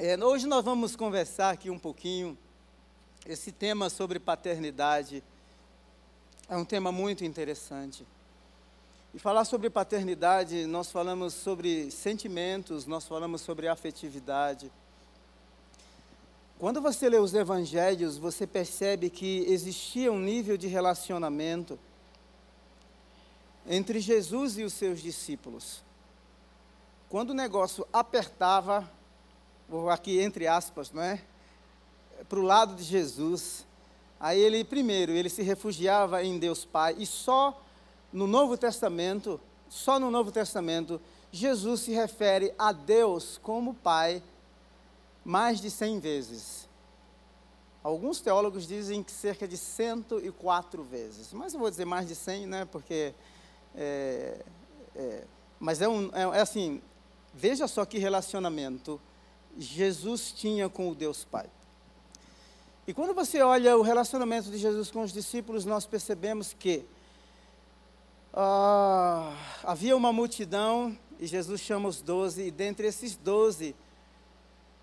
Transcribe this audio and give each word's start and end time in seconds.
É, 0.00 0.16
hoje 0.24 0.46
nós 0.46 0.64
vamos 0.64 0.94
conversar 0.94 1.50
aqui 1.50 1.70
um 1.70 1.78
pouquinho. 1.78 2.38
Esse 3.26 3.50
tema 3.50 3.90
sobre 3.90 4.20
paternidade 4.20 5.24
é 6.48 6.56
um 6.56 6.64
tema 6.64 6.92
muito 6.92 7.24
interessante. 7.24 8.06
E 9.12 9.18
falar 9.18 9.44
sobre 9.44 9.68
paternidade, 9.68 10.66
nós 10.66 10.92
falamos 10.92 11.34
sobre 11.34 11.90
sentimentos, 11.90 12.86
nós 12.86 13.08
falamos 13.08 13.40
sobre 13.40 13.66
afetividade. 13.66 14.70
Quando 16.60 16.80
você 16.80 17.08
lê 17.08 17.18
os 17.18 17.34
evangelhos, 17.34 18.16
você 18.16 18.46
percebe 18.46 19.10
que 19.10 19.44
existia 19.48 20.12
um 20.12 20.20
nível 20.20 20.56
de 20.56 20.68
relacionamento 20.68 21.76
entre 23.66 23.98
Jesus 23.98 24.58
e 24.58 24.62
os 24.62 24.74
seus 24.74 25.00
discípulos. 25.00 25.82
Quando 27.08 27.30
o 27.30 27.34
negócio 27.34 27.84
apertava, 27.92 28.88
vou 29.68 29.90
aqui 29.90 30.20
entre 30.20 30.46
aspas, 30.46 30.90
não 30.90 31.02
é? 31.02 31.20
Para 32.28 32.38
o 32.38 32.42
lado 32.42 32.74
de 32.74 32.82
Jesus. 32.82 33.66
Aí 34.18 34.40
ele, 34.40 34.64
primeiro, 34.64 35.12
ele 35.12 35.28
se 35.28 35.42
refugiava 35.42 36.24
em 36.24 36.38
Deus 36.38 36.64
Pai, 36.64 36.96
e 36.98 37.06
só 37.06 37.62
no 38.12 38.26
Novo 38.26 38.56
Testamento, 38.56 39.40
só 39.68 39.98
no 40.00 40.10
Novo 40.10 40.32
Testamento, 40.32 41.00
Jesus 41.30 41.82
se 41.82 41.92
refere 41.92 42.52
a 42.58 42.72
Deus 42.72 43.38
como 43.42 43.74
Pai 43.74 44.22
mais 45.24 45.60
de 45.60 45.70
cem 45.70 46.00
vezes. 46.00 46.66
Alguns 47.82 48.20
teólogos 48.20 48.66
dizem 48.66 49.02
que 49.02 49.12
cerca 49.12 49.46
de 49.46 49.56
104 49.56 50.82
vezes, 50.82 51.32
mas 51.32 51.52
eu 51.52 51.60
vou 51.60 51.70
dizer 51.70 51.84
mais 51.84 52.08
de 52.08 52.14
100, 52.14 52.46
né, 52.46 52.64
porque. 52.64 53.14
É, 53.76 54.44
é, 54.96 55.24
mas 55.60 55.80
é, 55.80 55.88
um, 55.88 56.10
é, 56.12 56.38
é 56.38 56.40
assim, 56.40 56.80
veja 57.32 57.68
só 57.68 57.84
que 57.84 57.98
relacionamento 57.98 59.00
Jesus 59.58 60.32
tinha 60.32 60.68
com 60.68 60.88
o 60.88 60.94
Deus 60.94 61.24
Pai. 61.24 61.46
E 62.86 62.94
quando 62.94 63.12
você 63.12 63.42
olha 63.42 63.76
o 63.76 63.82
relacionamento 63.82 64.50
de 64.50 64.56
Jesus 64.56 64.90
com 64.90 65.02
os 65.02 65.12
discípulos, 65.12 65.64
nós 65.64 65.84
percebemos 65.84 66.54
que 66.58 66.86
ah, 68.32 69.36
havia 69.64 69.96
uma 69.96 70.12
multidão 70.12 70.96
e 71.20 71.26
Jesus 71.26 71.60
chama 71.60 71.88
os 71.88 72.00
doze, 72.00 72.44
e 72.44 72.50
dentre 72.50 72.86
esses 72.86 73.16
doze, 73.16 73.74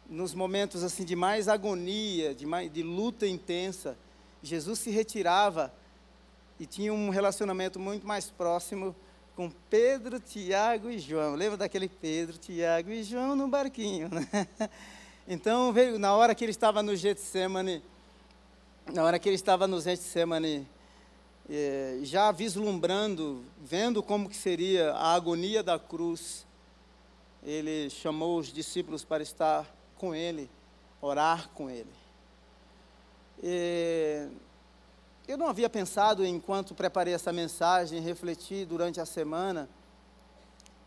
nos 0.10 0.34
momentos 0.34 0.84
assim 0.84 1.06
de 1.06 1.16
mais 1.16 1.48
agonia, 1.48 2.36
de, 2.36 2.46
mais, 2.46 2.72
de 2.72 2.84
luta 2.84 3.26
intensa, 3.26 3.98
Jesus 4.44 4.80
se 4.80 4.92
retirava 4.92 5.74
e 6.60 6.66
tinha 6.66 6.94
um 6.94 7.10
relacionamento 7.10 7.80
muito 7.80 8.06
mais 8.06 8.30
próximo 8.30 8.96
com 9.36 9.52
Pedro, 9.70 10.20
Tiago 10.20 10.90
e 10.90 10.98
João. 10.98 11.36
Lembra 11.36 11.58
daquele 11.58 11.90
Pedro, 11.90 12.38
Tiago 12.38 12.90
e 12.90 13.04
João 13.04 13.36
no 13.36 13.48
barquinho, 13.48 14.10
né? 14.10 14.48
Então, 15.28 15.74
veio, 15.74 15.98
na 15.98 16.16
hora 16.16 16.36
que 16.36 16.46
ele 16.46 16.52
estava 16.52 16.84
no 16.84 16.96
Getsemane, 16.96 17.82
na 18.94 19.04
hora 19.04 19.18
que 19.18 19.28
ele 19.28 19.36
estava 19.36 19.66
no 19.66 19.82
Getsemane, 19.82 20.68
eh, 21.50 21.98
já 22.04 22.32
vislumbrando, 22.32 23.44
vendo 23.60 24.04
como 24.04 24.30
que 24.30 24.36
seria 24.36 24.92
a 24.92 25.16
agonia 25.16 25.64
da 25.64 25.80
cruz, 25.80 26.46
ele 27.44 27.90
chamou 27.90 28.38
os 28.38 28.54
discípulos 28.54 29.04
para 29.04 29.24
estar 29.24 29.66
com 29.98 30.14
ele, 30.14 30.48
orar 31.02 31.50
com 31.56 31.72
ele. 31.72 31.90
E, 33.44 34.28
eu 35.32 35.38
não 35.38 35.48
havia 35.48 35.70
pensado 35.70 36.26
enquanto 36.26 36.76
preparei 36.76 37.14
essa 37.14 37.34
mensagem, 37.34 38.00
refleti 38.00 38.64
durante 38.66 39.02
a 39.02 39.06
semana, 39.06 39.68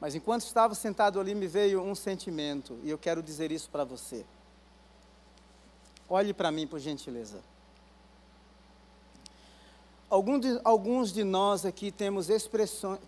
mas 0.00 0.14
enquanto 0.14 0.42
estava 0.42 0.74
sentado 0.74 1.18
ali 1.18 1.34
me 1.34 1.46
veio 1.46 1.82
um 1.82 1.94
sentimento, 1.94 2.78
e 2.84 2.90
eu 2.90 2.98
quero 2.98 3.22
dizer 3.22 3.50
isso 3.50 3.68
para 3.68 3.84
você. 3.84 4.24
Olhe 6.08 6.32
para 6.32 6.52
mim, 6.52 6.66
por 6.66 6.78
gentileza. 6.78 7.40
Alguns 10.08 10.40
de, 10.40 10.60
alguns 10.64 11.12
de 11.12 11.22
nós 11.22 11.66
aqui 11.66 11.90
temos, 11.90 12.28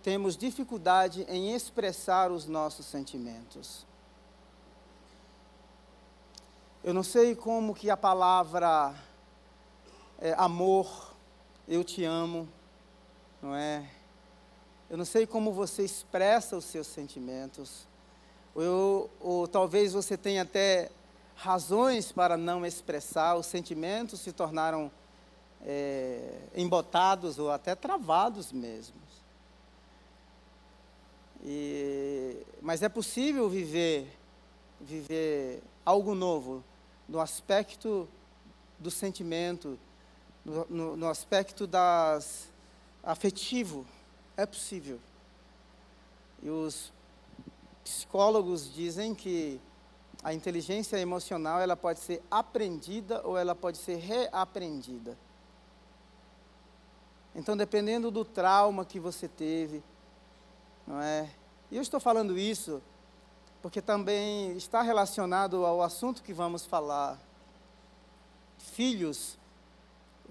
temos 0.03 0.37
dificuldade 0.37 1.25
em 1.27 1.53
expressar 1.55 2.29
os 2.29 2.45
nossos 2.45 2.85
sentimentos. 2.85 3.87
Eu 6.83 6.93
não 6.93 7.03
sei 7.03 7.35
como 7.35 7.73
que 7.73 7.89
a 7.89 7.97
palavra 7.97 8.93
é, 10.19 10.33
amor 10.37 11.10
eu 11.71 11.85
te 11.85 12.03
amo, 12.03 12.49
não 13.41 13.55
é? 13.55 13.89
Eu 14.89 14.97
não 14.97 15.05
sei 15.05 15.25
como 15.25 15.53
você 15.53 15.85
expressa 15.85 16.57
os 16.57 16.65
seus 16.65 16.85
sentimentos, 16.85 17.87
ou, 18.53 19.09
ou 19.21 19.47
talvez 19.47 19.93
você 19.93 20.17
tenha 20.17 20.41
até 20.41 20.91
razões 21.33 22.11
para 22.11 22.35
não 22.35 22.65
expressar, 22.65 23.35
os 23.35 23.45
sentimentos 23.45 24.19
se 24.19 24.33
tornaram 24.33 24.91
é, 25.61 26.39
embotados 26.53 27.39
ou 27.39 27.49
até 27.49 27.73
travados 27.73 28.51
mesmo. 28.51 28.99
E, 31.41 32.35
mas 32.61 32.83
é 32.83 32.89
possível 32.89 33.49
viver, 33.49 34.13
viver 34.77 35.63
algo 35.85 36.13
novo 36.13 36.65
no 37.07 37.21
aspecto 37.21 38.09
do 38.77 38.91
sentimento, 38.91 39.79
no, 40.43 40.65
no, 40.69 40.97
no 40.97 41.07
aspecto 41.07 41.67
das 41.67 42.49
afetivo, 43.03 43.85
é 44.37 44.45
possível. 44.45 44.99
E 46.41 46.49
os 46.49 46.91
psicólogos 47.83 48.71
dizem 48.73 49.13
que 49.13 49.59
a 50.23 50.33
inteligência 50.33 50.97
emocional 50.97 51.59
ela 51.59 51.75
pode 51.75 51.99
ser 51.99 52.21
aprendida 52.29 53.21
ou 53.25 53.37
ela 53.37 53.55
pode 53.55 53.77
ser 53.77 53.97
reaprendida. 53.97 55.17
Então, 57.33 57.55
dependendo 57.55 58.11
do 58.11 58.25
trauma 58.25 58.85
que 58.85 58.99
você 58.99 59.27
teve, 59.27 59.83
não 60.85 61.01
é? 61.01 61.29
E 61.71 61.77
eu 61.77 61.81
estou 61.81 61.99
falando 61.99 62.37
isso 62.37 62.81
porque 63.61 63.81
também 63.81 64.57
está 64.57 64.81
relacionado 64.81 65.65
ao 65.65 65.81
assunto 65.81 66.23
que 66.23 66.33
vamos 66.33 66.65
falar. 66.65 67.19
Filhos 68.57 69.37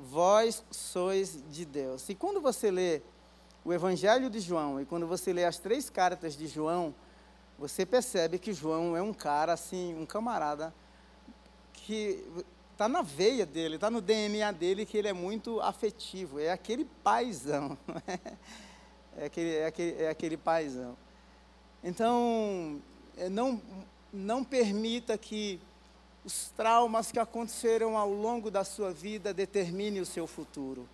vós 0.08 0.64
sois 0.70 1.42
de 1.50 1.64
Deus. 1.64 2.08
E 2.08 2.14
quando 2.14 2.40
você 2.40 2.70
lê 2.70 3.02
o 3.64 3.72
Evangelho 3.72 4.30
de 4.30 4.40
João 4.40 4.80
e 4.80 4.86
quando 4.86 5.06
você 5.06 5.32
lê 5.32 5.44
as 5.44 5.58
três 5.58 5.90
cartas 5.90 6.36
de 6.36 6.46
João, 6.46 6.94
você 7.58 7.84
percebe 7.84 8.38
que 8.38 8.52
João 8.52 8.96
é 8.96 9.02
um 9.02 9.12
cara 9.12 9.52
assim, 9.52 9.94
um 10.00 10.06
camarada 10.06 10.72
que 11.72 12.24
está 12.72 12.88
na 12.88 13.02
veia 13.02 13.44
dele, 13.44 13.74
está 13.74 13.90
no 13.90 14.00
DNA 14.00 14.50
dele 14.52 14.86
que 14.86 14.96
ele 14.96 15.08
é 15.08 15.12
muito 15.12 15.60
afetivo, 15.60 16.40
é 16.40 16.50
aquele 16.50 16.86
paizão, 17.04 17.76
é 19.16 19.26
aquele, 19.26 19.54
é 19.56 19.66
aquele, 19.66 20.02
é 20.02 20.08
aquele 20.08 20.36
paizão. 20.38 20.96
Então, 21.84 22.80
é, 23.18 23.28
não, 23.28 23.60
não 24.10 24.42
permita 24.42 25.18
que 25.18 25.60
os 26.24 26.50
traumas 26.50 27.10
que 27.10 27.18
aconteceram 27.18 27.96
ao 27.96 28.10
longo 28.10 28.50
da 28.50 28.64
sua 28.64 28.92
vida 28.92 29.32
determinem 29.32 30.00
o 30.00 30.06
seu 30.06 30.26
futuro, 30.26 30.88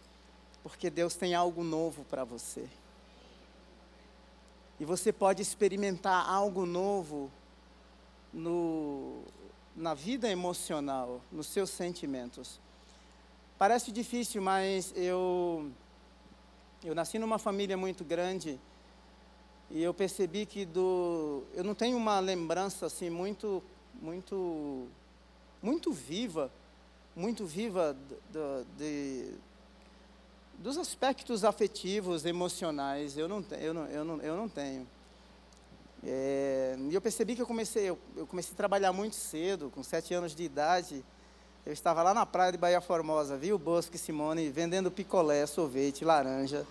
porque 0.62 0.88
Deus 0.88 1.14
tem 1.14 1.34
algo 1.34 1.64
novo 1.64 2.04
para 2.04 2.24
você. 2.24 2.68
E 4.78 4.84
você 4.84 5.12
pode 5.12 5.42
experimentar 5.42 6.28
algo 6.28 6.66
novo 6.66 7.30
no, 8.32 9.22
na 9.74 9.94
vida 9.94 10.28
emocional, 10.28 11.20
nos 11.32 11.46
seus 11.46 11.70
sentimentos. 11.70 12.60
Parece 13.58 13.90
difícil, 13.90 14.42
mas 14.42 14.92
eu, 14.94 15.70
eu 16.84 16.94
nasci 16.94 17.18
numa 17.18 17.38
família 17.38 17.76
muito 17.76 18.04
grande 18.04 18.60
e 19.70 19.82
eu 19.82 19.92
percebi 19.94 20.46
que 20.46 20.64
do, 20.64 21.42
eu 21.54 21.64
não 21.64 21.74
tenho 21.74 21.96
uma 21.96 22.20
lembrança 22.20 22.86
assim 22.86 23.08
muito, 23.08 23.62
muito 23.94 24.86
muito 25.66 25.92
viva, 25.92 26.48
muito 27.16 27.44
viva 27.44 27.96
de, 28.78 29.32
dos 30.58 30.78
aspectos 30.78 31.44
afetivos, 31.44 32.24
emocionais. 32.24 33.18
Eu 33.18 33.26
não, 33.26 33.44
eu 33.58 33.74
não, 33.74 33.86
eu 33.86 34.04
não, 34.04 34.20
eu 34.20 34.36
não 34.36 34.48
tenho. 34.48 34.86
É, 36.04 36.76
e 36.88 36.94
eu 36.94 37.00
percebi 37.00 37.34
que 37.34 37.42
eu 37.42 37.46
comecei, 37.48 37.90
eu, 37.90 37.98
eu, 38.16 38.28
comecei 38.28 38.52
a 38.52 38.56
trabalhar 38.56 38.92
muito 38.92 39.16
cedo, 39.16 39.68
com 39.74 39.82
sete 39.82 40.14
anos 40.14 40.36
de 40.36 40.44
idade. 40.44 41.04
Eu 41.64 41.72
estava 41.72 42.00
lá 42.00 42.14
na 42.14 42.24
praia 42.24 42.52
de 42.52 42.58
Bahia 42.58 42.80
Formosa, 42.80 43.36
vi 43.36 43.52
o 43.52 43.58
Bosque 43.58 43.98
Simone 43.98 44.48
vendendo 44.50 44.88
picolé, 44.88 45.44
sorvete, 45.46 46.04
laranja. 46.04 46.64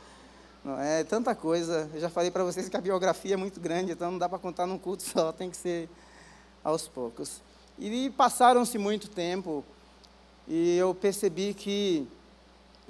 Não 0.63 0.79
é 0.79 1.03
tanta 1.03 1.35
coisa. 1.35 1.89
Eu 1.93 1.99
já 1.99 2.09
falei 2.09 2.31
para 2.31 2.45
vocês 2.45 2.69
que 2.69 2.77
a 2.77 2.81
biografia 2.81 3.33
é 3.33 3.37
muito 3.37 3.59
grande, 3.59 3.91
então 3.91 4.09
não 4.09 4.17
dá 4.17 4.29
para 4.29 4.39
contar 4.39 4.65
num 4.65 4.79
culto 4.79 5.03
só, 5.03 5.33
tem 5.33 5.49
que 5.49 5.57
ser 5.57 5.89
aos 6.63 6.87
poucos. 6.87 7.43
E 7.77 8.09
passaram-se 8.11 8.77
muito 8.77 9.09
tempo 9.09 9.63
e 10.47 10.77
eu 10.77 10.95
percebi 10.95 11.53
que 11.53 12.07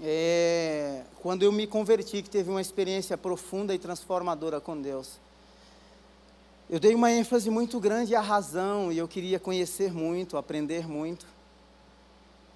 é, 0.02 1.04
quando 1.22 1.44
eu 1.44 1.52
me 1.52 1.66
converti, 1.66 2.22
que 2.22 2.30
teve 2.30 2.50
uma 2.50 2.62
experiência 2.62 3.18
profunda 3.18 3.74
e 3.74 3.80
transformadora 3.80 4.62
com 4.62 4.80
Deus, 4.80 5.20
eu 6.70 6.80
dei 6.80 6.94
uma 6.94 7.12
ênfase 7.12 7.50
muito 7.50 7.80
grande 7.80 8.16
à 8.16 8.22
razão 8.22 8.92
e 8.92 8.98
eu 8.98 9.08
queria 9.08 9.40
conhecer 9.40 9.92
muito, 9.92 10.38
aprender 10.38 10.88
muito. 10.88 11.26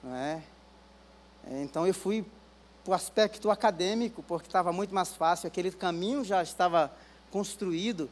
Não 0.03 0.15
é? 0.15 0.43
Então 1.61 1.87
eu 1.87 1.93
fui 1.93 2.23
para 2.83 2.91
o 2.91 2.93
aspecto 2.93 3.49
acadêmico, 3.49 4.23
porque 4.23 4.47
estava 4.47 4.71
muito 4.71 4.93
mais 4.93 5.15
fácil, 5.15 5.47
aquele 5.47 5.71
caminho 5.71 6.23
já 6.23 6.43
estava 6.43 6.91
construído, 7.31 8.09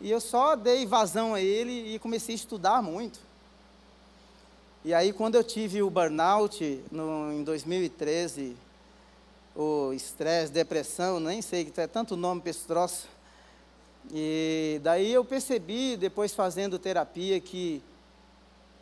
e 0.00 0.10
eu 0.10 0.20
só 0.20 0.56
dei 0.56 0.86
vazão 0.86 1.34
a 1.34 1.40
ele 1.40 1.94
e 1.94 1.98
comecei 1.98 2.34
a 2.34 2.36
estudar 2.36 2.82
muito. 2.82 3.20
E 4.84 4.92
aí, 4.92 5.14
quando 5.14 5.36
eu 5.36 5.42
tive 5.42 5.82
o 5.82 5.88
burnout 5.88 6.84
no, 6.92 7.32
em 7.32 7.42
2013, 7.42 8.54
o 9.56 9.94
estresse, 9.94 10.52
depressão, 10.52 11.18
nem 11.18 11.40
sei, 11.40 11.72
é 11.74 11.86
tanto 11.86 12.16
nome 12.16 12.42
para 12.42 12.50
esse 12.50 12.66
troço. 12.66 13.08
E 14.12 14.78
daí 14.82 15.10
eu 15.10 15.24
percebi, 15.24 15.96
depois 15.96 16.34
fazendo 16.34 16.78
terapia, 16.78 17.40
que 17.40 17.82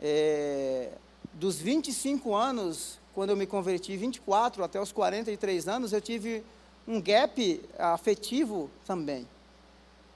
é, 0.00 0.90
dos 1.34 1.58
25 1.58 2.34
anos 2.34 2.98
quando 3.14 3.30
eu 3.30 3.36
me 3.36 3.46
converti, 3.46 3.96
24 3.96 4.64
até 4.64 4.80
os 4.80 4.90
43 4.90 5.68
anos, 5.68 5.92
eu 5.92 6.00
tive 6.00 6.42
um 6.88 7.00
gap 7.00 7.62
afetivo 7.78 8.68
também. 8.84 9.28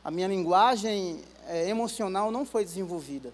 A 0.02 0.10
minha 0.10 0.26
linguagem 0.26 1.20
é, 1.46 1.68
emocional 1.68 2.32
não 2.32 2.44
foi 2.44 2.64
desenvolvida. 2.64 3.32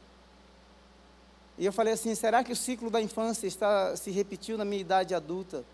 E 1.63 1.65
eu 1.65 1.73
falei 1.73 1.93
assim: 1.93 2.13
será 2.17 2.43
que 2.43 2.51
o 2.51 2.57
ciclo 2.57 2.91
da 2.91 3.01
infância 3.01 3.47
está 3.47 3.95
se 3.95 4.11
repetiu 4.11 4.59
na 4.59 4.65
minha 4.65 4.81
idade 4.81 5.15
adulta? 5.15 5.65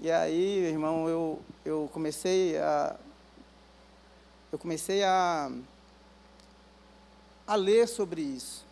E 0.00 0.08
aí, 0.08 0.66
irmão, 0.66 1.08
eu, 1.08 1.40
eu 1.64 1.90
comecei 1.92 2.56
a 2.58 2.94
eu 4.52 4.56
comecei 4.56 5.02
a 5.02 5.50
a 7.44 7.56
ler 7.56 7.88
sobre 7.88 8.20
isso. 8.22 8.64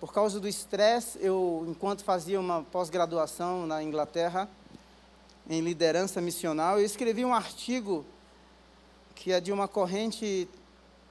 Por 0.00 0.10
causa 0.10 0.40
do 0.40 0.48
estresse, 0.48 1.18
eu, 1.20 1.66
enquanto 1.68 2.02
fazia 2.02 2.40
uma 2.40 2.62
pós-graduação 2.62 3.66
na 3.66 3.82
Inglaterra, 3.82 4.48
em 5.50 5.60
liderança 5.60 6.22
missional, 6.22 6.78
eu 6.78 6.86
escrevi 6.86 7.26
um 7.26 7.34
artigo 7.34 8.06
que 9.14 9.32
é 9.32 9.38
de 9.38 9.52
uma 9.52 9.68
corrente 9.68 10.48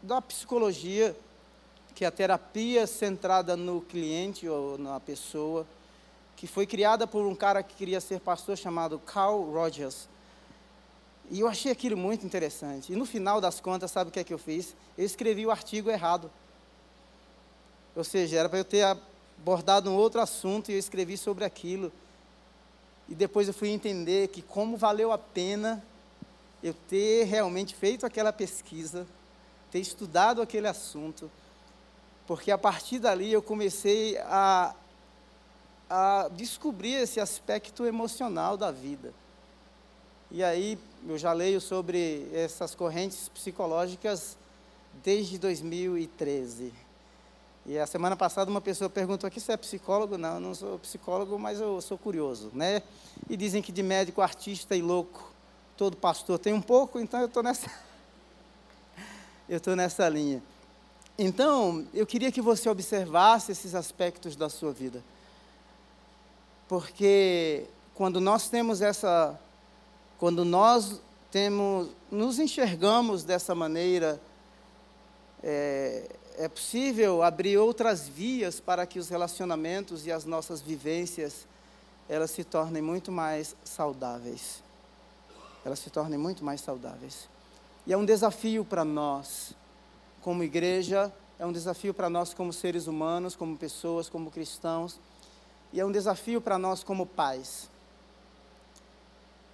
da 0.01 0.19
psicologia, 0.19 1.15
que 1.99 2.05
a 2.05 2.11
terapia 2.11 2.87
centrada 2.87 3.57
no 3.57 3.81
cliente 3.81 4.47
ou 4.47 4.77
na 4.77 5.01
pessoa, 5.01 5.67
que 6.37 6.47
foi 6.47 6.65
criada 6.65 7.05
por 7.05 7.25
um 7.25 7.35
cara 7.35 7.61
que 7.61 7.75
queria 7.75 7.99
ser 7.99 8.21
pastor 8.21 8.57
chamado 8.57 8.97
Carl 8.99 9.51
Rogers. 9.51 10.07
E 11.29 11.41
eu 11.41 11.47
achei 11.49 11.69
aquilo 11.69 11.97
muito 11.97 12.25
interessante. 12.25 12.93
E 12.93 12.95
no 12.95 13.05
final 13.05 13.41
das 13.41 13.59
contas, 13.59 13.91
sabe 13.91 14.09
o 14.09 14.13
que 14.13 14.19
é 14.21 14.23
que 14.23 14.33
eu 14.33 14.37
fiz? 14.37 14.77
Eu 14.97 15.05
escrevi 15.05 15.45
o 15.45 15.51
artigo 15.51 15.89
errado. 15.89 16.31
Ou 17.93 18.05
seja, 18.05 18.37
era 18.37 18.47
para 18.47 18.59
eu 18.59 18.63
ter 18.63 18.83
abordado 18.83 19.91
um 19.91 19.95
outro 19.97 20.21
assunto 20.21 20.71
e 20.71 20.75
eu 20.75 20.79
escrevi 20.79 21.17
sobre 21.17 21.43
aquilo. 21.43 21.91
E 23.09 23.13
depois 23.13 23.49
eu 23.49 23.53
fui 23.53 23.71
entender 23.71 24.29
que 24.29 24.41
como 24.41 24.77
valeu 24.77 25.11
a 25.11 25.17
pena 25.17 25.83
eu 26.63 26.73
ter 26.73 27.25
realmente 27.25 27.75
feito 27.75 28.05
aquela 28.05 28.31
pesquisa, 28.31 29.05
ter 29.69 29.79
estudado 29.79 30.41
aquele 30.41 30.69
assunto, 30.69 31.29
porque 32.29 32.51
a 32.51 32.59
partir 32.59 32.99
dali 32.99 33.33
eu 33.33 33.41
comecei 33.41 34.15
a, 34.19 34.75
a 35.89 36.29
descobrir 36.31 36.93
esse 36.93 37.19
aspecto 37.19 37.87
emocional 37.87 38.55
da 38.55 38.69
vida. 38.69 39.11
E 40.29 40.43
aí 40.43 40.77
eu 41.07 41.17
já 41.17 41.33
leio 41.33 41.59
sobre 41.59 42.29
essas 42.31 42.75
correntes 42.75 43.29
psicológicas 43.29 44.37
desde 45.03 45.39
2013. 45.39 46.71
E 47.65 47.79
a 47.79 47.87
semana 47.87 48.15
passada 48.15 48.51
uma 48.51 48.61
pessoa 48.61 48.91
perguntou 48.91 49.27
aqui 49.27 49.39
se 49.39 49.51
é 49.51 49.57
psicólogo. 49.57 50.15
Não, 50.15 50.35
eu 50.35 50.39
não 50.39 50.53
sou 50.53 50.77
psicólogo, 50.77 51.39
mas 51.39 51.59
eu 51.59 51.81
sou 51.81 51.97
curioso, 51.97 52.51
né? 52.53 52.83
E 53.27 53.35
dizem 53.35 53.59
que 53.59 53.71
de 53.71 53.81
médico, 53.81 54.21
artista 54.21 54.75
e 54.75 54.83
louco, 54.83 55.33
todo 55.75 55.97
pastor 55.97 56.37
tem 56.37 56.53
um 56.53 56.61
pouco, 56.61 56.99
então 56.99 57.21
eu 57.21 57.25
estou 57.25 57.41
nessa... 57.41 57.71
eu 59.49 59.57
estou 59.57 59.75
nessa 59.75 60.07
linha. 60.07 60.43
Então, 61.21 61.85
eu 61.93 62.05
queria 62.05 62.31
que 62.31 62.41
você 62.41 62.69
observasse 62.69 63.51
esses 63.51 63.75
aspectos 63.75 64.37
da 64.37 64.47
sua 64.47 64.71
vida. 64.71 65.03
Porque 66.65 67.65
quando 67.93 68.21
nós 68.21 68.47
temos 68.47 68.81
essa... 68.81 69.37
Quando 70.17 70.45
nós 70.45 71.01
temos, 71.29 71.89
nos 72.09 72.39
enxergamos 72.39 73.25
dessa 73.25 73.53
maneira... 73.53 74.17
É, 75.43 76.09
é 76.37 76.47
possível 76.47 77.21
abrir 77.21 77.57
outras 77.57 78.07
vias 78.07 78.61
para 78.61 78.85
que 78.85 78.97
os 78.97 79.09
relacionamentos 79.09 80.07
e 80.07 80.11
as 80.13 80.23
nossas 80.23 80.61
vivências 80.61 81.45
elas 82.07 82.31
se 82.31 82.45
tornem 82.45 82.81
muito 82.81 83.11
mais 83.11 83.57
saudáveis. 83.65 84.63
Elas 85.65 85.79
se 85.79 85.89
tornem 85.89 86.17
muito 86.17 86.45
mais 86.45 86.61
saudáveis. 86.61 87.27
E 87.85 87.91
é 87.91 87.97
um 87.97 88.05
desafio 88.05 88.63
para 88.63 88.85
nós, 88.85 89.53
como 90.21 90.43
igreja, 90.43 91.11
é 91.37 91.45
um 91.45 91.51
desafio 91.51 91.93
para 91.93 92.09
nós 92.09 92.33
como 92.33 92.51
seres 92.51 92.87
humanos, 92.87 93.35
como 93.35 93.57
pessoas, 93.57 94.09
como 94.09 94.29
cristãos, 94.29 94.99
e 95.71 95.79
é 95.79 95.85
um 95.85 95.91
desafio 95.91 96.41
para 96.41 96.57
nós 96.57 96.83
como 96.83 97.05
pais. 97.05 97.69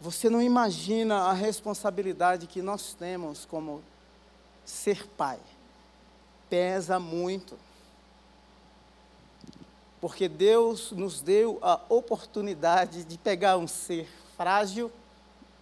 Você 0.01 0.29
não 0.29 0.41
imagina 0.41 1.23
a 1.23 1.33
responsabilidade 1.33 2.47
que 2.47 2.61
nós 2.61 2.93
temos 2.93 3.45
como 3.45 3.81
ser 4.65 5.07
pai 5.09 5.39
pesa 6.49 6.99
muito. 6.99 7.57
Porque 9.99 10.27
Deus 10.27 10.91
nos 10.91 11.21
deu 11.21 11.57
a 11.61 11.79
oportunidade 11.89 13.03
de 13.03 13.17
pegar 13.17 13.57
um 13.57 13.67
ser 13.67 14.07
frágil, 14.37 14.91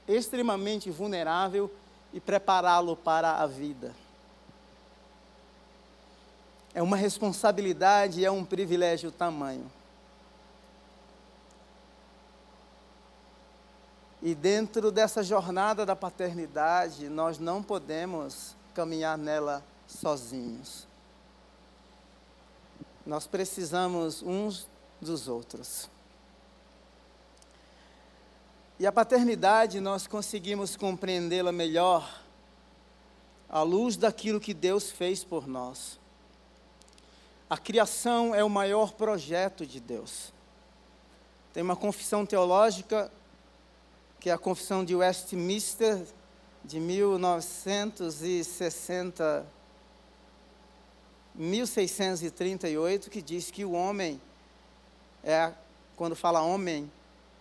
extremamente 0.08 0.90
vulnerável 0.92 1.72
e 2.12 2.20
prepará-lo 2.20 2.96
para 2.96 3.38
a 3.38 3.48
vida. 3.48 3.96
É 6.74 6.81
uma 6.81 6.98
responsabilidade, 6.98 8.25
é 8.25 8.31
um 8.31 8.44
privilégio 8.44 9.12
tamanho. 9.12 9.70
E 14.22 14.34
dentro 14.34 14.92
dessa 14.92 15.22
jornada 15.22 15.86
da 15.86 15.96
paternidade, 15.96 17.10
nós 17.10 17.38
não 17.38 17.62
podemos 17.62 18.56
caminhar 18.74 19.18
nela 19.18 19.64
sozinhos. 19.86 20.88
Nós 23.06 23.28
precisamos 23.28 24.24
uns 24.24 24.68
dos 25.02 25.28
outros. 25.28 25.89
E 28.80 28.88
a 28.88 28.92
paternidade 28.92 29.80
nós 29.80 30.08
conseguimos 30.08 30.75
compreendê-la 30.75 31.51
melhor 31.51 32.22
à 33.48 33.62
luz 33.62 33.98
daquilo 33.98 34.39
que 34.39 34.53
Deus 34.53 34.89
fez 34.89 35.24
por 35.24 35.48
nós. 35.48 36.00
A 37.50 37.58
criação 37.58 38.34
é 38.34 38.42
o 38.44 38.50
maior 38.50 38.94
projeto 38.94 39.66
de 39.66 39.80
Deus. 39.80 40.32
Tem 41.54 41.64
uma 41.64 41.76
confissão 41.76 42.26
teológica, 42.26 43.12
que 44.20 44.30
é 44.30 44.34
a 44.34 44.38
confissão 44.38 44.86
de 44.86 44.96
Westminster, 44.96 46.06
de 46.64 46.80
1960 46.80 49.46
1638, 51.36 53.10
que 53.10 53.20
diz 53.22 53.50
que 53.50 53.66
o 53.66 53.72
homem 53.72 54.22
é, 55.24 55.54
quando 55.96 56.16
fala 56.16 56.42
homem, 56.42 56.92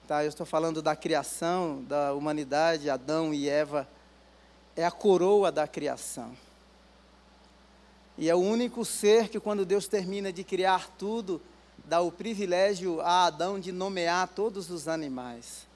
tá, 0.07 0.23
eu 0.23 0.29
estou 0.29 0.47
falando 0.47 0.81
da 0.81 0.95
criação, 0.95 1.83
da 1.83 2.15
humanidade, 2.15 2.89
Adão 2.89 3.35
e 3.35 3.49
Eva, 3.49 3.89
é 4.77 4.85
a 4.85 4.91
coroa 4.91 5.51
da 5.51 5.67
criação. 5.67 6.33
E 8.17 8.29
é 8.29 8.35
o 8.35 8.39
único 8.39 8.85
ser 8.85 9.29
que, 9.29 9.41
quando 9.41 9.65
Deus 9.65 9.87
termina 9.89 10.33
de 10.33 10.45
criar 10.45 10.89
tudo, 10.99 11.41
dá 11.85 12.01
o 12.01 12.13
privilégio 12.13 13.01
a 13.01 13.27
Adão 13.27 13.59
de 13.59 13.73
nomear 13.73 14.29
todos 14.29 14.71
os 14.71 14.87
animais. 14.87 15.67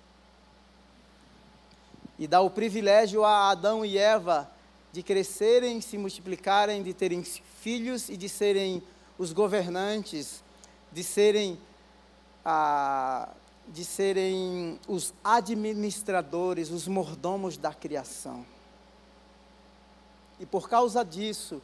E 2.18 2.26
dá 2.26 2.40
o 2.40 2.50
privilégio 2.50 3.24
a 3.24 3.50
Adão 3.50 3.84
e 3.84 3.98
Eva 3.98 4.50
de 4.92 5.02
crescerem, 5.02 5.80
se 5.80 5.98
multiplicarem, 5.98 6.82
de 6.82 6.94
terem 6.94 7.22
filhos 7.22 8.08
e 8.08 8.16
de 8.16 8.28
serem 8.28 8.82
os 9.18 9.32
governantes, 9.32 10.42
de 10.90 11.04
serem, 11.04 11.58
ah, 12.44 13.28
de 13.68 13.84
serem 13.84 14.78
os 14.88 15.12
administradores, 15.22 16.70
os 16.70 16.88
mordomos 16.88 17.58
da 17.58 17.74
criação. 17.74 18.46
E 20.40 20.46
por 20.46 20.68
causa 20.68 21.04
disso 21.04 21.60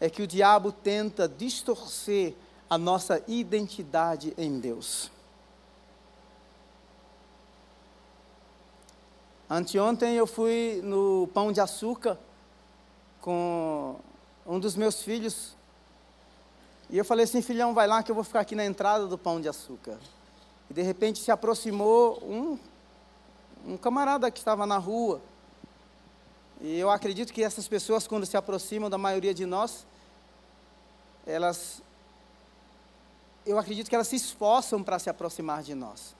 é 0.00 0.08
que 0.08 0.22
o 0.22 0.26
diabo 0.26 0.72
tenta 0.72 1.28
distorcer 1.28 2.34
a 2.68 2.78
nossa 2.78 3.22
identidade 3.28 4.32
em 4.38 4.58
Deus. 4.58 5.10
Anteontem 9.48 10.14
eu 10.14 10.26
fui 10.26 10.80
no 10.82 11.28
Pão 11.34 11.52
de 11.52 11.60
Açúcar 11.60 12.16
com 13.20 13.96
um 14.46 14.58
dos 14.58 14.76
meus 14.76 15.02
filhos. 15.02 15.54
E 16.88 16.96
eu 16.96 17.04
falei 17.04 17.24
assim, 17.24 17.42
filhão, 17.42 17.74
vai 17.74 17.86
lá 17.86 18.02
que 18.02 18.10
eu 18.10 18.14
vou 18.14 18.24
ficar 18.24 18.40
aqui 18.40 18.54
na 18.54 18.64
entrada 18.64 19.06
do 19.06 19.18
pão 19.18 19.40
de 19.40 19.48
açúcar. 19.48 19.98
E 20.68 20.74
de 20.74 20.82
repente 20.82 21.18
se 21.18 21.30
aproximou 21.30 22.20
um, 22.24 22.58
um 23.66 23.76
camarada 23.76 24.30
que 24.30 24.38
estava 24.38 24.66
na 24.66 24.78
rua. 24.78 25.20
E 26.60 26.78
eu 26.78 26.90
acredito 26.90 27.32
que 27.32 27.42
essas 27.42 27.68
pessoas, 27.68 28.06
quando 28.06 28.26
se 28.26 28.36
aproximam 28.36 28.90
da 28.90 28.98
maioria 28.98 29.32
de 29.32 29.46
nós, 29.46 29.86
elas. 31.30 31.82
Eu 33.46 33.58
acredito 33.58 33.88
que 33.88 33.94
elas 33.94 34.08
se 34.08 34.16
esforçam 34.16 34.82
para 34.82 34.98
se 34.98 35.08
aproximar 35.08 35.62
de 35.62 35.74
nós. 35.74 36.14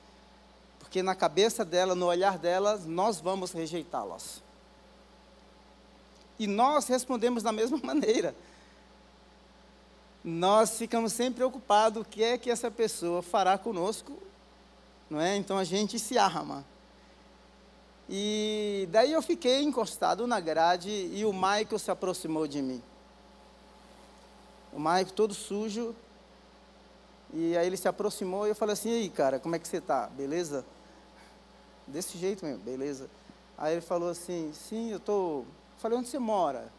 Porque 0.79 1.03
na 1.03 1.15
cabeça 1.15 1.65
dela, 1.65 1.95
no 1.95 2.07
olhar 2.07 2.39
delas, 2.39 2.87
nós 2.87 3.21
vamos 3.21 3.53
rejeitá-las. 3.53 4.43
E 6.39 6.47
nós 6.47 6.89
respondemos 6.89 7.43
da 7.43 7.53
mesma 7.53 7.79
maneira. 7.85 8.35
Nós 10.25 10.77
ficamos 10.79 11.13
sempre 11.13 11.37
preocupados 11.37 12.03
o 12.03 12.05
que 12.05 12.23
é 12.23 12.39
que 12.39 12.51
essa 12.51 12.71
pessoa 12.71 13.23
fará 13.23 13.57
conosco 13.57 14.31
não 15.11 15.21
é? 15.21 15.37
Então 15.37 15.59
a 15.59 15.65
gente 15.65 15.99
se 15.99 16.17
arma. 16.17 16.65
E 18.09 18.89
daí 18.91 19.13
eu 19.13 19.21
fiquei 19.21 19.63
encostado 19.63 20.27
na 20.27 20.39
grade 20.39 20.89
e 20.89 21.25
o 21.25 21.33
Michael 21.33 21.79
se 21.79 21.91
aproximou 21.91 22.47
de 22.47 22.63
mim. 22.63 22.81
O 24.73 24.79
Michael 24.79 25.07
todo 25.07 25.35
sujo. 25.35 25.95
E 27.33 27.57
aí 27.57 27.67
ele 27.67 27.77
se 27.77 27.87
aproximou 27.87 28.47
e 28.47 28.51
eu 28.51 28.55
falei 28.57 28.73
assim, 28.73 28.91
e 28.91 29.03
aí 29.03 29.09
cara, 29.09 29.39
como 29.39 29.55
é 29.55 29.59
que 29.59 29.69
você 29.69 29.81
tá? 29.81 30.09
Beleza? 30.09 30.65
Desse 31.87 32.19
jeito 32.19 32.45
mesmo, 32.45 32.63
beleza. 32.63 33.09
Aí 33.57 33.75
ele 33.75 33.81
falou 33.81 34.09
assim, 34.09 34.53
sim, 34.53 34.91
eu 34.91 34.99
tô. 34.99 35.45
falei, 35.79 35.99
onde 35.99 36.09
você 36.09 36.19
mora? 36.19 36.73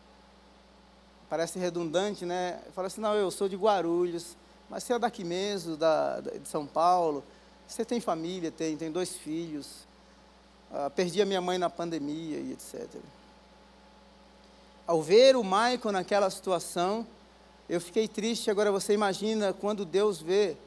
Parece 1.29 1.57
redundante, 1.57 2.25
né? 2.25 2.61
Eu 2.65 2.73
falei 2.73 2.87
assim, 2.87 2.99
não, 2.99 3.13
eu 3.13 3.31
sou 3.31 3.47
de 3.47 3.55
Guarulhos, 3.55 4.35
mas 4.69 4.83
você 4.83 4.93
é 4.93 4.99
daqui 4.99 5.23
mesmo, 5.23 5.77
da, 5.77 6.19
de 6.19 6.47
São 6.47 6.65
Paulo. 6.65 7.23
Você 7.67 7.85
tem 7.85 8.01
família? 8.01 8.51
Tem, 8.51 8.75
tem 8.75 8.91
dois 8.91 9.15
filhos. 9.15 9.85
Ah, 10.73 10.89
perdi 10.89 11.21
a 11.21 11.25
minha 11.25 11.41
mãe 11.41 11.57
na 11.57 11.69
pandemia 11.69 12.37
e 12.37 12.53
etc. 12.53 12.87
Ao 14.87 15.01
ver 15.01 15.35
o 15.35 15.43
Michael 15.43 15.91
naquela 15.91 16.29
situação, 16.29 17.05
eu 17.71 17.79
fiquei 17.79 18.05
triste. 18.05 18.51
Agora 18.51 18.69
você 18.69 18.93
imagina 18.93 19.53
quando 19.53 19.85
Deus 19.85 20.21
vê 20.21 20.57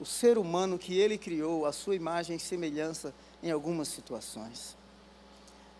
o 0.00 0.04
ser 0.04 0.36
humano 0.36 0.76
que 0.76 0.98
ele 0.98 1.16
criou, 1.16 1.64
a 1.64 1.70
sua 1.72 1.94
imagem 1.94 2.36
e 2.36 2.40
semelhança 2.40 3.14
em 3.40 3.52
algumas 3.52 3.86
situações. 3.86 4.76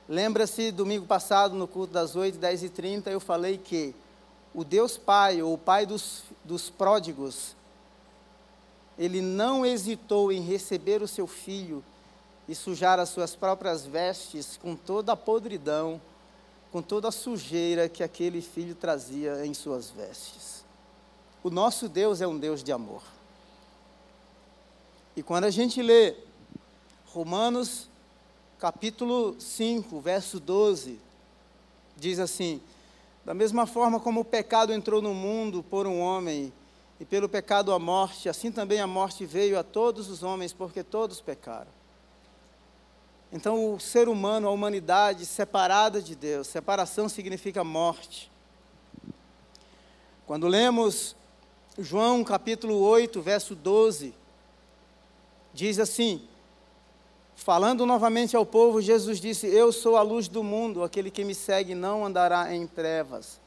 Lembra-se, 0.08 0.70
domingo 0.70 1.04
passado, 1.04 1.56
no 1.56 1.66
culto 1.66 1.92
das 1.92 2.14
8, 2.14 2.38
10 2.38 2.62
e 2.62 2.68
30, 2.68 3.10
eu 3.10 3.18
falei 3.18 3.58
que 3.58 3.92
o 4.54 4.62
Deus 4.62 4.96
Pai, 4.96 5.42
ou 5.42 5.54
o 5.54 5.58
Pai 5.58 5.84
dos, 5.84 6.22
dos 6.44 6.70
pródigos, 6.70 7.56
ele 8.96 9.20
não 9.20 9.66
hesitou 9.66 10.30
em 10.30 10.42
receber 10.42 11.02
o 11.02 11.08
seu 11.08 11.26
filho 11.26 11.82
e 12.48 12.54
sujar 12.54 13.00
as 13.00 13.08
suas 13.08 13.34
próprias 13.34 13.84
vestes 13.84 14.56
com 14.62 14.76
toda 14.76 15.10
a 15.12 15.16
podridão, 15.16 16.00
com 16.72 16.80
toda 16.80 17.08
a 17.08 17.12
sujeira 17.12 17.86
que 17.86 18.02
aquele 18.02 18.40
filho 18.40 18.74
trazia 18.74 19.44
em 19.44 19.52
suas 19.52 19.90
vestes. 19.90 20.64
O 21.44 21.50
nosso 21.50 21.86
Deus 21.86 22.22
é 22.22 22.26
um 22.26 22.38
Deus 22.38 22.64
de 22.64 22.72
amor. 22.72 23.02
E 25.14 25.22
quando 25.22 25.44
a 25.44 25.50
gente 25.50 25.82
lê 25.82 26.16
Romanos 27.08 27.90
capítulo 28.58 29.38
5, 29.38 30.00
verso 30.00 30.40
12, 30.40 30.98
diz 31.94 32.18
assim: 32.18 32.62
Da 33.22 33.34
mesma 33.34 33.66
forma 33.66 34.00
como 34.00 34.20
o 34.20 34.24
pecado 34.24 34.72
entrou 34.72 35.02
no 35.02 35.12
mundo 35.12 35.62
por 35.62 35.86
um 35.86 36.00
homem, 36.00 36.50
e 36.98 37.04
pelo 37.04 37.28
pecado 37.28 37.72
a 37.72 37.78
morte, 37.78 38.30
assim 38.30 38.50
também 38.50 38.80
a 38.80 38.86
morte 38.86 39.26
veio 39.26 39.58
a 39.58 39.62
todos 39.62 40.08
os 40.08 40.22
homens, 40.22 40.54
porque 40.54 40.82
todos 40.82 41.20
pecaram. 41.20 41.81
Então, 43.32 43.74
o 43.74 43.80
ser 43.80 44.10
humano, 44.10 44.46
a 44.46 44.50
humanidade 44.50 45.24
separada 45.24 46.02
de 46.02 46.14
Deus, 46.14 46.48
separação 46.48 47.08
significa 47.08 47.64
morte. 47.64 48.30
Quando 50.26 50.46
lemos 50.46 51.16
João 51.78 52.22
capítulo 52.22 52.78
8, 52.78 53.22
verso 53.22 53.54
12, 53.54 54.14
diz 55.54 55.78
assim: 55.78 56.28
Falando 57.34 57.86
novamente 57.86 58.36
ao 58.36 58.44
povo, 58.44 58.82
Jesus 58.82 59.18
disse: 59.18 59.46
Eu 59.46 59.72
sou 59.72 59.96
a 59.96 60.02
luz 60.02 60.28
do 60.28 60.42
mundo, 60.42 60.84
aquele 60.84 61.10
que 61.10 61.24
me 61.24 61.34
segue 61.34 61.74
não 61.74 62.04
andará 62.04 62.54
em 62.54 62.66
trevas, 62.66 63.40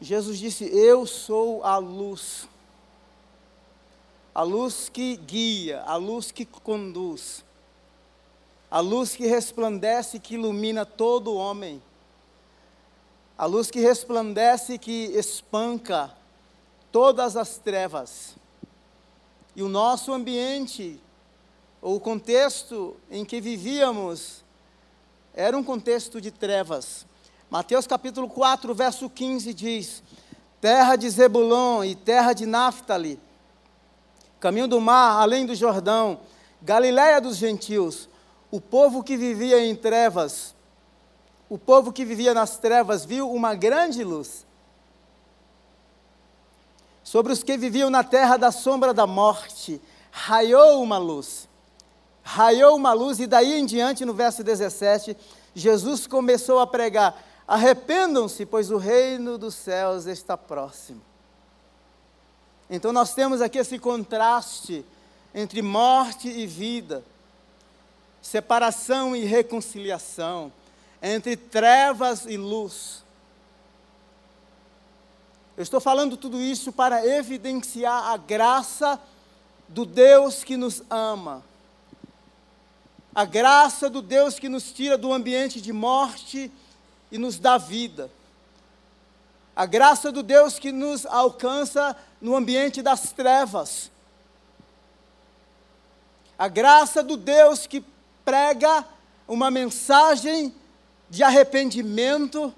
Jesus 0.00 0.38
disse: 0.38 0.64
Eu 0.64 1.06
sou 1.06 1.62
a 1.62 1.78
luz. 1.78 2.48
A 4.34 4.42
luz 4.42 4.88
que 4.92 5.16
guia, 5.16 5.82
a 5.82 5.94
luz 5.94 6.32
que 6.32 6.44
conduz, 6.44 7.44
a 8.74 8.80
luz 8.80 9.14
que 9.14 9.24
resplandece, 9.24 10.18
que 10.18 10.34
ilumina 10.34 10.84
todo 10.84 11.36
homem, 11.36 11.80
a 13.38 13.46
luz 13.46 13.70
que 13.70 13.78
resplandece, 13.78 14.78
que 14.78 15.12
espanca 15.14 16.12
todas 16.90 17.36
as 17.36 17.56
trevas. 17.56 18.34
E 19.54 19.62
o 19.62 19.68
nosso 19.68 20.12
ambiente, 20.12 21.00
o 21.80 22.00
contexto 22.00 22.96
em 23.08 23.24
que 23.24 23.40
vivíamos, 23.40 24.42
era 25.32 25.56
um 25.56 25.62
contexto 25.62 26.20
de 26.20 26.32
trevas. 26.32 27.06
Mateus 27.48 27.86
capítulo 27.86 28.28
4, 28.28 28.74
verso 28.74 29.08
15 29.08 29.54
diz: 29.54 30.02
Terra 30.60 30.96
de 30.96 31.08
Zebulon 31.08 31.84
e 31.84 31.94
terra 31.94 32.32
de 32.32 32.44
Naphtali, 32.44 33.20
caminho 34.40 34.66
do 34.66 34.80
mar, 34.80 35.22
além 35.22 35.46
do 35.46 35.54
Jordão, 35.54 36.18
Galiléia 36.60 37.20
dos 37.20 37.36
gentios, 37.36 38.08
o 38.54 38.60
povo 38.60 39.02
que 39.02 39.16
vivia 39.16 39.66
em 39.66 39.74
trevas, 39.74 40.54
o 41.48 41.58
povo 41.58 41.92
que 41.92 42.04
vivia 42.04 42.32
nas 42.32 42.56
trevas 42.56 43.04
viu 43.04 43.28
uma 43.28 43.52
grande 43.52 44.04
luz. 44.04 44.46
Sobre 47.02 47.32
os 47.32 47.42
que 47.42 47.56
viviam 47.56 47.90
na 47.90 48.04
terra 48.04 48.36
da 48.36 48.52
sombra 48.52 48.94
da 48.94 49.08
morte, 49.08 49.82
raiou 50.08 50.80
uma 50.80 50.98
luz. 50.98 51.48
Raiou 52.22 52.76
uma 52.76 52.92
luz, 52.92 53.18
e 53.18 53.26
daí 53.26 53.54
em 53.54 53.66
diante, 53.66 54.04
no 54.04 54.14
verso 54.14 54.44
17, 54.44 55.16
Jesus 55.52 56.06
começou 56.06 56.60
a 56.60 56.66
pregar: 56.66 57.20
Arrependam-se, 57.48 58.46
pois 58.46 58.70
o 58.70 58.76
reino 58.76 59.36
dos 59.36 59.56
céus 59.56 60.06
está 60.06 60.36
próximo. 60.36 61.02
Então 62.70 62.92
nós 62.92 63.14
temos 63.14 63.40
aqui 63.42 63.58
esse 63.58 63.80
contraste 63.80 64.86
entre 65.34 65.60
morte 65.60 66.28
e 66.28 66.46
vida, 66.46 67.02
separação 68.24 69.14
e 69.14 69.22
reconciliação, 69.22 70.50
entre 71.02 71.36
trevas 71.36 72.24
e 72.24 72.38
luz. 72.38 73.04
Eu 75.54 75.62
estou 75.62 75.78
falando 75.78 76.16
tudo 76.16 76.40
isso 76.40 76.72
para 76.72 77.06
evidenciar 77.06 78.08
a 78.08 78.16
graça 78.16 78.98
do 79.68 79.84
Deus 79.84 80.42
que 80.42 80.56
nos 80.56 80.82
ama, 80.88 81.44
a 83.14 83.26
graça 83.26 83.90
do 83.90 84.00
Deus 84.00 84.38
que 84.38 84.48
nos 84.48 84.72
tira 84.72 84.96
do 84.96 85.12
ambiente 85.12 85.60
de 85.60 85.72
morte 85.72 86.50
e 87.12 87.18
nos 87.18 87.38
dá 87.38 87.58
vida. 87.58 88.10
A 89.54 89.66
graça 89.66 90.10
do 90.10 90.22
Deus 90.22 90.58
que 90.58 90.72
nos 90.72 91.04
alcança 91.04 91.94
no 92.22 92.34
ambiente 92.34 92.80
das 92.80 93.12
trevas. 93.12 93.90
A 96.36 96.48
graça 96.48 97.02
do 97.02 97.16
Deus 97.16 97.66
que 97.66 97.84
prega 98.24 98.84
uma 99.26 99.50
mensagem 99.50 100.54
de 101.08 101.22
arrependimento, 101.22 102.52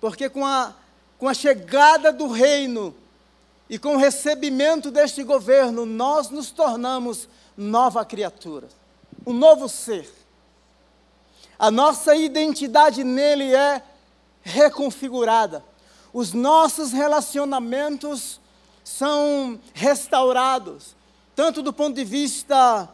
porque 0.00 0.28
com 0.28 0.44
a, 0.44 0.74
com 1.18 1.28
a 1.28 1.34
chegada 1.34 2.12
do 2.12 2.28
reino 2.28 2.94
e 3.68 3.78
com 3.78 3.94
o 3.94 3.98
recebimento 3.98 4.90
deste 4.90 5.22
governo, 5.22 5.86
nós 5.86 6.30
nos 6.30 6.50
tornamos 6.50 7.28
nova 7.56 8.04
criatura, 8.04 8.68
um 9.26 9.32
novo 9.32 9.68
ser 9.68 10.24
a 11.58 11.70
nossa 11.70 12.14
identidade 12.14 13.04
nele 13.04 13.54
é 13.54 13.82
reconfigurada. 14.42 15.64
Os 16.12 16.32
nossos 16.32 16.92
relacionamentos 16.92 18.40
são 18.84 19.58
restaurados, 19.72 20.94
tanto 21.34 21.62
do 21.62 21.72
ponto 21.72 21.94
de 21.94 22.04
vista 22.04 22.88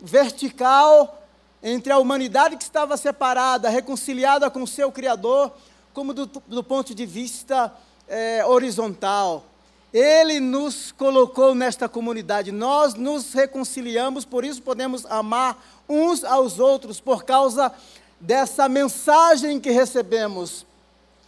vertical, 0.00 1.22
entre 1.68 1.92
a 1.92 1.98
humanidade 1.98 2.56
que 2.56 2.62
estava 2.62 2.96
separada, 2.96 3.68
reconciliada 3.68 4.48
com 4.48 4.62
o 4.62 4.68
seu 4.68 4.92
Criador, 4.92 5.50
como 5.92 6.14
do, 6.14 6.24
do 6.24 6.62
ponto 6.62 6.94
de 6.94 7.04
vista 7.04 7.74
é, 8.06 8.46
horizontal. 8.46 9.44
Ele 9.92 10.38
nos 10.38 10.92
colocou 10.92 11.56
nesta 11.56 11.88
comunidade, 11.88 12.52
nós 12.52 12.94
nos 12.94 13.32
reconciliamos, 13.32 14.24
por 14.24 14.44
isso 14.44 14.62
podemos 14.62 15.04
amar 15.06 15.60
uns 15.88 16.22
aos 16.22 16.60
outros, 16.60 17.00
por 17.00 17.24
causa 17.24 17.72
dessa 18.20 18.68
mensagem 18.68 19.58
que 19.58 19.72
recebemos, 19.72 20.64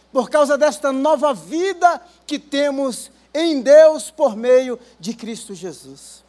por 0.09 0.29
causa 0.29 0.57
desta 0.57 0.89
nova 0.89 1.33
vida 1.33 2.01
que 2.25 2.39
temos 2.39 3.11
em 3.33 3.59
Deus 3.59 4.09
por 4.09 4.37
meio 4.37 4.79
de 5.01 5.13
Cristo 5.13 5.53
Jesus. 5.53 6.23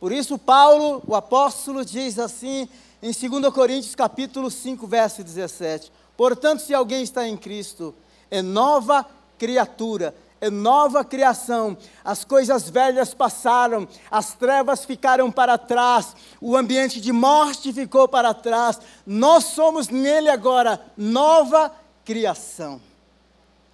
Por 0.00 0.10
isso 0.10 0.36
Paulo, 0.36 1.00
o 1.06 1.14
apóstolo, 1.14 1.84
diz 1.84 2.18
assim 2.18 2.68
em 3.02 3.12
2 3.12 3.52
Coríntios 3.52 3.94
capítulo 3.94 4.50
5, 4.50 4.86
verso 4.86 5.22
17: 5.22 5.92
Portanto, 6.16 6.60
se 6.60 6.74
alguém 6.74 7.02
está 7.02 7.26
em 7.26 7.36
Cristo, 7.36 7.94
é 8.30 8.42
nova 8.42 9.06
criatura, 9.38 10.14
é 10.40 10.50
nova 10.50 11.04
criação. 11.04 11.76
As 12.04 12.24
coisas 12.24 12.68
velhas 12.68 13.14
passaram, 13.14 13.86
as 14.10 14.34
trevas 14.34 14.84
ficaram 14.84 15.30
para 15.30 15.56
trás, 15.56 16.14
o 16.40 16.56
ambiente 16.56 17.00
de 17.00 17.12
morte 17.12 17.72
ficou 17.72 18.08
para 18.08 18.34
trás. 18.34 18.80
Nós 19.06 19.44
somos 19.44 19.88
nele 19.88 20.28
agora 20.28 20.80
nova 20.96 21.72
criação. 22.04 22.80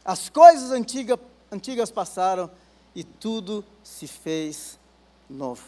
As 0.04 0.28
coisas 0.28 0.71
antigas, 0.71 1.19
antigas 1.50 1.90
passaram 1.90 2.50
e 2.95 3.02
tudo 3.02 3.64
se 3.83 4.07
fez 4.07 4.78
novo. 5.31 5.62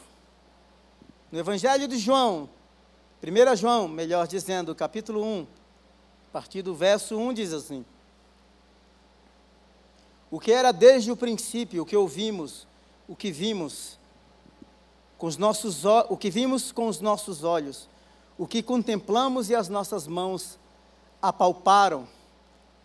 No 1.33 1.39
Evangelho 1.39 1.89
de 1.89 1.97
João, 1.99 2.49
1 3.23 3.57
João, 3.57 3.89
melhor 3.89 4.27
dizendo, 4.27 4.75
capítulo 4.75 5.23
1, 5.25 5.47
a 6.29 6.33
partir 6.33 6.61
do 6.63 6.75
verso 6.75 7.17
1 7.17 7.33
diz 7.33 7.53
assim: 7.53 7.85
O 10.31 10.39
que 10.39 10.53
era 10.53 10.71
desde 10.71 11.11
o 11.11 11.17
princípio, 11.17 11.83
o 11.83 11.87
que 11.87 11.97
ouvimos, 11.97 12.67
o 13.09 13.17
que 13.17 13.33
vimos, 13.33 13.99
com 15.17 15.27
os 15.27 15.39
nossos, 15.39 15.85
o 15.85 16.17
que 16.17 16.31
vimos 16.31 16.71
com 16.71 16.89
os 16.89 17.01
nossos 17.01 17.43
olhos, 17.43 17.89
o 18.37 18.47
que 18.47 18.63
contemplamos 18.63 19.49
e 19.49 19.55
as 19.55 19.69
nossas 19.69 20.07
mãos 20.07 20.59
apalparam, 21.23 22.07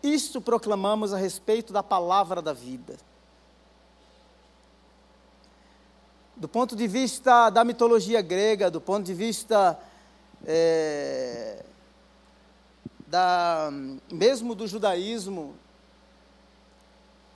isto 0.02 0.40
proclamamos 0.40 1.12
a 1.12 1.18
respeito 1.18 1.74
da 1.74 1.82
palavra 1.82 2.40
da 2.40 2.54
vida. 2.54 2.96
do 6.42 6.48
ponto 6.48 6.74
de 6.74 6.88
vista 6.88 7.50
da 7.50 7.64
mitologia 7.64 8.20
grega, 8.20 8.68
do 8.68 8.80
ponto 8.80 9.06
de 9.06 9.14
vista 9.14 9.78
é, 10.46 11.64
da, 13.06 13.70
mesmo 14.10 14.54
do 14.54 14.66
judaísmo, 14.66 15.54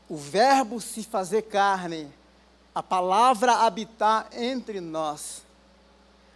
o 0.08 0.16
verbo 0.16 0.80
se 0.80 1.02
fazer 1.02 1.42
carne, 1.42 2.12
a 2.74 2.82
palavra 2.82 3.52
habitar 3.54 4.28
entre 4.32 4.80
nós, 4.80 5.42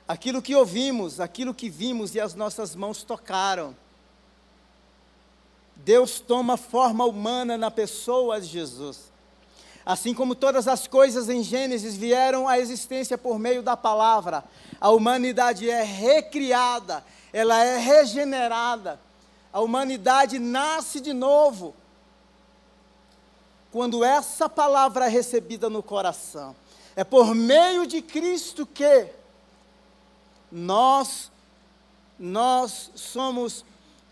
aquilo 0.06 0.42
que 0.42 0.54
ouvimos, 0.54 1.20
aquilo 1.20 1.54
que 1.54 1.68
vimos 1.70 2.14
e 2.14 2.20
as 2.20 2.34
nossas 2.34 2.74
mãos 2.74 3.02
tocaram. 3.02 3.76
Deus 5.76 6.20
toma 6.20 6.56
forma 6.56 7.04
humana 7.04 7.56
na 7.56 7.70
pessoa 7.70 8.40
de 8.40 8.46
Jesus. 8.46 9.09
Assim 9.90 10.14
como 10.14 10.36
todas 10.36 10.68
as 10.68 10.86
coisas 10.86 11.28
em 11.28 11.42
Gênesis 11.42 11.96
vieram 11.96 12.46
à 12.46 12.60
existência 12.60 13.18
por 13.18 13.40
meio 13.40 13.60
da 13.60 13.76
palavra, 13.76 14.44
a 14.80 14.88
humanidade 14.90 15.68
é 15.68 15.82
recriada, 15.82 17.04
ela 17.32 17.64
é 17.64 17.76
regenerada. 17.76 19.00
A 19.52 19.60
humanidade 19.60 20.38
nasce 20.38 21.00
de 21.00 21.12
novo 21.12 21.74
quando 23.72 24.04
essa 24.04 24.48
palavra 24.48 25.06
é 25.06 25.08
recebida 25.08 25.68
no 25.68 25.82
coração. 25.82 26.54
É 26.94 27.02
por 27.02 27.34
meio 27.34 27.84
de 27.84 28.00
Cristo 28.00 28.64
que 28.64 29.08
nós 30.52 31.32
nós 32.16 32.92
somos 32.94 33.64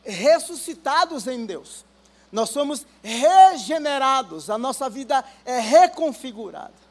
ressuscitados 0.03 1.29
em 1.29 1.47
Deus. 1.47 1.85
Nós 2.31 2.51
somos 2.51 2.87
regenerados, 3.03 4.51
a 4.51 4.59
nossa 4.59 4.89
vida 4.91 5.25
é 5.45 5.59
reconfigurada. 5.59 6.89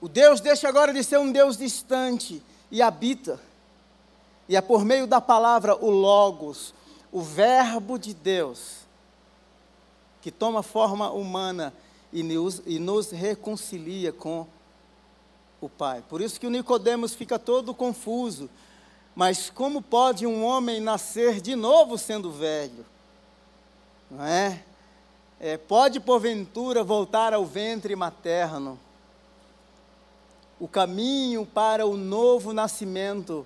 O 0.00 0.08
Deus 0.08 0.40
deixa 0.40 0.68
agora 0.68 0.92
de 0.92 1.02
ser 1.02 1.18
um 1.18 1.32
Deus 1.32 1.56
distante 1.56 2.42
e 2.70 2.80
habita. 2.82 3.40
E 4.48 4.56
é 4.56 4.60
por 4.60 4.84
meio 4.84 5.06
da 5.06 5.20
palavra, 5.20 5.76
o 5.76 5.90
Logos, 5.90 6.72
o 7.10 7.20
Verbo 7.20 7.98
de 7.98 8.14
Deus, 8.14 8.78
que 10.20 10.30
toma 10.30 10.62
forma 10.62 11.10
humana 11.10 11.74
e 12.12 12.22
nos, 12.22 12.62
e 12.64 12.78
nos 12.78 13.10
reconcilia 13.10 14.12
com 14.12 14.46
o 15.60 15.68
Pai. 15.68 16.02
Por 16.08 16.20
isso 16.20 16.38
que 16.38 16.46
o 16.46 16.50
Nicodemos 16.50 17.14
fica 17.14 17.38
todo 17.38 17.74
confuso, 17.74 18.48
mas 19.18 19.50
como 19.50 19.82
pode 19.82 20.28
um 20.28 20.44
homem 20.44 20.80
nascer 20.80 21.40
de 21.40 21.56
novo 21.56 21.98
sendo 21.98 22.30
velho? 22.30 22.86
Não 24.08 24.24
é? 24.24 24.62
é 25.40 25.56
pode 25.56 25.98
porventura 25.98 26.84
voltar 26.84 27.34
ao 27.34 27.44
ventre 27.44 27.96
materno? 27.96 28.78
O 30.60 30.68
caminho 30.68 31.44
para 31.44 31.84
o 31.84 31.96
novo 31.96 32.52
nascimento 32.52 33.44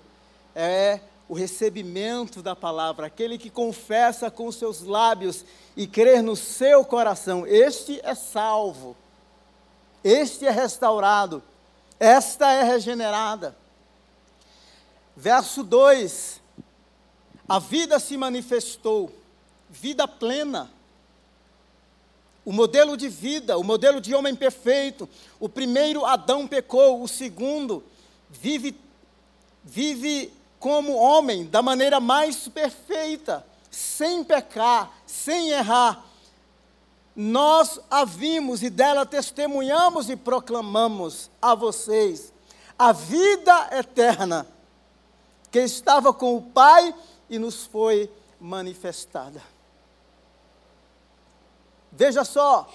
é 0.55 0.99
o 1.27 1.33
recebimento 1.33 2.43
da 2.43 2.55
palavra, 2.55 3.07
aquele 3.07 3.39
que 3.39 3.49
confessa 3.49 4.29
com 4.29 4.51
seus 4.51 4.83
lábios 4.83 5.43
e 5.75 5.87
crer 5.87 6.21
no 6.21 6.35
seu 6.35 6.85
coração, 6.85 7.47
este 7.47 7.99
é 8.03 8.13
salvo, 8.13 8.95
este 10.03 10.45
é 10.45 10.51
restaurado, 10.51 11.41
esta 11.99 12.51
é 12.51 12.61
regenerada. 12.61 13.62
Verso 15.15 15.63
2: 15.63 16.41
A 17.47 17.59
vida 17.59 17.99
se 17.99 18.17
manifestou, 18.17 19.11
vida 19.69 20.07
plena. 20.07 20.71
O 22.45 22.51
modelo 22.51 22.97
de 22.97 23.07
vida, 23.07 23.57
o 23.57 23.63
modelo 23.63 24.01
de 24.01 24.13
homem 24.13 24.35
perfeito. 24.35 25.07
O 25.39 25.47
primeiro 25.47 26.05
Adão 26.05 26.47
pecou, 26.47 27.01
o 27.01 27.07
segundo 27.07 27.83
vive 28.29 28.75
vive 29.63 30.33
como 30.59 30.95
homem 30.95 31.45
da 31.45 31.61
maneira 31.61 31.99
mais 31.99 32.47
perfeita, 32.49 33.45
sem 33.71 34.23
pecar, 34.23 34.91
sem 35.05 35.51
errar. 35.51 36.05
Nós 37.15 37.79
a 37.89 38.03
vimos 38.03 38.63
e 38.63 38.69
dela 38.69 39.05
testemunhamos 39.05 40.09
e 40.09 40.15
proclamamos 40.15 41.29
a 41.41 41.53
vocês 41.55 42.33
a 42.77 42.91
vida 42.91 43.69
eterna 43.71 44.47
que 45.53 45.59
estava 45.59 46.11
com 46.11 46.35
o 46.35 46.41
Pai 46.41 46.95
e 47.29 47.37
nos 47.37 47.63
foi 47.63 48.11
manifestada. 48.39 49.39
Veja 51.91 52.25
só, 52.25 52.67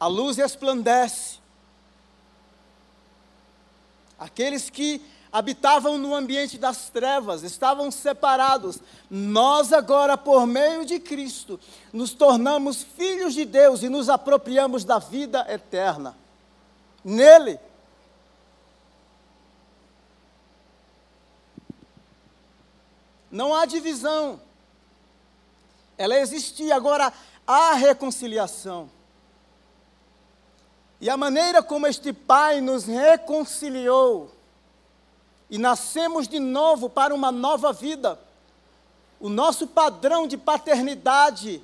a 0.00 0.08
luz 0.08 0.36
resplandece. 0.36 1.38
Aqueles 4.18 4.68
que 4.68 5.06
habitavam 5.30 5.96
no 5.96 6.16
ambiente 6.16 6.58
das 6.58 6.90
trevas, 6.90 7.44
estavam 7.44 7.92
separados. 7.92 8.80
Nós, 9.08 9.72
agora, 9.72 10.18
por 10.18 10.48
meio 10.48 10.84
de 10.84 10.98
Cristo, 10.98 11.60
nos 11.92 12.12
tornamos 12.12 12.82
filhos 12.82 13.34
de 13.34 13.44
Deus 13.44 13.84
e 13.84 13.88
nos 13.88 14.08
apropriamos 14.08 14.84
da 14.84 14.98
vida 14.98 15.46
eterna. 15.48 16.16
Nele, 17.04 17.60
Não 23.34 23.52
há 23.52 23.66
divisão. 23.66 24.40
Ela 25.98 26.20
existia, 26.20 26.76
agora 26.76 27.12
há 27.44 27.72
reconciliação. 27.72 28.88
E 31.00 31.10
a 31.10 31.16
maneira 31.16 31.60
como 31.60 31.88
este 31.88 32.12
Pai 32.12 32.60
nos 32.60 32.84
reconciliou 32.84 34.30
e 35.50 35.58
nascemos 35.58 36.28
de 36.28 36.38
novo 36.38 36.88
para 36.88 37.12
uma 37.12 37.32
nova 37.32 37.72
vida, 37.72 38.20
o 39.18 39.28
nosso 39.28 39.66
padrão 39.66 40.28
de 40.28 40.36
paternidade 40.36 41.60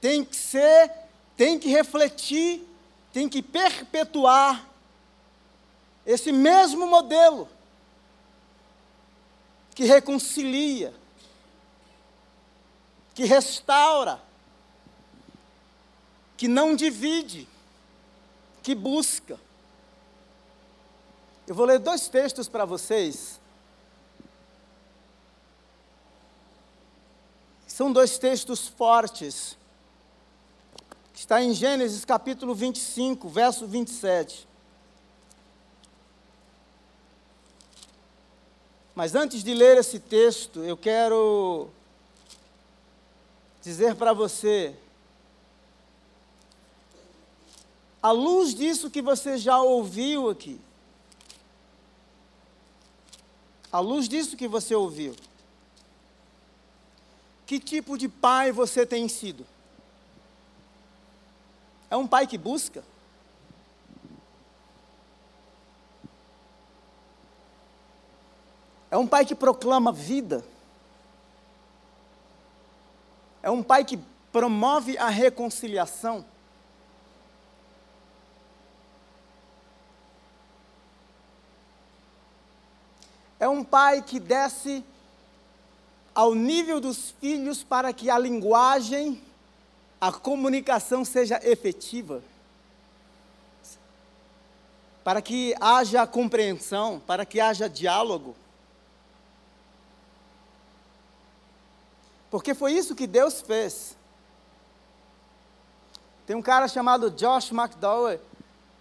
tem 0.00 0.24
que 0.24 0.34
ser, 0.34 0.90
tem 1.36 1.58
que 1.58 1.68
refletir, 1.68 2.66
tem 3.12 3.28
que 3.28 3.42
perpetuar 3.42 4.66
esse 6.06 6.32
mesmo 6.32 6.86
modelo 6.86 7.50
que 9.74 9.84
reconcilia, 9.84 10.94
que 13.14 13.24
restaura, 13.24 14.22
que 16.36 16.46
não 16.46 16.76
divide, 16.76 17.48
que 18.62 18.74
busca. 18.74 19.38
Eu 21.46 21.54
vou 21.54 21.66
ler 21.66 21.78
dois 21.78 22.08
textos 22.08 22.48
para 22.48 22.64
vocês. 22.64 23.40
São 27.66 27.92
dois 27.92 28.16
textos 28.18 28.68
fortes. 28.68 29.58
Está 31.12 31.42
em 31.42 31.52
Gênesis 31.52 32.04
capítulo 32.04 32.54
25, 32.54 33.28
verso 33.28 33.66
27. 33.66 34.46
Mas 38.94 39.14
antes 39.14 39.42
de 39.42 39.52
ler 39.52 39.78
esse 39.78 39.98
texto, 39.98 40.62
eu 40.62 40.76
quero 40.76 41.68
dizer 43.60 43.96
para 43.96 44.12
você, 44.12 44.76
à 48.00 48.12
luz 48.12 48.54
disso 48.54 48.90
que 48.90 49.02
você 49.02 49.36
já 49.36 49.60
ouviu 49.60 50.30
aqui, 50.30 50.60
à 53.72 53.80
luz 53.80 54.08
disso 54.08 54.36
que 54.36 54.46
você 54.46 54.76
ouviu, 54.76 55.16
que 57.46 57.58
tipo 57.58 57.98
de 57.98 58.08
pai 58.08 58.52
você 58.52 58.86
tem 58.86 59.08
sido? 59.08 59.44
É 61.90 61.96
um 61.96 62.06
pai 62.06 62.26
que 62.28 62.38
busca? 62.38 62.84
É 68.94 68.96
um 68.96 69.08
pai 69.08 69.24
que 69.24 69.34
proclama 69.34 69.90
vida? 69.90 70.44
É 73.42 73.50
um 73.50 73.60
pai 73.60 73.84
que 73.84 73.98
promove 74.30 74.96
a 74.96 75.08
reconciliação? 75.08 76.24
É 83.40 83.48
um 83.48 83.64
pai 83.64 84.00
que 84.00 84.20
desce 84.20 84.84
ao 86.14 86.32
nível 86.32 86.80
dos 86.80 87.10
filhos 87.20 87.64
para 87.64 87.92
que 87.92 88.08
a 88.08 88.16
linguagem, 88.16 89.20
a 90.00 90.12
comunicação 90.12 91.04
seja 91.04 91.40
efetiva. 91.42 92.22
Para 95.02 95.20
que 95.20 95.52
haja 95.60 96.06
compreensão, 96.06 97.02
para 97.04 97.26
que 97.26 97.40
haja 97.40 97.68
diálogo. 97.68 98.36
Porque 102.34 102.52
foi 102.52 102.72
isso 102.72 102.96
que 102.96 103.06
Deus 103.06 103.40
fez. 103.40 103.96
Tem 106.26 106.34
um 106.34 106.42
cara 106.42 106.66
chamado 106.66 107.08
Josh 107.08 107.52
McDowell, 107.52 108.18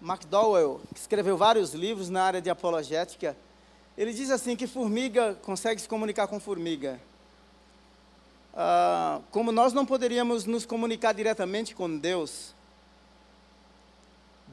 McDowell, 0.01 0.81
que 0.91 0.99
escreveu 0.99 1.37
vários 1.37 1.75
livros 1.75 2.09
na 2.09 2.23
área 2.23 2.41
de 2.41 2.49
apologética. 2.49 3.37
Ele 3.95 4.11
diz 4.11 4.31
assim 4.31 4.55
que 4.55 4.65
formiga 4.65 5.35
consegue 5.43 5.79
se 5.79 5.87
comunicar 5.87 6.25
com 6.25 6.39
formiga. 6.39 6.99
Ah, 8.55 9.21
como 9.29 9.51
nós 9.51 9.71
não 9.71 9.85
poderíamos 9.85 10.45
nos 10.45 10.65
comunicar 10.65 11.13
diretamente 11.13 11.75
com 11.75 11.95
Deus, 11.95 12.55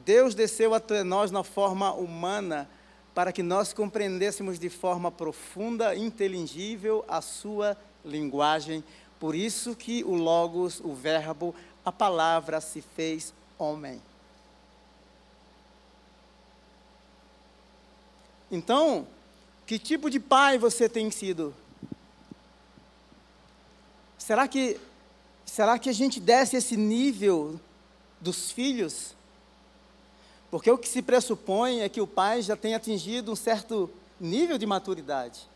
Deus 0.05 0.35
desceu 0.35 0.75
até 0.75 1.03
nós 1.03 1.31
na 1.31 1.43
forma 1.43 1.91
humana 1.91 2.69
para 3.15 3.31
que 3.31 3.41
nós 3.41 3.73
compreendêssemos 3.73 4.59
de 4.59 4.69
forma 4.69 5.11
profunda, 5.11 5.95
inteligível 5.95 7.03
a 7.07 7.19
sua 7.19 7.75
linguagem. 8.03 8.83
Por 9.19 9.35
isso 9.35 9.75
que 9.75 10.03
o 10.03 10.15
Logos, 10.15 10.79
o 10.79 10.93
Verbo, 10.93 11.53
a 11.85 11.91
palavra 11.91 12.59
se 12.61 12.81
fez 12.81 13.33
homem. 13.57 14.01
Então, 18.51 19.07
que 19.65 19.79
tipo 19.79 20.09
de 20.09 20.19
pai 20.19 20.57
você 20.57 20.89
tem 20.89 21.09
sido? 21.09 21.53
Será 24.17 24.47
que 24.47 24.79
será 25.45 25.77
que 25.79 25.89
a 25.89 25.93
gente 25.93 26.19
desce 26.19 26.57
esse 26.57 26.75
nível 26.75 27.59
dos 28.19 28.51
filhos? 28.51 29.15
Porque 30.49 30.69
o 30.69 30.77
que 30.77 30.87
se 30.87 31.01
pressupõe 31.01 31.81
é 31.81 31.89
que 31.89 32.01
o 32.01 32.07
pai 32.07 32.41
já 32.41 32.57
tem 32.57 32.75
atingido 32.75 33.31
um 33.31 33.35
certo 33.35 33.89
nível 34.19 34.57
de 34.57 34.65
maturidade. 34.65 35.50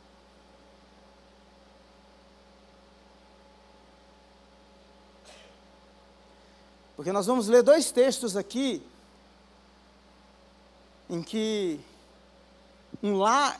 Porque 6.95 7.11
nós 7.11 7.25
vamos 7.25 7.47
ler 7.47 7.61
dois 7.61 7.91
textos 7.91 8.37
aqui, 8.37 8.81
em 11.09 11.21
que 11.21 11.79
um 13.03 13.17
lar, 13.17 13.59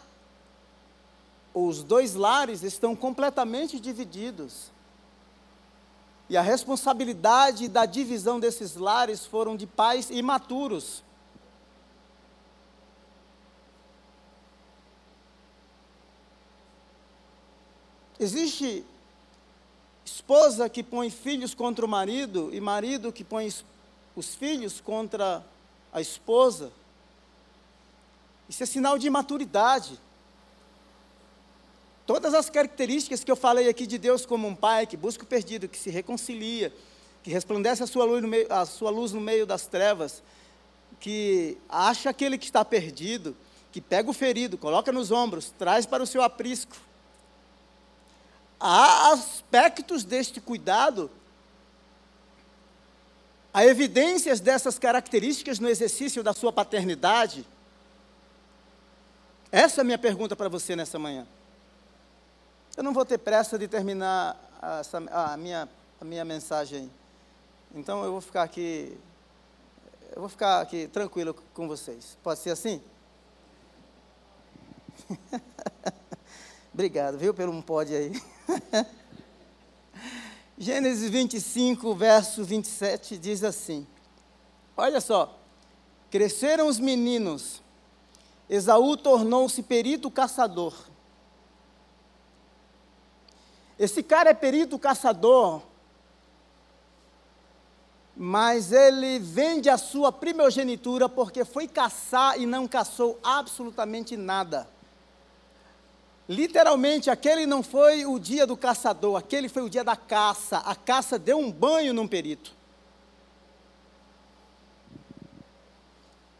os 1.54 1.84
dois 1.84 2.16
lares 2.16 2.64
estão 2.64 2.96
completamente 2.96 3.80
divididos. 3.80 4.72
E 6.30 6.38
a 6.38 6.42
responsabilidade 6.42 7.68
da 7.68 7.86
divisão 7.86 8.40
desses 8.40 8.76
lares 8.76 9.26
foram 9.26 9.56
de 9.56 9.68
pais 9.68 10.10
imaturos. 10.10 11.04
Existe 18.18 18.86
esposa 20.06 20.70
que 20.70 20.84
põe 20.84 21.10
filhos 21.10 21.56
contra 21.56 21.84
o 21.84 21.90
marido 21.90 22.50
e 22.54 22.62
marido 22.62 23.12
que 23.12 23.24
põe 23.24 23.52
os 24.16 24.36
filhos 24.36 24.80
contra 24.80 25.44
a 25.92 26.00
esposa. 26.00 26.72
Isso 28.48 28.62
é 28.62 28.66
sinal 28.68 29.00
de 29.00 29.08
imaturidade. 29.08 30.00
Todas 32.06 32.36
as 32.36 32.52
características 32.52 33.24
que 33.24 33.32
eu 33.32 33.36
falei 33.36 33.68
aqui 33.68 33.88
de 33.88 33.98
Deus 33.98 34.28
como 34.28 34.48
um 34.48 34.56
pai 34.56 34.86
que 34.86 34.96
busca 34.96 35.24
o 35.24 35.28
perdido, 35.28 35.68
que 35.68 35.78
se 35.78 35.90
reconcilia, 35.90 36.72
que 37.24 37.32
resplandece 37.32 37.82
a 37.82 37.88
sua 37.88 38.06
luz 38.06 38.22
no 38.22 38.28
meio, 38.28 38.46
a 38.54 38.64
sua 38.64 38.92
luz 38.92 39.12
no 39.12 39.20
meio 39.20 39.48
das 39.48 39.66
trevas, 39.66 40.22
que 41.00 41.58
acha 41.68 42.12
aquele 42.12 42.38
que 42.38 42.46
está 42.46 42.64
perdido, 42.64 43.36
que 43.72 43.82
pega 43.82 44.08
o 44.08 44.14
ferido, 44.14 44.56
coloca 44.56 44.92
nos 44.92 45.10
ombros, 45.10 45.52
traz 45.58 45.88
para 45.88 46.04
o 46.04 46.08
seu 46.08 46.22
aprisco, 46.22 46.76
há 48.60 49.12
aspectos 49.12 50.04
deste 50.04 50.40
cuidado, 50.42 51.10
há 53.54 53.66
evidências 53.66 54.40
dessas 54.40 54.80
características 54.80 55.60
no 55.60 55.70
exercício 55.70 56.24
da 56.24 56.34
sua 56.34 56.52
paternidade? 56.52 57.46
Essa 59.52 59.82
é 59.82 59.84
a 59.84 59.86
minha 59.86 59.98
pergunta 59.98 60.36
para 60.36 60.50
você 60.50 60.76
nessa 60.76 61.00
manhã. 61.00 61.26
Eu 62.76 62.84
não 62.84 62.94
vou 62.94 63.06
ter 63.06 63.18
pressa 63.18 63.58
de 63.58 63.68
terminar 63.68 64.38
essa, 64.80 64.98
a, 65.12 65.38
minha, 65.38 65.70
a 66.02 66.06
minha 66.06 66.26
mensagem. 66.26 66.92
Então 67.74 68.04
eu 68.04 68.12
vou 68.12 68.22
ficar 68.22 68.44
aqui, 68.44 68.98
eu 70.14 70.20
vou 70.20 70.30
ficar 70.30 70.60
aqui 70.62 70.88
tranquilo 70.88 71.34
com 71.54 71.68
vocês. 71.68 72.18
Pode 72.22 72.40
ser 72.40 72.52
assim? 72.52 72.82
Obrigado, 76.76 77.18
viu, 77.18 77.34
pelo 77.34 77.54
um 77.54 77.62
pode 77.62 77.96
aí. 77.96 78.12
Gênesis 80.58 81.10
25, 81.10 81.96
verso 81.96 82.44
27 82.44 83.18
diz 83.18 83.46
assim: 83.46 83.88
Olha 84.76 85.00
só, 85.00 85.40
cresceram 86.12 86.68
os 86.68 86.78
meninos, 86.78 87.62
Esaú 88.50 88.98
tornou-se 88.98 89.64
perito 89.64 90.12
caçador. 90.12 90.74
Esse 93.80 94.04
cara 94.04 94.32
é 94.32 94.34
perito 94.34 94.78
caçador, 94.78 95.62
mas 98.18 98.74
ele 98.74 99.18
vende 99.18 99.70
a 99.70 99.78
sua 99.78 100.12
primogenitura 100.12 101.08
porque 101.08 101.46
foi 101.46 101.70
caçar 101.70 102.38
e 102.38 102.46
não 102.46 102.68
caçou 102.68 103.18
absolutamente 103.24 104.18
nada. 104.18 104.75
Literalmente, 106.28 107.10
aquele 107.10 107.46
não 107.46 107.62
foi 107.62 108.06
o 108.06 108.18
dia 108.18 108.48
do 108.48 108.58
caçador, 108.58 109.16
aquele 109.18 109.48
foi 109.48 109.62
o 109.62 109.70
dia 109.70 109.84
da 109.84 109.96
caça. 109.96 110.58
A 110.58 110.76
caça 110.76 111.20
deu 111.20 111.38
um 111.38 111.52
banho 111.52 111.94
num 111.94 112.08
perito. 112.08 112.52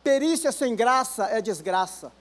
Perícia 0.04 0.52
sem 0.52 0.76
graça 0.76 1.26
é 1.26 1.42
desgraça. 1.42 2.12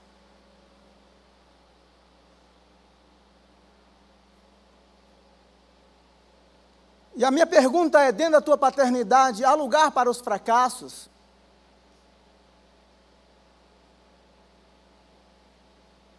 E 7.15 7.23
a 7.23 7.31
minha 7.31 7.47
pergunta 7.47 7.99
é: 8.01 8.11
dentro 8.11 8.33
da 8.33 8.41
tua 8.41 8.57
paternidade, 8.57 9.43
há 9.43 9.53
lugar 9.53 9.89
para 9.91 10.09
os 10.09 10.19
fracassos? 10.19 11.09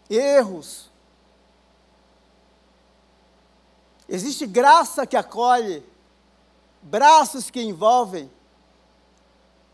Erros, 0.09 0.91
Existe 4.09 4.47
graça 4.47 5.07
que 5.07 5.17
acolhe, 5.17 5.83
braços 6.81 7.51
que 7.51 7.61
envolvem, 7.61 8.31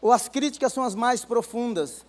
ou 0.00 0.10
as 0.10 0.28
críticas 0.28 0.72
são 0.72 0.82
as 0.82 0.94
mais 0.94 1.24
profundas. 1.24 2.04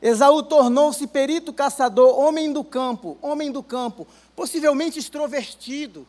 Esaú 0.00 0.42
tornou-se 0.42 1.04
perito 1.06 1.52
caçador, 1.52 2.16
homem 2.18 2.52
do 2.52 2.62
campo, 2.62 3.18
homem 3.20 3.50
do 3.50 3.62
campo, 3.62 4.06
possivelmente 4.36 4.98
extrovertido. 4.98 6.06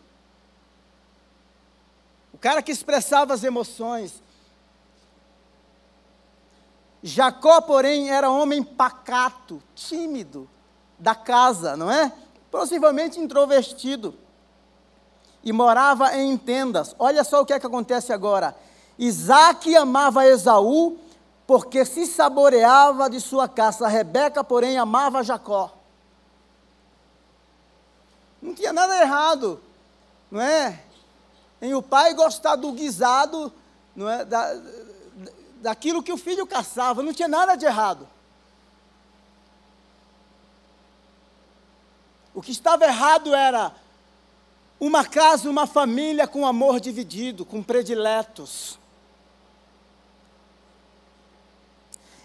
O 2.31 2.37
cara 2.37 2.61
que 2.61 2.71
expressava 2.71 3.33
as 3.33 3.43
emoções. 3.43 4.21
Jacó, 7.01 7.61
porém, 7.61 8.11
era 8.11 8.29
homem 8.29 8.61
pacato, 8.61 9.63
tímido, 9.73 10.47
da 10.99 11.15
casa, 11.15 11.75
não 11.75 11.89
é? 11.89 12.13
Possivelmente 12.51 13.19
introvertido. 13.19 14.13
E 15.43 15.51
morava 15.51 16.15
em 16.17 16.37
tendas. 16.37 16.95
Olha 16.99 17.23
só 17.23 17.41
o 17.41 17.45
que 17.45 17.53
é 17.53 17.59
que 17.59 17.65
acontece 17.65 18.11
agora. 18.11 18.55
Isaac 18.97 19.75
amava 19.75 20.25
Esaú 20.25 20.97
porque 21.47 21.85
se 21.85 22.05
saboreava 22.05 23.09
de 23.09 23.19
sua 23.19 23.47
caça. 23.47 23.87
Rebeca, 23.87 24.43
porém, 24.43 24.77
amava 24.77 25.23
Jacó. 25.23 25.71
Não 28.41 28.53
tinha 28.53 28.71
nada 28.71 28.99
errado, 29.01 29.61
não 30.29 30.41
é? 30.41 30.79
Em 31.61 31.73
o 31.73 31.81
pai 31.81 32.13
gostar 32.13 32.55
do 32.55 32.71
guisado, 32.71 33.51
não 33.95 34.09
é? 34.09 34.23
Da, 34.23 34.55
daquilo 35.61 36.03
que 36.03 36.11
o 36.11 36.17
filho 36.17 36.47
caçava, 36.47 37.03
não 37.03 37.13
tinha 37.13 37.27
nada 37.27 37.55
de 37.55 37.65
errado. 37.65 38.07
O 42.33 42.41
que 42.41 42.51
estava 42.51 42.85
errado 42.85 43.33
era 43.33 43.73
uma 44.79 45.05
casa, 45.05 45.49
uma 45.49 45.67
família 45.67 46.25
com 46.27 46.45
amor 46.45 46.79
dividido, 46.79 47.45
com 47.45 47.61
prediletos. 47.61 48.79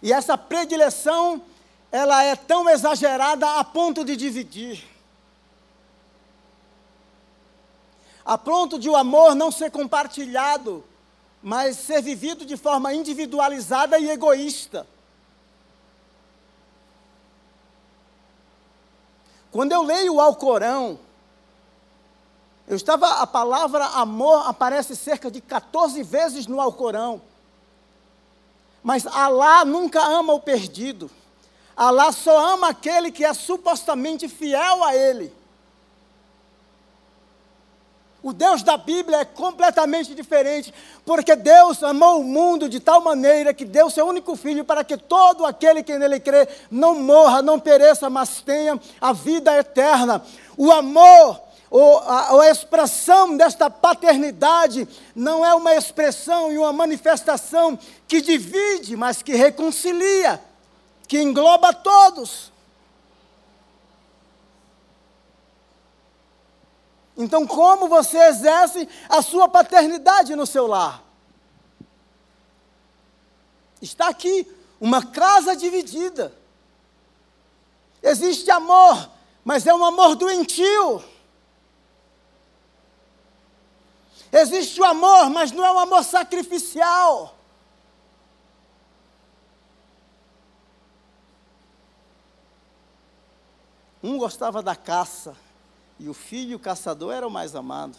E 0.01 0.13
essa 0.13 0.39
predileção, 0.39 1.43
ela 1.91 2.23
é 2.23 2.37
tão 2.37 2.69
exagerada 2.69 3.59
a 3.59 3.65
ponto 3.65 4.05
de 4.05 4.15
dividir. 4.15 4.85
A 8.25 8.39
ponto 8.39 8.79
de 8.79 8.89
o 8.89 8.97
amor 8.97 9.35
não 9.35 9.51
ser 9.51 9.71
compartilhado, 9.71 10.85
mas 11.43 11.77
ser 11.77 12.01
vivido 12.01 12.47
de 12.47 12.57
forma 12.57 12.95
individualizada 12.95 13.99
e 13.99 14.11
egoísta. 14.11 14.87
Quando 19.51 19.73
eu 19.73 19.83
leio 19.83 20.15
o 20.15 20.21
Alcorão, 20.21 20.99
eu 22.67 22.77
estava, 22.77 23.07
a 23.21 23.27
palavra 23.27 23.85
amor 23.85 24.49
aparece 24.49 24.97
cerca 24.97 25.31
de 25.31 25.41
14 25.41 26.03
vezes 26.03 26.47
no 26.47 26.61
Alcorão. 26.61 27.21
Mas 28.83 29.07
Alá 29.07 29.65
nunca 29.65 30.03
ama 30.03 30.33
o 30.33 30.41
perdido. 30.41 31.11
Alá 31.77 32.13
só 32.13 32.53
ama 32.55 32.69
aquele 32.69 33.11
que 33.11 33.25
é 33.25 33.35
supostamente 33.35 34.29
fiel 34.29 34.85
a 34.85 34.95
Ele. 34.95 35.33
O 38.23 38.33
Deus 38.33 38.63
da 38.63 38.79
Bíblia 38.79 39.19
é 39.19 39.25
completamente 39.27 40.15
diferente, 40.15 40.73
porque 41.05 41.37
Deus 41.37 41.83
amou 41.83 42.21
o 42.21 42.25
mundo 42.25 42.71
de 42.71 42.81
tal 42.81 43.03
maneira 43.03 43.53
que 43.53 43.67
deu 43.67 43.91
seu 43.91 44.07
único 44.07 44.35
filho 44.35 44.65
para 44.65 44.83
que 44.83 44.97
todo 44.97 45.45
aquele 45.45 45.83
que 45.83 45.99
nele 45.99 46.19
crê 46.19 46.49
não 46.71 46.95
morra, 46.95 47.43
não 47.43 47.61
pereça, 47.61 48.09
mas 48.09 48.41
tenha 48.41 48.81
a 48.99 49.13
vida 49.13 49.55
eterna. 49.59 50.25
O 50.57 50.73
amor, 50.73 51.39
ou 51.77 51.99
a, 51.99 52.41
a 52.41 52.51
expressão 52.53 53.37
desta 53.37 53.69
paternidade, 53.69 54.87
não 55.13 55.45
é 55.45 55.53
uma 55.57 55.75
expressão 55.75 56.53
e 56.53 56.57
uma 56.57 56.73
manifestação 56.73 57.77
que 58.07 58.21
divide, 58.21 58.97
mas 58.97 59.23
que 59.23 59.35
reconcilia, 59.35 60.41
que 61.09 61.21
engloba 61.21 61.73
todos. 61.73 62.53
Então, 67.17 67.45
como 67.45 67.89
você 67.89 68.19
exerce 68.19 68.89
a 69.09 69.21
sua 69.21 69.49
paternidade 69.49 70.37
no 70.37 70.47
seu 70.47 70.69
lar? 70.69 71.03
Está 73.83 74.11
aqui 74.11 74.47
uma 74.81 75.05
casa 75.05 75.57
dividida. 75.57 76.33
Existe 78.01 78.49
amor, 78.53 79.11
mas 79.45 79.67
é 79.67 79.75
um 79.75 79.85
amor 79.85 80.15
doentio. 80.15 81.14
Existe 84.37 84.81
o 84.81 84.85
amor, 84.85 85.31
mas 85.31 85.53
não 85.53 85.65
é 85.65 85.71
um 85.71 85.79
amor 85.79 86.03
sacrificial. 86.03 87.39
Um 94.03 94.19
gostava 94.19 94.61
da 94.61 94.75
caça, 94.75 95.37
e 96.01 96.09
o 96.09 96.15
filho 96.15 96.59
caçador 96.59 97.15
era 97.15 97.25
o 97.25 97.31
mais 97.31 97.55
amado. 97.55 97.97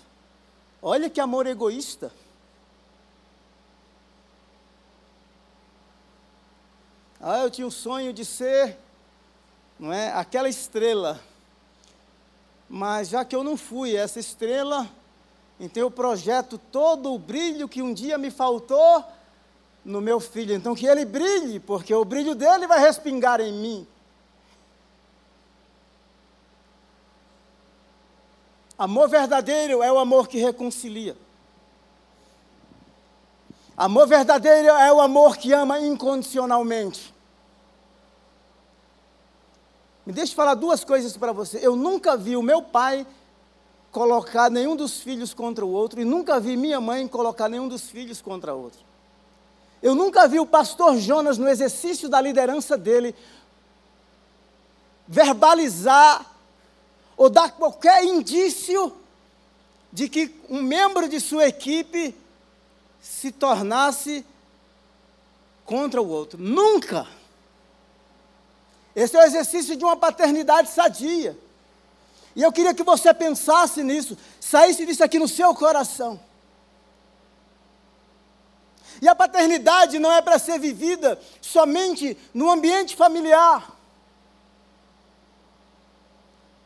Olha 0.81 1.09
que 1.09 1.21
amor 1.21 1.47
egoísta. 1.47 2.11
Ah, 7.21 7.39
eu 7.39 7.49
tinha 7.49 7.65
o 7.65 7.71
sonho 7.71 8.11
de 8.11 8.25
ser, 8.25 8.77
não 9.79 9.93
é, 9.93 10.11
aquela 10.11 10.49
estrela. 10.49 11.17
Mas 12.69 13.07
já 13.07 13.23
que 13.23 13.33
eu 13.33 13.43
não 13.43 13.55
fui 13.55 13.95
essa 13.95 14.19
estrela, 14.19 14.85
então 15.59 15.81
eu 15.83 15.91
projeto 15.91 16.57
todo 16.57 17.13
o 17.13 17.19
brilho 17.19 17.67
que 17.67 17.81
um 17.81 17.93
dia 17.93 18.17
me 18.17 18.29
faltou 18.29 19.03
no 19.83 20.01
meu 20.01 20.19
filho. 20.19 20.53
Então 20.53 20.75
que 20.75 20.85
ele 20.85 21.05
brilhe, 21.05 21.59
porque 21.59 21.93
o 21.93 22.03
brilho 22.03 22.35
dele 22.35 22.67
vai 22.67 22.79
respingar 22.79 23.39
em 23.39 23.53
mim. 23.53 23.87
Amor 28.77 29.07
verdadeiro 29.07 29.81
é 29.81 29.91
o 29.91 29.97
amor 29.97 30.27
que 30.27 30.37
reconcilia. 30.37 31.15
Amor 33.77 34.07
verdadeiro 34.07 34.67
é 34.67 34.91
o 34.91 34.99
amor 34.99 35.37
que 35.37 35.53
ama 35.53 35.79
incondicionalmente. 35.79 37.13
Me 40.05 40.11
deixe 40.11 40.35
falar 40.35 40.55
duas 40.55 40.83
coisas 40.83 41.15
para 41.15 41.31
você. 41.31 41.65
Eu 41.65 41.75
nunca 41.75 42.17
vi 42.17 42.35
o 42.35 42.41
meu 42.41 42.61
pai 42.61 43.07
colocar 43.95 44.51
nenhum 44.51 44.75
dos 44.75 44.99
filhos 44.99 45.33
contra 45.33 45.65
o 45.65 45.71
outro 45.71 46.01
e 46.01 46.03
nunca 46.03 46.37
vi 46.37 46.57
minha 46.57 46.81
mãe 46.81 47.07
colocar 47.07 47.47
nenhum 47.47 47.65
dos 47.65 47.83
filhos 47.83 48.21
contra 48.21 48.53
o 48.53 48.61
outro. 48.61 48.81
Eu 49.81 49.95
nunca 49.95 50.27
vi 50.27 50.37
o 50.37 50.45
pastor 50.45 50.97
Jonas, 50.97 51.37
no 51.37 51.47
exercício 51.47 52.09
da 52.09 52.19
liderança 52.19 52.77
dele, 52.77 53.15
verbalizar 55.07 56.29
ou 57.15 57.29
dar 57.29 57.51
qualquer 57.51 58.03
indício 58.03 58.91
de 59.93 60.09
que 60.09 60.35
um 60.49 60.61
membro 60.61 61.07
de 61.07 61.21
sua 61.21 61.47
equipe 61.47 62.13
se 62.99 63.31
tornasse 63.31 64.25
contra 65.63 66.01
o 66.01 66.09
outro. 66.09 66.37
Nunca! 66.37 67.07
Esse 68.93 69.15
é 69.15 69.21
o 69.21 69.25
exercício 69.25 69.77
de 69.77 69.85
uma 69.85 69.95
paternidade 69.95 70.69
sadia. 70.69 71.44
E 72.35 72.41
eu 72.41 72.51
queria 72.51 72.73
que 72.73 72.83
você 72.83 73.13
pensasse 73.13 73.81
nisso, 73.81 74.17
saísse 74.39 74.85
disso 74.85 75.03
aqui 75.03 75.17
no 75.17 75.27
seu 75.27 75.55
coração. 75.55 76.19
E 79.01 79.07
a 79.07 79.15
paternidade 79.15 79.99
não 79.99 80.11
é 80.11 80.21
para 80.21 80.37
ser 80.39 80.59
vivida 80.59 81.19
somente 81.41 82.17
no 82.33 82.49
ambiente 82.49 82.95
familiar. 82.95 83.73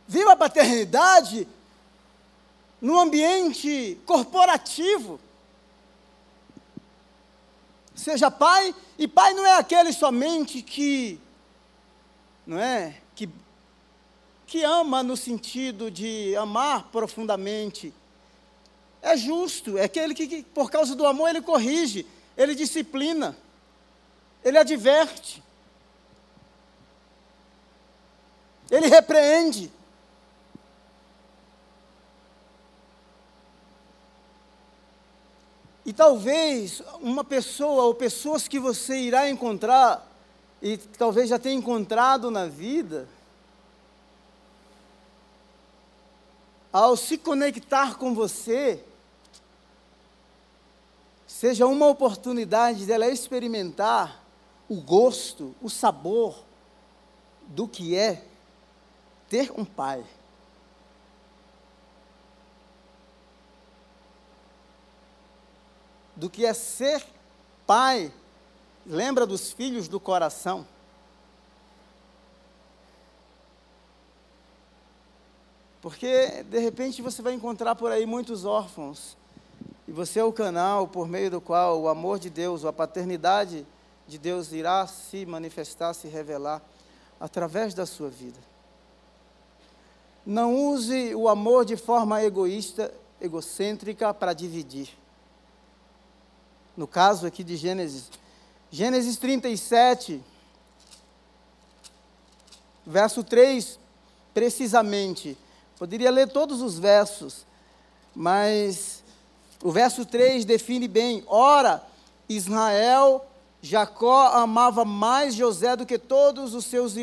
Viva 0.08 0.34
a 0.34 0.36
paternidade 0.36 1.48
no 2.82 3.00
ambiente 3.00 4.00
corporativo. 4.06 5.20
Seja 7.94 8.32
pai, 8.32 8.74
e 8.98 9.08
pai 9.08 9.34
não 9.34 9.46
é 9.46 9.58
aquele 9.58 9.92
somente 9.92 10.62
que, 10.62 11.20
não 12.48 12.58
é, 12.58 13.02
que, 14.50 14.64
ama 14.64 15.04
no 15.04 15.16
sentido 15.16 15.92
de 15.92 16.36
amar 16.36 16.90
profundamente. 16.92 17.94
É 19.00 19.16
justo, 19.16 19.78
é 19.78 19.84
aquele 19.84 20.16
que, 20.16 20.28
que 20.28 20.44
por 20.44 20.72
causa 20.72 20.96
do 20.96 21.06
amor 21.06 21.30
ele 21.30 21.42
corrige, 21.42 22.06
ele 22.36 22.56
disciplina, 22.56 23.38
ele 24.44 24.58
adverte, 24.58 25.44
ele 28.72 28.88
repreende. 28.88 29.72
E 35.86 35.94
talvez 35.94 36.82
uma 37.00 37.24
pessoa 37.24 37.84
ou 37.84 37.94
pessoas 37.94 38.48
que 38.48 38.60
você 38.60 38.98
irá 38.98 39.30
encontrar, 39.30 40.08
e 40.62 40.76
talvez 40.78 41.30
já 41.30 41.38
tenha 41.38 41.56
encontrado 41.56 42.30
na 42.32 42.48
vida, 42.48 43.08
ao 46.72 46.96
se 46.96 47.18
conectar 47.18 47.96
com 47.98 48.14
você, 48.14 48.84
seja 51.26 51.66
uma 51.66 51.88
oportunidade 51.88 52.86
dela 52.86 53.08
experimentar 53.08 54.24
o 54.68 54.76
gosto, 54.82 55.56
o 55.62 55.70
sabor 55.70 56.44
do 57.48 57.68
que 57.68 57.96
é 57.96 58.24
ter 59.28 59.52
um 59.56 59.66
pai. 59.66 60.06
do 66.20 66.30
que 66.30 66.46
é 66.46 66.54
ser 66.54 67.02
pai. 67.66 68.14
Lembra 68.86 69.26
dos 69.26 69.54
filhos 69.54 69.88
do 69.88 70.02
coração? 70.02 70.68
Porque, 75.82 76.44
de 76.44 76.60
repente, 76.60 77.02
você 77.02 77.22
vai 77.22 77.34
encontrar 77.34 77.76
por 77.76 77.92
aí 77.92 78.06
muitos 78.06 78.44
órfãos. 78.44 79.18
E 79.88 79.92
você 79.92 80.20
é 80.20 80.24
o 80.24 80.34
canal 80.34 80.88
por 80.88 81.08
meio 81.08 81.32
do 81.32 81.42
qual 81.42 81.80
o 81.82 81.88
amor 81.88 82.20
de 82.20 82.30
Deus, 82.30 82.66
a 82.66 82.74
paternidade 82.74 83.66
de 84.08 84.18
Deus 84.18 84.52
irá 84.52 84.86
se 84.88 85.26
manifestar, 85.26 85.94
se 85.94 86.08
revelar 86.08 86.62
através 87.20 87.74
da 87.74 87.86
sua 87.86 88.10
vida. 88.10 88.40
Não 90.26 90.56
use 90.56 91.16
o 91.16 91.30
amor 91.30 91.66
de 91.66 91.78
forma 91.78 92.22
egoísta, 92.24 92.94
egocêntrica 93.20 94.14
para 94.14 94.34
dividir. 94.34 94.90
No 96.76 96.88
caso 96.88 97.26
aqui 97.26 97.44
de 97.44 97.56
Gênesis, 97.56 98.10
Gênesis 98.72 99.18
37, 99.18 100.24
verso 102.86 103.24
3, 103.24 103.80
precisamente. 104.34 105.38
Poderia 105.80 106.12
ler 106.12 106.28
todos 106.28 106.62
os 106.62 106.78
versos, 106.78 107.46
mas 108.14 109.02
o 109.64 109.72
verso 109.72 110.06
3 110.06 110.44
define 110.44 110.90
bem: 110.90 111.24
ora, 111.26 111.82
Israel, 112.28 113.26
Jacó 113.62 114.28
amava 114.34 114.84
mais 114.84 115.34
José 115.34 115.78
do 115.78 115.86
que 115.86 115.98
todos 115.98 116.54
os 116.54 116.66
seus 116.66 116.96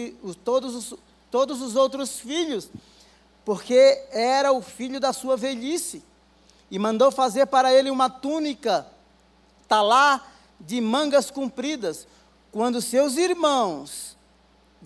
todos 0.44 0.74
os, 0.74 0.94
todos 1.30 1.62
os 1.62 1.74
outros 1.74 2.20
filhos, 2.20 2.68
porque 3.46 4.04
era 4.12 4.52
o 4.52 4.60
filho 4.60 5.00
da 5.00 5.14
sua 5.14 5.38
velhice, 5.38 6.02
e 6.70 6.78
mandou 6.78 7.10
fazer 7.10 7.46
para 7.46 7.72
ele 7.72 7.90
uma 7.90 8.10
túnica 8.10 8.86
talá 9.66 10.22
de 10.60 10.82
mangas 10.82 11.30
compridas. 11.30 12.06
Quando 12.52 12.82
seus 12.82 13.16
irmãos 13.16 14.15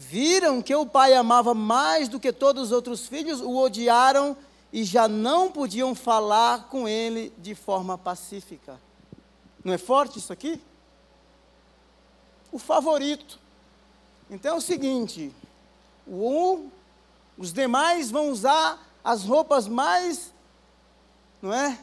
viram 0.02 0.62
que 0.62 0.74
o 0.74 0.86
pai 0.86 1.12
amava 1.12 1.52
mais 1.52 2.08
do 2.08 2.18
que 2.18 2.32
todos 2.32 2.64
os 2.64 2.72
outros 2.72 3.06
filhos, 3.06 3.42
o 3.42 3.54
odiaram 3.54 4.34
e 4.72 4.82
já 4.82 5.06
não 5.06 5.52
podiam 5.52 5.94
falar 5.94 6.68
com 6.68 6.88
ele 6.88 7.30
de 7.36 7.54
forma 7.54 7.98
pacífica. 7.98 8.80
Não 9.62 9.74
é 9.74 9.78
forte 9.78 10.18
isso 10.18 10.32
aqui? 10.32 10.58
O 12.50 12.58
favorito. 12.58 13.38
Então 14.30 14.54
é 14.54 14.56
o 14.56 14.60
seguinte: 14.62 15.34
o, 16.06 16.70
os 17.36 17.52
demais 17.52 18.10
vão 18.10 18.30
usar 18.30 18.82
as 19.04 19.22
roupas 19.24 19.68
mais, 19.68 20.32
não 21.42 21.52
é? 21.52 21.78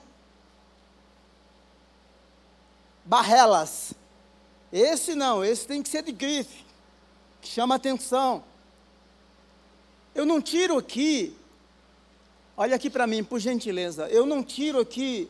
Barrelas. 3.05 3.93
Esse 4.73 5.13
não, 5.13 5.45
esse 5.45 5.67
tem 5.67 5.83
que 5.83 5.87
ser 5.89 6.01
de 6.01 6.11
grife, 6.11 6.65
que 7.41 7.47
chama 7.47 7.75
atenção. 7.75 8.43
Eu 10.13 10.25
não 10.25 10.41
tiro 10.41 10.77
aqui 10.77 11.35
Olha 12.59 12.75
aqui 12.75 12.89
para 12.89 13.05
mim, 13.05 13.23
por 13.23 13.39
gentileza. 13.39 14.07
Eu 14.09 14.25
não 14.25 14.41
tiro 14.41 14.79
aqui 14.79 15.29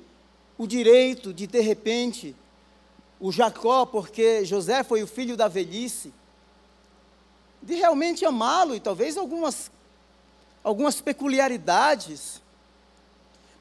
o 0.58 0.66
direito 0.66 1.34
de, 1.34 1.46
de 1.46 1.60
repente, 1.60 2.34
o 3.20 3.34
Jacó, 3.34 3.86
porque 3.86 4.46
José 4.46 4.82
foi 4.82 5.04
o 5.04 5.08
filho 5.08 5.36
da 5.36 5.50
velhice, 5.50 6.14
de 7.62 7.76
realmente 7.76 8.24
amá-lo 8.24 8.74
e 8.74 8.80
talvez 8.80 9.18
algumas, 9.18 9.70
algumas 10.64 11.02
peculiaridades. 11.02 12.42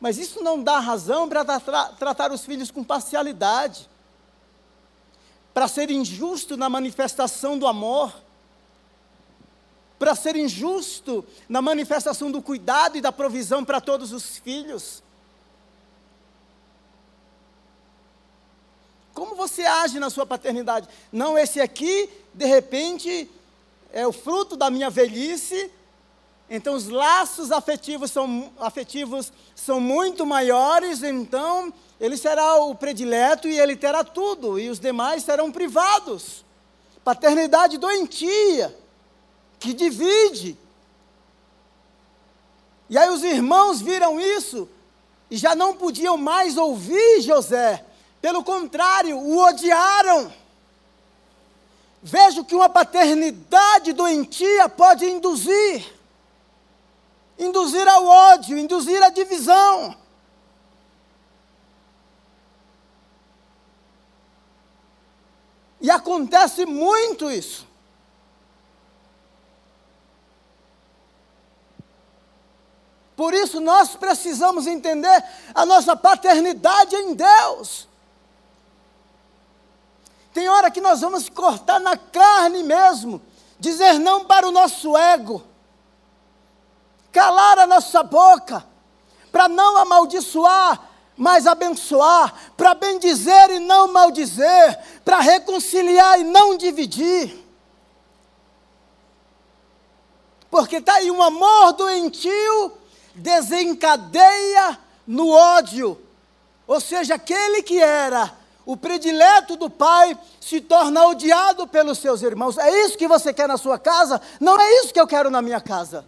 Mas 0.01 0.17
isso 0.17 0.45
não 0.45 0.63
dá 0.63 0.79
razão 0.79 1.29
para 1.29 1.59
tra 1.59 1.87
tratar 1.87 2.31
os 2.31 2.45
filhos 2.45 2.71
com 2.71 2.85
parcialidade, 2.85 3.91
para 5.53 5.67
ser 5.67 5.91
injusto 5.91 6.57
na 6.57 6.69
manifestação 6.69 7.59
do 7.59 7.67
amor 7.67 8.15
para 9.99 10.15
ser 10.15 10.37
injusto 10.37 11.25
na 11.49 11.63
manifestação 11.63 12.31
do 12.31 12.43
cuidado 12.43 12.97
e 12.97 13.01
da 13.01 13.11
provisão 13.13 13.65
para 13.65 13.81
todos 13.81 14.13
os 14.13 14.39
filhos? 14.39 15.03
Como 19.15 19.35
você 19.35 19.63
age 19.65 19.99
na 19.99 20.11
sua 20.11 20.27
paternidade? 20.27 20.87
Não, 21.11 21.39
esse 21.39 21.59
aqui, 21.59 22.11
de 22.35 22.45
repente, 22.45 23.31
é 23.91 24.07
o 24.07 24.13
fruto 24.13 24.57
da 24.57 24.69
minha 24.69 24.91
velhice, 24.91 25.71
então 26.51 26.75
os 26.75 26.89
laços 26.89 27.51
afetivos 27.51 28.11
são, 28.11 28.53
afetivos 28.59 29.33
são 29.55 29.81
muito 29.81 30.27
maiores, 30.27 31.03
então 31.03 31.73
ele 31.99 32.19
será 32.19 32.57
o 32.57 32.75
predileto 32.75 33.49
e 33.49 33.59
ele 33.59 33.75
terá 33.75 34.05
tudo, 34.05 34.59
e 34.59 34.69
os 34.69 34.79
demais 34.79 35.23
serão 35.23 35.51
privados. 35.51 36.45
Paternidade 37.03 37.79
doentia 37.79 38.77
que 39.59 39.73
divide. 39.73 40.59
E 42.89 42.97
aí 42.97 43.09
os 43.11 43.23
irmãos 43.25 43.81
viram 43.81 44.21
isso 44.21 44.69
e 45.31 45.37
já 45.37 45.55
não 45.55 45.75
podiam 45.75 46.17
mais 46.17 46.57
ouvir 46.57 47.21
José. 47.21 47.85
Pelo 48.21 48.45
contrário, 48.45 49.19
o 49.19 49.39
odiaram. 49.39 50.33
Vejo 52.03 52.45
que 52.45 52.55
uma 52.55 52.69
paternidade 52.69 53.93
doentia 53.93 54.69
pode 54.69 55.05
induzir 55.05 55.97
induzir 57.39 57.87
ao 57.87 58.07
ódio, 58.07 58.57
induzir 58.57 59.03
à 59.03 59.09
divisão. 59.09 59.97
E 65.81 65.91
acontece 65.91 66.65
muito 66.65 67.31
isso. 67.31 67.67
Por 73.17 73.33
isso 73.33 73.61
nós 73.61 73.97
precisamos 73.97 74.67
entender 74.67 75.25
a 75.55 75.65
nossa 75.65 75.97
paternidade 75.97 76.95
em 76.95 77.15
Deus. 77.15 77.89
Tem 80.35 80.47
hora 80.51 80.71
que 80.71 80.83
nós 80.83 81.01
vamos 81.01 81.31
cortar 81.31 81.81
na 81.81 81.97
carne 81.97 82.63
mesmo, 82.63 83.23
dizer 83.59 83.95
não 83.95 84.27
para 84.27 84.47
o 84.47 84.53
nosso 84.53 84.95
ego, 84.95 85.43
calar 87.11 87.59
a 87.59 87.67
nossa 87.67 88.03
boca, 88.03 88.63
para 89.33 89.49
não 89.49 89.79
amaldiçoar, 89.79 90.79
mas 91.17 91.47
abençoar, 91.47 92.53
para 92.55 92.75
bendizer 92.75 93.51
e 93.51 93.59
não 93.59 93.91
maldizer, 93.91 94.79
para 95.03 95.21
reconciliar 95.21 96.21
e 96.21 96.25
não 96.25 96.55
dividir. 96.59 97.43
Porque 100.51 100.77
está 100.77 100.97
aí 100.97 101.11
um 101.11 101.23
amor 101.23 101.73
doentio 101.73 102.73
desencadeia 103.17 104.79
no 105.07 105.31
ódio. 105.31 106.01
Ou 106.67 106.81
seja, 106.81 107.15
aquele 107.15 107.63
que 107.63 107.81
era 107.81 108.33
o 108.65 108.77
predileto 108.77 109.57
do 109.57 109.71
pai 109.71 110.19
se 110.41 110.61
torna 110.61 111.07
odiado 111.07 111.69
pelos 111.69 111.99
seus 111.99 112.23
irmãos. 112.23 112.59
É 112.59 112.85
isso 112.85 112.99
que 112.99 113.07
você 113.07 113.33
quer 113.33 113.47
na 113.47 113.57
sua 113.57 113.79
casa? 113.79 114.21
Não 114.41 114.61
é 114.61 114.81
isso 114.81 114.93
que 114.93 115.01
eu 115.01 115.07
quero 115.07 115.31
na 115.31 115.41
minha 115.41 115.61
casa. 115.61 116.05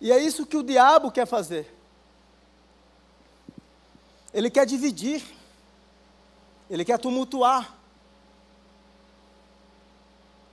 E 0.00 0.12
é 0.12 0.18
isso 0.18 0.46
que 0.46 0.56
o 0.56 0.62
diabo 0.62 1.10
quer 1.10 1.26
fazer. 1.26 1.74
Ele 4.32 4.50
quer 4.50 4.66
dividir, 4.66 5.24
ele 6.68 6.84
quer 6.84 6.98
tumultuar. 6.98 7.77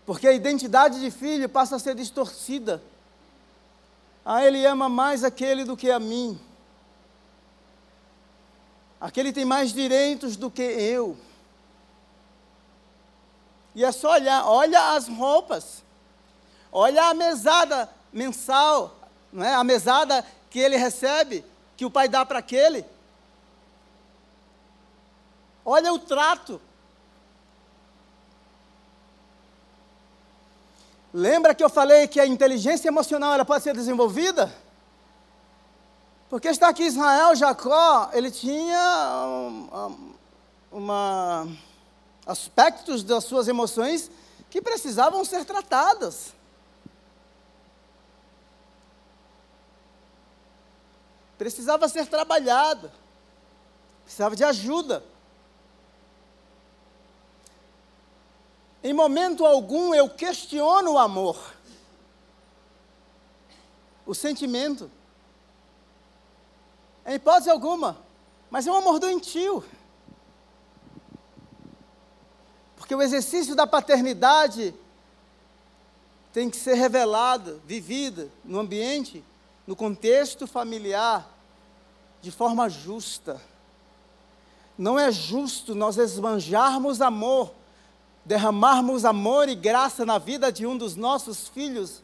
Porque 0.06 0.28
a 0.28 0.34
identidade 0.34 1.00
de 1.00 1.10
filho 1.10 1.50
passa 1.50 1.78
a 1.78 1.80
ser 1.80 1.96
distorcida. 1.96 2.82
Ah, 4.24 4.46
ele 4.46 4.66
ama 4.66 4.88
mais 4.88 5.24
aquele 5.24 5.64
do 5.64 5.76
que 5.76 5.90
a 5.90 6.00
mim. 6.00 6.40
Aquele 9.00 9.34
tem 9.34 9.46
mais 9.46 9.74
direitos 9.74 10.36
do 10.36 10.50
que 10.50 10.62
eu. 10.62 11.18
E 13.74 13.84
é 13.84 13.92
só 13.92 14.14
olhar, 14.14 14.48
olha 14.48 14.94
as 14.94 15.08
roupas. 15.08 15.84
Olha 16.72 17.10
a 17.10 17.14
mesada 17.14 17.90
mensal, 18.12 18.96
não 19.32 19.44
é? 19.44 19.54
A 19.54 19.64
mesada 19.64 20.26
que 20.50 20.60
ele 20.60 20.78
recebe, 20.78 21.44
que 21.76 21.86
o 21.86 21.92
pai 21.92 22.08
dá 22.08 22.26
para 22.26 22.40
aquele. 22.40 22.86
Olha 25.64 25.92
o 25.92 26.00
trato. 26.00 26.62
Lembra 31.18 31.56
que 31.56 31.64
eu 31.64 31.70
falei 31.70 32.10
que 32.10 32.20
a 32.20 32.28
inteligência 32.28 32.90
emocional 32.90 33.34
ela 33.34 33.46
pode 33.46 33.64
ser 33.64 33.74
desenvolvida? 33.74 34.54
Porque 36.30 36.50
está 36.50 36.68
aqui 36.68 36.84
Israel, 36.84 37.34
Jacó, 37.38 38.10
ele 38.12 38.30
tinha 38.30 39.24
um, 39.26 40.14
uma, 40.70 41.48
aspectos 42.26 43.02
das 43.02 43.24
suas 43.24 43.48
emoções 43.48 44.12
que 44.50 44.62
precisavam 44.62 45.24
ser 45.24 45.46
tratadas. 45.46 46.34
Precisava 51.38 51.88
ser 51.88 52.08
trabalhada. 52.08 52.92
Precisava 54.04 54.36
de 54.36 54.44
ajuda. 54.44 55.02
Em 58.86 58.94
momento 58.94 59.44
algum 59.48 59.96
eu 59.96 60.08
questiono 60.08 60.92
o 60.92 60.98
amor, 61.00 61.56
o 64.06 64.14
sentimento. 64.14 64.92
Em 67.04 67.16
hipótese 67.16 67.50
alguma, 67.50 67.98
mas 68.48 68.68
é 68.68 68.72
um 68.72 68.76
amor 68.76 69.00
doentio. 69.00 69.66
Porque 72.76 72.94
o 72.94 73.02
exercício 73.02 73.56
da 73.56 73.66
paternidade 73.66 74.72
tem 76.32 76.48
que 76.48 76.56
ser 76.56 76.76
revelado, 76.76 77.60
vivido 77.66 78.32
no 78.44 78.60
ambiente, 78.60 79.24
no 79.66 79.76
contexto 79.76 80.46
familiar, 80.46 81.28
de 82.22 82.30
forma 82.30 82.70
justa. 82.70 83.42
Não 84.78 85.00
é 85.00 85.12
justo 85.12 85.74
nós 85.74 85.98
esbanjarmos 85.98 87.02
amor, 87.02 87.52
derramarmos 88.26 89.06
amor 89.06 89.48
e 89.48 89.56
graça 89.56 90.06
na 90.06 90.18
vida 90.18 90.52
de 90.52 90.66
um 90.66 90.76
dos 90.76 90.96
nossos 90.96 91.48
filhos 91.48 92.02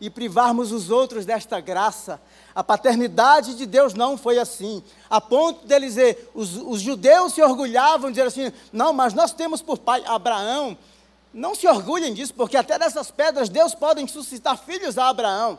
e 0.00 0.08
privarmos 0.08 0.70
os 0.70 0.90
outros 0.90 1.26
desta 1.26 1.60
graça. 1.60 2.20
A 2.54 2.62
paternidade 2.62 3.54
de 3.56 3.66
Deus 3.66 3.94
não 3.94 4.16
foi 4.16 4.38
assim. 4.38 4.82
A 5.10 5.20
ponto 5.20 5.66
deles 5.66 5.94
dizer, 5.94 6.30
os, 6.34 6.56
os 6.56 6.80
judeus 6.80 7.34
se 7.34 7.42
orgulhavam 7.42 8.10
de 8.10 8.20
dizer 8.20 8.28
assim: 8.28 8.56
não, 8.72 8.92
mas 8.92 9.14
nós 9.14 9.32
temos 9.32 9.60
por 9.60 9.78
pai 9.78 10.02
Abraão. 10.06 10.76
Não 11.32 11.54
se 11.54 11.66
orgulhem 11.66 12.14
disso, 12.14 12.32
porque 12.32 12.56
até 12.56 12.78
dessas 12.78 13.10
pedras 13.10 13.48
Deus 13.48 13.74
pode 13.74 14.08
suscitar 14.08 14.56
filhos 14.56 14.96
a 14.96 15.08
Abraão. 15.08 15.58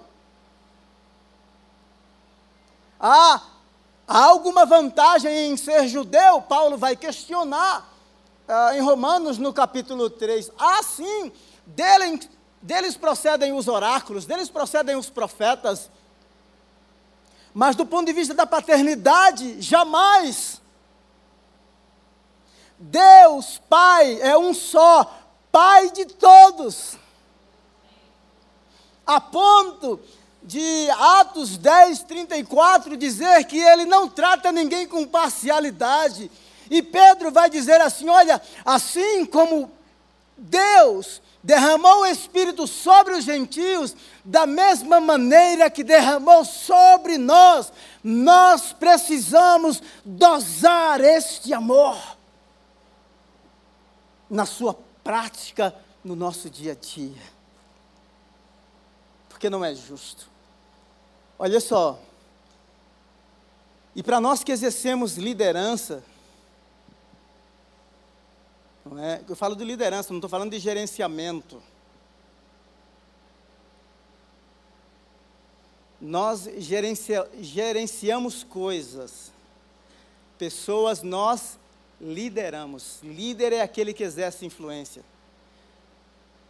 Há 2.97 3.41
alguma 4.07 4.66
vantagem 4.66 5.51
em 5.51 5.57
ser 5.57 5.88
judeu? 5.89 6.41
Paulo 6.41 6.78
vai 6.78 6.95
questionar 6.95 7.95
uh, 8.48 8.74
em 8.76 8.82
Romanos, 8.82 9.38
no 9.38 9.54
capítulo 9.54 10.10
3. 10.10 10.52
Ah, 10.58 10.84
sim, 10.84 11.32
dele, 11.66 12.20
deles 12.62 12.96
procedem 12.96 13.54
os 13.54 13.68
oráculos, 13.68 14.26
deles 14.26 14.50
procedem 14.50 14.96
os 14.96 15.10
profetas. 15.10 15.89
Mas 17.54 17.76
do 17.76 17.86
ponto 17.86 18.06
de 18.06 18.14
vista 18.14 18.34
da 18.34 18.46
paternidade, 18.46 19.62
jamais. 19.62 20.62
Deus, 22.78 23.62
Pai, 23.70 24.20
é 24.22 24.38
um 24.38 24.54
só, 24.54 25.10
Pai 25.52 25.89
de 25.91 26.06
todos. 26.06 26.98
A 29.08 29.22
ponto 29.22 30.00
de 30.43 30.89
Atos 30.91 31.58
10, 31.58 32.04
34, 32.04 32.98
dizer 32.98 33.43
que 33.46 33.58
ele 33.58 33.86
não 33.86 34.10
trata 34.10 34.52
ninguém 34.52 34.88
com 34.88 35.06
parcialidade. 35.08 36.30
E 36.70 36.82
Pedro 36.82 37.32
vai 37.32 37.49
dizer 37.49 37.80
assim: 37.82 38.09
olha, 38.09 38.41
assim 38.63 39.26
como 39.26 39.72
Deus 40.38 41.22
derramou 41.43 42.01
o 42.01 42.05
Espírito 42.07 42.66
sobre 42.66 43.13
os 43.13 43.24
gentios, 43.24 43.95
da 44.24 44.47
mesma 44.47 44.99
maneira 44.99 45.70
que 45.70 45.84
derramou 45.84 46.43
sobre 46.43 47.18
nós, 47.18 47.72
nós 48.03 48.74
precisamos 48.74 49.82
dosar 50.03 51.01
este 51.01 51.53
amor 51.53 51.95
na 54.30 54.45
sua 54.45 54.74
prática 55.03 55.74
no 56.03 56.16
nosso 56.16 56.49
dia 56.49 56.72
a 56.72 56.76
dia. 56.76 57.22
Porque 59.30 59.49
não 59.49 59.63
é 59.63 59.76
justo. 59.76 60.28
Olha 61.38 61.59
só. 61.59 61.99
E 63.95 64.01
para 64.01 64.20
nós 64.20 64.43
que 64.43 64.51
exercemos 64.51 65.16
liderança, 65.16 66.03
não 68.86 69.00
é? 69.00 69.20
eu 69.28 69.36
falo 69.36 69.56
de 69.56 69.66
liderança, 69.66 70.10
não 70.14 70.20
estou 70.20 70.30
falando 70.30 70.52
de 70.52 70.60
gerenciamento. 70.60 71.62
Nós 76.00 76.48
gerencia, 76.58 77.28
gerenciamos 77.42 78.44
coisas, 78.44 79.32
pessoas 80.38 81.02
nós 81.02 81.58
lideramos. 82.00 83.00
Líder 83.02 83.54
é 83.54 83.62
aquele 83.62 83.92
que 83.92 84.04
exerce 84.04 84.46
influência. 84.46 85.04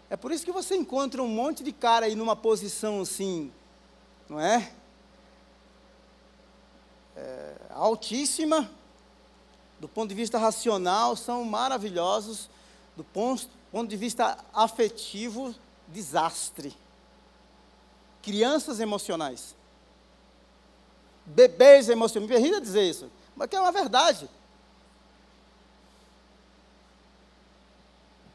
É 0.10 0.18
por 0.18 0.32
isso 0.32 0.44
que 0.44 0.52
você 0.52 0.76
encontra 0.76 1.24
um 1.24 1.28
monte 1.28 1.64
de 1.64 1.72
cara 1.72 2.06
aí 2.06 2.16
numa 2.16 2.36
posição 2.36 3.02
assim, 3.02 3.52
não 4.28 4.40
é? 4.40 4.72
é 7.16 7.56
altíssima, 7.70 8.70
do 9.80 9.88
ponto 9.88 10.10
de 10.10 10.16
vista 10.16 10.38
racional, 10.38 11.16
são 11.16 11.44
maravilhosos, 11.44 12.50
do 12.96 13.04
ponto, 13.04 13.50
ponto 13.72 13.90
de 13.90 13.98
vista 13.98 14.38
afetivo, 14.54 15.54
desastre. 15.88 16.76
Crianças 18.22 18.80
emocionais. 18.80 19.56
Bebês 21.26 21.90
emocionais. 21.90 22.30
Me 22.30 22.38
rir 22.38 22.62
dizer 22.62 22.90
isso, 22.90 23.12
mas 23.36 23.50
que 23.50 23.56
é 23.56 23.60
uma 23.60 23.72
verdade. 23.72 24.30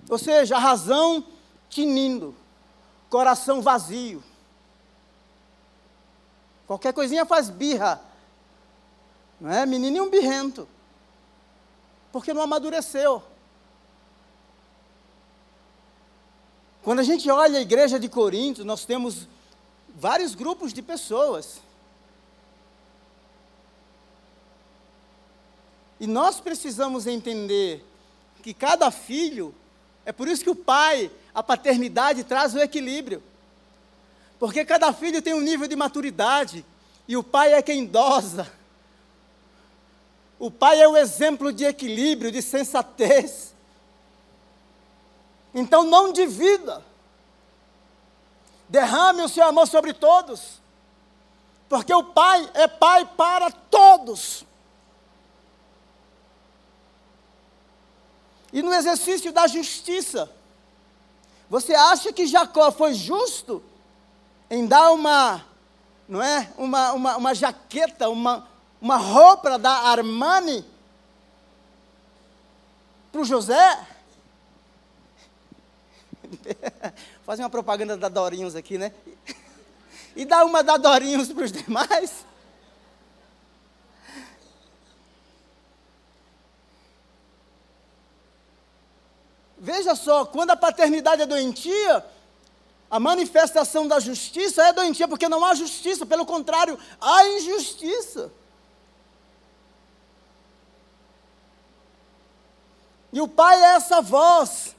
Ou 0.09 0.19
seja, 0.19 0.57
a 0.57 0.61
razão 0.61 1.25
tinindo, 1.69 2.35
coração 3.09 3.63
vazio. 3.63 4.23
Qualquer 6.67 6.93
coisinha 6.93 7.25
faz 7.25 7.49
birra. 7.49 8.01
Não 9.41 9.51
é? 9.51 9.65
Menininho 9.65 10.11
birrento. 10.11 10.69
Porque 12.13 12.35
não 12.35 12.43
amadureceu. 12.43 13.23
Quando 16.83 17.01
a 17.01 17.05
gente 17.05 17.31
olha 17.31 17.59
a 17.59 17.63
igreja 17.63 18.01
de 18.01 18.09
Corinto, 18.09 18.65
nós 18.65 18.85
temos 18.85 19.29
vários 19.95 20.35
grupos 20.35 20.73
de 20.73 20.81
pessoas. 20.81 21.61
E 26.01 26.07
nós 26.07 26.41
precisamos 26.41 27.07
entender 27.07 27.85
que 28.43 28.55
cada 28.55 28.91
filho, 28.91 29.55
é 30.05 30.13
por 30.13 30.27
isso 30.27 30.43
que 30.43 30.49
o 30.49 30.55
pai, 30.55 31.11
a 31.35 31.43
paternidade 31.43 32.25
traz 32.25 32.55
o 32.55 32.59
equilíbrio. 32.59 33.23
Porque 34.39 34.65
cada 34.65 34.91
filho 34.95 35.21
tem 35.21 35.35
um 35.35 35.43
nível 35.43 35.69
de 35.69 35.77
maturidade 35.77 36.65
e 37.07 37.15
o 37.19 37.23
pai 37.23 37.53
é 37.53 37.61
quem 37.61 37.85
dosa. 37.85 38.51
O 40.41 40.51
pai 40.51 40.81
é 40.81 40.89
o 40.89 40.97
exemplo 40.97 41.53
de 41.53 41.67
equilíbrio, 41.67 42.33
de 42.33 42.41
sensatez. 42.41 43.55
Então 45.55 45.85
não 45.85 46.15
divida. 46.15 46.83
Derrame 48.67 49.21
o 49.21 49.29
seu 49.29 49.45
amor 49.45 49.69
sobre 49.69 49.93
todos. 49.93 50.59
Porque 51.69 51.93
o 51.93 52.03
pai 52.03 52.51
é 52.55 52.67
pai 52.67 53.05
para 53.05 53.51
todos. 53.51 54.47
E 58.51 58.63
no 58.63 58.73
exercício 58.73 59.31
da 59.33 59.47
justiça, 59.47 60.29
você 61.51 61.75
acha 61.75 62.15
que 62.15 62.27
Jacó 62.27 62.73
foi 62.73 62.95
justo 62.95 63.63
em 64.49 64.67
dar 64.67 64.91
uma, 64.93 65.45
não 66.09 66.23
é, 66.23 66.51
uma, 66.57 66.93
uma, 66.93 67.17
uma 67.19 67.35
jaqueta, 67.35 68.09
uma, 68.09 68.49
uma 68.81 68.97
roupa 68.97 69.59
da 69.59 69.71
Armani 69.71 70.65
para 73.13 73.21
o 73.21 73.25
José. 73.25 73.87
Fazer 77.27 77.43
uma 77.43 77.51
propaganda 77.51 77.97
da 77.97 78.09
Dorinhos 78.09 78.55
aqui, 78.55 78.79
né? 78.79 78.93
E 80.17 80.25
dar 80.25 80.45
uma 80.45 80.63
da 80.63 80.77
Dorinhos 80.77 81.33
para 81.33 81.45
os 81.45 81.53
demais. 81.53 82.25
Veja 89.59 89.95
só, 89.95 90.25
quando 90.25 90.53
a 90.53 90.57
paternidade 90.57 91.21
é 91.21 91.27
doentia, 91.27 92.05
a 92.91 92.99
manifestação 92.99 93.87
da 93.87 94.01
justiça 94.01 94.67
é 94.67 94.73
doentia, 94.73 95.07
porque 95.07 95.29
não 95.29 95.45
há 95.45 95.55
justiça, 95.55 96.07
pelo 96.07 96.25
contrário, 96.25 96.79
há 96.99 97.27
injustiça. 97.29 98.33
E 103.13 103.21
o 103.21 103.29
pai 103.29 103.61
é 103.63 103.75
essa 103.75 104.01
voz 104.01 104.75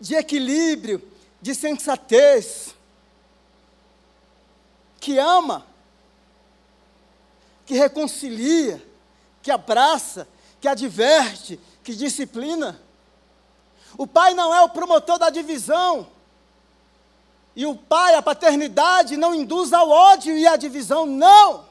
de 0.00 0.14
equilíbrio, 0.14 1.02
de 1.40 1.54
sensatez, 1.54 2.74
que 4.98 5.18
ama, 5.18 5.66
que 7.64 7.74
reconcilia, 7.74 8.84
que 9.42 9.50
abraça, 9.50 10.28
que 10.60 10.68
adverte, 10.68 11.58
que 11.82 11.94
disciplina. 11.94 12.80
O 13.96 14.06
pai 14.06 14.34
não 14.34 14.54
é 14.54 14.60
o 14.62 14.68
promotor 14.68 15.18
da 15.18 15.30
divisão. 15.30 16.06
E 17.56 17.66
o 17.66 17.74
pai, 17.74 18.14
a 18.14 18.22
paternidade, 18.22 19.16
não 19.16 19.34
induz 19.34 19.72
ao 19.72 19.88
ódio 19.88 20.36
e 20.36 20.46
à 20.46 20.56
divisão, 20.56 21.06
não. 21.06 21.64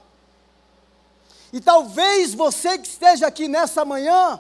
E 1.52 1.60
talvez 1.60 2.34
você 2.34 2.78
que 2.78 2.88
esteja 2.88 3.28
aqui 3.28 3.48
nessa 3.48 3.84
manhã, 3.86 4.40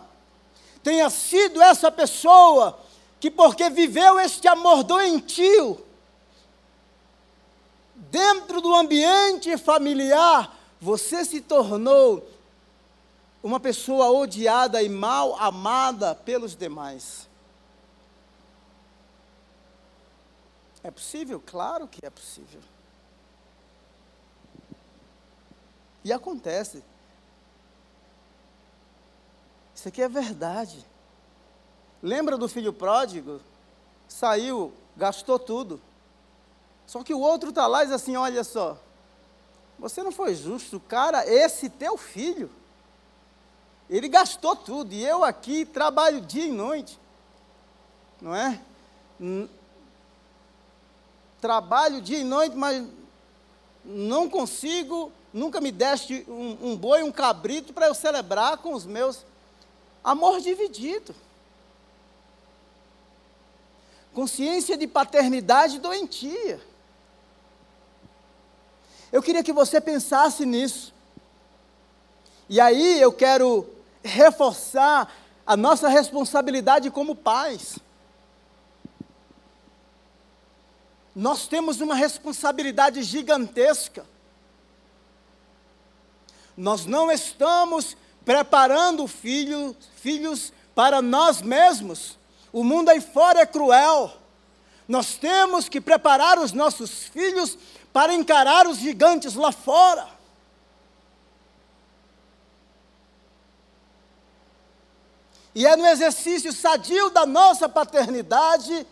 tenha 0.83 1.09
sido 1.09 1.61
essa 1.61 1.91
pessoa 1.91 2.79
que 3.19 3.29
porque 3.29 3.69
viveu 3.69 4.19
este 4.19 4.47
amor 4.47 4.83
doentio, 4.83 5.85
dentro 7.95 8.61
do 8.61 8.73
ambiente 8.73 9.57
familiar, 9.57 10.57
você 10.79 11.25
se 11.25 11.41
tornou 11.41 12.27
uma 13.43 13.59
pessoa 13.59 14.09
odiada 14.11 14.81
e 14.81 14.89
mal 14.89 15.35
amada 15.39 16.15
pelos 16.15 16.55
demais. 16.55 17.27
É 20.83 20.89
possível? 20.89 21.41
Claro 21.45 21.87
que 21.87 22.05
é 22.05 22.09
possível. 22.09 22.61
E 26.03 26.13
acontece. 26.13 26.83
Isso 29.79 29.87
aqui 29.87 30.01
é 30.01 30.09
verdade. 30.09 30.85
Lembra 32.03 32.37
do 32.37 32.49
filho 32.49 32.73
pródigo? 32.73 33.39
Saiu, 34.09 34.73
gastou 34.97 35.39
tudo. 35.39 35.79
Só 36.85 37.01
que 37.01 37.13
o 37.13 37.19
outro 37.21 37.47
está 37.47 37.65
lá 37.65 37.83
e 37.83 37.85
diz 37.85 37.95
assim: 37.95 38.17
olha 38.17 38.43
só, 38.43 38.77
você 39.79 40.03
não 40.03 40.11
foi 40.11 40.35
justo, 40.35 40.81
cara, 40.81 41.25
esse 41.25 41.69
teu 41.69 41.95
filho, 41.95 42.51
ele 43.89 44.09
gastou 44.09 44.53
tudo, 44.53 44.91
e 44.91 45.01
eu 45.01 45.23
aqui 45.23 45.63
trabalho 45.63 46.19
dia 46.19 46.47
e 46.47 46.51
noite, 46.51 46.99
não 48.19 48.35
é? 48.35 48.59
Trabalho 51.39 52.01
dia 52.01 52.17
e 52.17 52.25
noite, 52.25 52.53
mas 52.53 52.85
não 53.85 54.29
consigo, 54.29 55.09
nunca 55.33 55.61
me 55.61 55.71
deste 55.71 56.25
um, 56.27 56.71
um 56.71 56.75
boi, 56.75 57.01
um 57.01 57.13
cabrito 57.13 57.71
para 57.71 57.87
eu 57.87 57.93
celebrar 57.93 58.57
com 58.57 58.73
os 58.73 58.85
meus. 58.85 59.23
Amor 60.03 60.39
dividido. 60.39 61.15
Consciência 64.13 64.77
de 64.77 64.87
paternidade 64.87 65.79
doentia. 65.79 66.61
Eu 69.11 69.21
queria 69.21 69.43
que 69.43 69.53
você 69.53 69.79
pensasse 69.81 70.45
nisso. 70.45 70.93
E 72.47 72.59
aí 72.59 72.99
eu 72.99 73.11
quero 73.11 73.67
reforçar 74.03 75.13
a 75.45 75.57
nossa 75.57 75.87
responsabilidade 75.87 76.89
como 76.89 77.15
pais. 77.15 77.79
Nós 81.15 81.47
temos 81.47 81.81
uma 81.81 81.95
responsabilidade 81.95 83.03
gigantesca. 83.03 84.05
Nós 86.55 86.85
não 86.85 87.11
estamos 87.11 87.95
preparando 88.29 89.07
filho, 89.07 89.75
filhos 89.95 90.53
para 90.75 91.01
nós 91.01 91.41
mesmos. 91.41 92.15
O 92.53 92.63
mundo 92.63 92.89
aí 92.89 93.01
fora 93.01 93.39
é 93.39 93.45
cruel. 93.45 94.13
Nós 94.87 95.15
temos 95.15 95.67
que 95.67 95.81
preparar 95.81 96.37
os 96.37 96.51
nossos 96.51 97.05
filhos 97.05 97.57
para 97.91 98.13
encarar 98.13 98.67
os 98.67 98.77
gigantes 98.77 99.33
lá 99.33 99.51
fora. 99.51 100.07
E 105.55 105.65
é 105.65 105.75
no 105.75 105.87
exercício 105.87 106.53
sadio 106.53 107.09
da 107.09 107.25
nossa 107.25 107.67
paternidade 107.67 108.85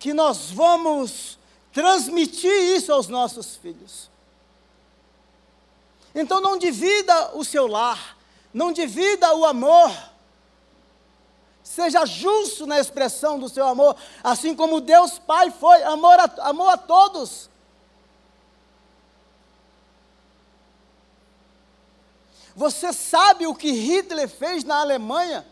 que 0.00 0.12
nós 0.12 0.50
vamos 0.50 1.38
transmitir 1.72 2.50
isso 2.76 2.92
aos 2.92 3.06
nossos 3.06 3.54
filhos. 3.54 4.10
Então 6.12 6.40
não 6.40 6.58
divida 6.58 7.36
o 7.36 7.44
seu 7.44 7.68
lar, 7.68 8.15
não 8.56 8.72
divida 8.72 9.34
o 9.34 9.44
amor. 9.44 9.92
Seja 11.62 12.06
justo 12.06 12.66
na 12.66 12.80
expressão 12.80 13.38
do 13.38 13.50
seu 13.50 13.66
amor, 13.66 13.94
assim 14.24 14.54
como 14.54 14.80
Deus 14.80 15.18
Pai 15.18 15.50
foi, 15.50 15.82
amor 15.82 16.18
a, 16.18 16.72
a 16.72 16.76
todos. 16.78 17.50
Você 22.54 22.94
sabe 22.94 23.46
o 23.46 23.54
que 23.54 23.70
Hitler 23.70 24.26
fez 24.26 24.64
na 24.64 24.80
Alemanha? 24.80 25.46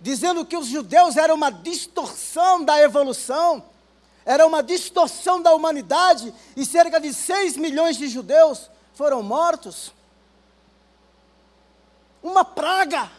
Dizendo 0.00 0.46
que 0.46 0.56
os 0.56 0.66
judeus 0.66 1.18
eram 1.18 1.34
uma 1.34 1.50
distorção 1.50 2.64
da 2.64 2.80
evolução, 2.80 3.62
era 4.24 4.46
uma 4.46 4.62
distorção 4.62 5.42
da 5.42 5.54
humanidade, 5.54 6.32
e 6.56 6.64
cerca 6.64 6.98
de 6.98 7.12
6 7.12 7.58
milhões 7.58 7.98
de 7.98 8.08
judeus 8.08 8.70
foram 8.94 9.22
mortos. 9.22 9.92
Uma 12.24 12.42
praga. 12.44 13.12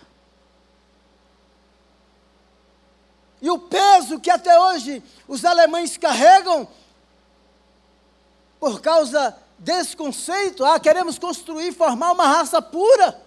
E 3.39 3.49
o 3.51 3.59
peso 3.59 4.19
que 4.19 4.31
até 4.31 4.59
hoje 4.59 5.03
os 5.27 5.45
alemães 5.45 5.95
carregam 5.95 6.67
por 8.59 8.81
causa 8.81 9.37
desse 9.59 9.95
conceito, 9.95 10.65
ah, 10.65 10.79
queremos 10.79 11.19
construir, 11.19 11.71
formar 11.71 12.13
uma 12.13 12.25
raça 12.25 12.59
pura. 12.59 13.21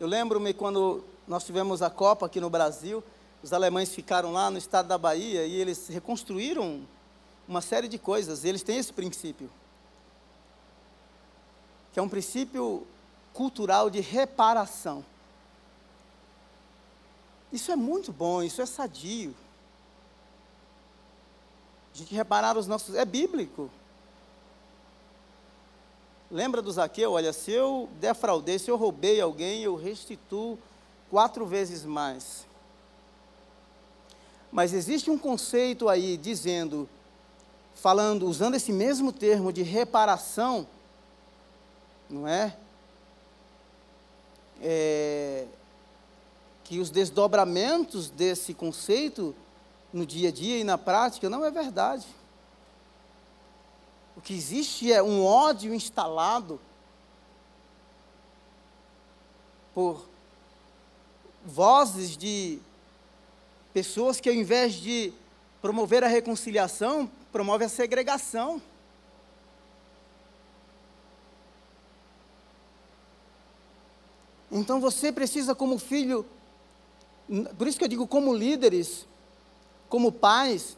Eu 0.00 0.06
lembro-me 0.06 0.54
quando 0.54 1.04
nós 1.28 1.44
tivemos 1.44 1.82
a 1.82 1.90
Copa 1.90 2.24
aqui 2.24 2.40
no 2.40 2.48
Brasil, 2.48 3.04
os 3.42 3.52
alemães 3.52 3.94
ficaram 3.94 4.32
lá 4.32 4.50
no 4.50 4.56
estado 4.56 4.88
da 4.88 4.96
Bahia 4.96 5.44
e 5.44 5.54
eles 5.54 5.88
reconstruíram 5.88 6.88
uma 7.46 7.60
série 7.60 7.86
de 7.86 7.98
coisas. 7.98 8.46
Eles 8.46 8.62
têm 8.62 8.78
esse 8.78 8.94
princípio, 8.94 9.50
que 11.92 11.98
é 11.98 12.02
um 12.02 12.08
princípio 12.08 12.86
cultural 13.32 13.90
de 13.90 14.00
reparação. 14.00 15.04
Isso 17.52 17.70
é 17.70 17.76
muito 17.76 18.12
bom, 18.12 18.42
isso 18.42 18.62
é 18.62 18.66
sadio. 18.66 19.34
A 21.94 21.98
gente 21.98 22.14
reparar 22.14 22.56
os 22.56 22.66
nossos. 22.66 22.94
É 22.94 23.04
bíblico. 23.04 23.70
Lembra 26.30 26.62
do 26.62 26.72
Zaqueu? 26.72 27.12
Olha, 27.12 27.30
se 27.30 27.50
eu 27.50 27.90
defraudei, 28.00 28.58
se 28.58 28.70
eu 28.70 28.76
roubei 28.76 29.20
alguém, 29.20 29.62
eu 29.62 29.76
restituo 29.76 30.58
quatro 31.10 31.44
vezes 31.44 31.84
mais. 31.84 32.46
Mas 34.50 34.72
existe 34.72 35.10
um 35.10 35.18
conceito 35.18 35.90
aí 35.90 36.16
dizendo, 36.16 36.88
falando, 37.74 38.26
usando 38.26 38.54
esse 38.54 38.72
mesmo 38.72 39.12
termo 39.12 39.52
de 39.52 39.62
reparação, 39.62 40.66
não 42.12 42.28
é? 42.28 42.56
é 44.60 45.46
que 46.64 46.78
os 46.78 46.90
desdobramentos 46.90 48.08
desse 48.08 48.54
conceito 48.54 49.34
no 49.92 50.06
dia 50.06 50.28
a 50.28 50.32
dia 50.32 50.58
e 50.58 50.64
na 50.64 50.78
prática 50.78 51.28
não 51.28 51.44
é 51.44 51.50
verdade. 51.50 52.06
O 54.16 54.20
que 54.20 54.32
existe 54.32 54.92
é 54.92 55.02
um 55.02 55.24
ódio 55.24 55.74
instalado 55.74 56.60
por 59.74 60.06
vozes 61.44 62.16
de 62.16 62.58
pessoas 63.72 64.20
que, 64.20 64.28
ao 64.28 64.34
invés 64.34 64.74
de 64.74 65.12
promover 65.60 66.04
a 66.04 66.08
reconciliação, 66.08 67.10
promove 67.32 67.64
a 67.64 67.68
segregação. 67.68 68.60
Então 74.52 74.78
você 74.78 75.10
precisa, 75.10 75.54
como 75.54 75.78
filho, 75.78 76.26
por 77.56 77.66
isso 77.66 77.78
que 77.78 77.84
eu 77.84 77.88
digo, 77.88 78.06
como 78.06 78.34
líderes, 78.34 79.06
como 79.88 80.12
pais, 80.12 80.76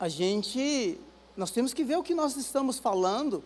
a 0.00 0.08
gente, 0.08 0.98
nós 1.36 1.52
temos 1.52 1.72
que 1.72 1.84
ver 1.84 1.96
o 1.96 2.02
que 2.02 2.12
nós 2.12 2.36
estamos 2.36 2.80
falando 2.80 3.44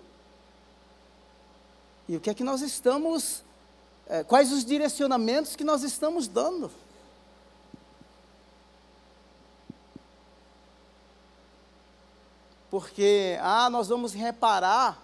e 2.09 2.17
o 2.17 2.21
que 2.21 2.31
é 2.31 2.35
que 2.35 2.43
nós 2.43 2.63
estamos, 2.63 3.45
é, 4.07 4.25
quais 4.25 4.51
os 4.51 4.65
direcionamentos 4.65 5.55
que 5.55 5.65
nós 5.65 5.83
estamos 5.83 6.27
dando. 6.27 6.71
Porque, 12.71 13.39
ah, 13.43 13.69
nós 13.69 13.89
vamos 13.89 14.15
reparar, 14.15 14.99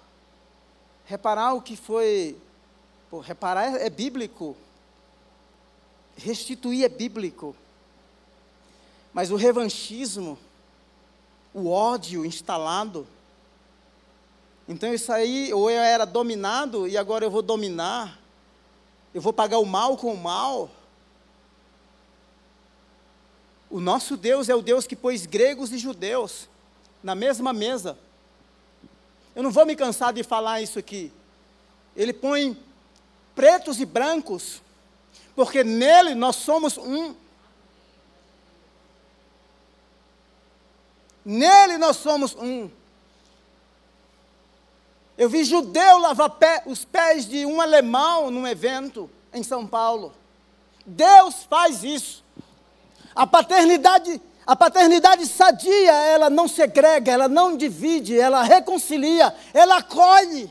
reparar 1.04 1.52
o 1.52 1.60
que 1.60 1.76
foi, 1.76 2.38
pô, 3.12 3.20
reparar 3.20 3.76
é, 3.76 3.88
é 3.88 3.90
bíblico, 3.90 4.56
restituir 6.16 6.82
é 6.82 6.88
bíblico. 6.88 7.54
Mas 9.12 9.30
o 9.30 9.36
revanchismo, 9.36 10.38
o 11.52 11.68
ódio 11.68 12.24
instalado, 12.24 13.06
então 14.66 14.94
isso 14.94 15.12
aí, 15.12 15.52
ou 15.52 15.70
eu 15.70 15.82
era 15.82 16.06
dominado 16.06 16.88
e 16.88 16.96
agora 16.96 17.22
eu 17.22 17.30
vou 17.30 17.42
dominar, 17.42 18.18
eu 19.12 19.20
vou 19.20 19.30
pagar 19.30 19.58
o 19.58 19.66
mal 19.66 19.94
com 19.98 20.14
o 20.14 20.16
mal. 20.16 20.70
O 23.68 23.78
nosso 23.78 24.16
Deus 24.16 24.48
é 24.48 24.54
o 24.54 24.62
Deus 24.62 24.86
que 24.86 24.96
pôs 24.96 25.26
gregos 25.26 25.70
e 25.70 25.76
judeus 25.76 26.48
na 27.02 27.14
mesma 27.14 27.52
mesa. 27.52 27.98
Eu 29.36 29.42
não 29.42 29.50
vou 29.50 29.66
me 29.66 29.76
cansar 29.76 30.14
de 30.14 30.22
falar 30.22 30.62
isso 30.62 30.78
aqui. 30.78 31.12
Ele 31.94 32.14
põe 32.14 32.56
pretos 33.34 33.80
e 33.80 33.84
brancos, 33.84 34.62
porque 35.34 35.64
nele 35.64 36.14
nós 36.14 36.36
somos 36.36 36.76
um. 36.76 37.14
Nele 41.24 41.78
nós 41.78 41.96
somos 41.96 42.34
um. 42.34 42.70
Eu 45.16 45.28
vi 45.28 45.44
judeu 45.44 45.98
lavar 45.98 46.30
pé, 46.30 46.62
os 46.66 46.84
pés 46.84 47.26
de 47.26 47.46
um 47.46 47.60
alemão 47.60 48.30
num 48.30 48.46
evento 48.46 49.10
em 49.32 49.42
São 49.42 49.66
Paulo. 49.66 50.12
Deus 50.84 51.46
faz 51.48 51.84
isso. 51.84 52.24
A 53.14 53.26
paternidade, 53.26 54.20
a 54.46 54.56
paternidade 54.56 55.26
sadia, 55.26 55.92
ela 55.92 56.28
não 56.28 56.48
segrega, 56.48 57.12
ela 57.12 57.28
não 57.28 57.56
divide, 57.56 58.18
ela 58.18 58.42
reconcilia, 58.42 59.34
ela 59.52 59.76
acolhe. 59.76 60.50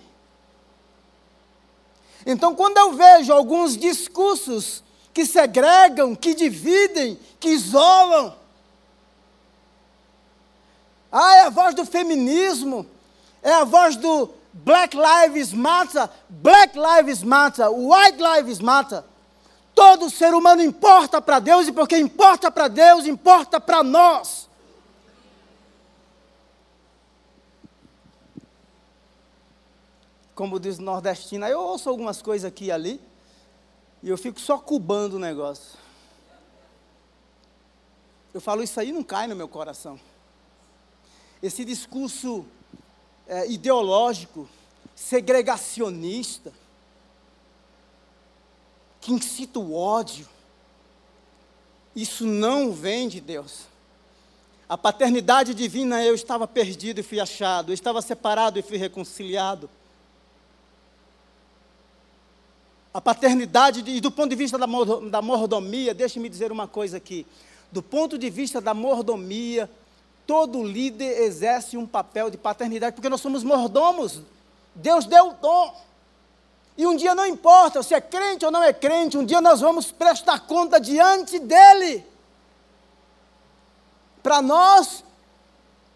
Então, 2.26 2.55
quando 2.55 2.78
eu 2.78 2.93
vejo 2.93 3.34
alguns 3.34 3.78
discursos 3.78 4.84
que 5.13 5.26
segregam, 5.26 6.15
que 6.15 6.34
dividem, 6.34 7.19
que 7.39 7.49
isolam, 7.49 8.36
ah, 11.11 11.36
é 11.38 11.41
a 11.41 11.49
voz 11.49 11.76
do 11.76 11.86
feminismo, 11.86 12.86
é 13.43 13.51
a 13.51 13.63
voz 13.65 13.95
do 13.95 14.30
Black 14.53 14.95
Lives 14.95 15.51
Matter, 15.53 16.09
Black 16.30 16.78
Lives 16.78 17.24
Matter, 17.24 17.69
White 17.69 18.17
Lives 18.17 18.59
Matter. 18.59 19.03
Todo 19.74 20.09
ser 20.09 20.34
humano 20.34 20.61
importa 20.61 21.22
para 21.22 21.39
Deus 21.39 21.67
e 21.67 21.72
porque 21.72 21.97
importa 21.97 22.51
para 22.51 22.67
Deus, 22.67 23.05
importa 23.05 23.59
para 23.59 23.84
nós. 23.84 24.49
Como 30.42 30.60
diz 30.60 30.80
o 30.80 30.82
nordestino, 30.82 31.46
eu 31.46 31.60
ouço 31.60 31.88
algumas 31.88 32.20
coisas 32.20 32.46
aqui 32.46 32.66
e 32.66 32.72
ali 32.72 33.00
e 34.02 34.10
eu 34.10 34.18
fico 34.18 34.42
só 34.42 34.58
cubando 34.58 35.18
o 35.18 35.20
negócio. 35.20 35.78
Eu 38.34 38.42
falo, 38.42 38.64
isso 38.64 38.80
aí 38.80 38.92
não 38.92 39.04
cai 39.04 39.28
no 39.28 39.36
meu 39.36 39.48
coração. 39.48 40.00
Esse 41.44 41.64
discurso 41.64 42.44
é, 43.28 43.52
ideológico, 43.52 44.50
segregacionista, 44.96 46.52
que 49.00 49.14
incita 49.14 49.60
o 49.60 49.76
ódio. 49.76 50.28
Isso 51.96 52.26
não 52.26 52.72
vem 52.72 53.08
de 53.08 53.22
Deus. 53.22 53.66
A 54.68 54.76
paternidade 54.76 55.54
divina, 55.54 56.04
eu 56.04 56.16
estava 56.16 56.48
perdido 56.48 57.00
e 57.00 57.04
fui 57.04 57.20
achado, 57.20 57.70
eu 57.70 57.76
estava 57.76 58.02
separado 58.02 58.58
e 58.58 58.64
fui 58.64 58.78
reconciliado. 58.78 59.70
A 62.94 63.00
paternidade, 63.00 63.84
e 63.89 64.02
do 64.02 64.12
ponto 64.12 64.30
de 64.30 64.36
vista 64.36 64.58
da 64.58 65.22
mordomia, 65.22 65.94
deixe-me 65.94 66.28
dizer 66.28 66.52
uma 66.52 66.68
coisa 66.68 66.98
aqui. 66.98 67.26
Do 67.72 67.82
ponto 67.82 68.18
de 68.18 68.30
vista 68.30 68.60
da 68.60 68.74
mordomia, 68.74 69.70
todo 70.28 70.62
líder 70.64 71.22
exerce 71.22 71.78
um 71.78 71.88
papel 71.88 72.30
de 72.30 72.38
paternidade, 72.38 72.96
porque 72.96 73.08
nós 73.08 73.22
somos 73.22 73.44
mordomos. 73.44 74.22
Deus 74.76 75.06
deu 75.06 75.30
o 75.30 75.34
dom. 75.34 75.82
E 76.78 76.86
um 76.86 76.96
dia 76.96 77.16
não 77.16 77.26
importa 77.26 77.84
se 77.84 77.94
é 77.94 78.02
crente 78.02 78.46
ou 78.46 78.52
não 78.52 78.64
é 78.64 78.74
crente, 78.74 79.18
um 79.18 79.26
dia 79.26 79.39
nós 79.42 79.62
vamos 79.62 79.92
prestar 79.92 80.39
conta 80.42 80.80
diante 80.80 81.39
dele. 81.39 82.06
Para 84.24 84.42
nós, 84.42 85.04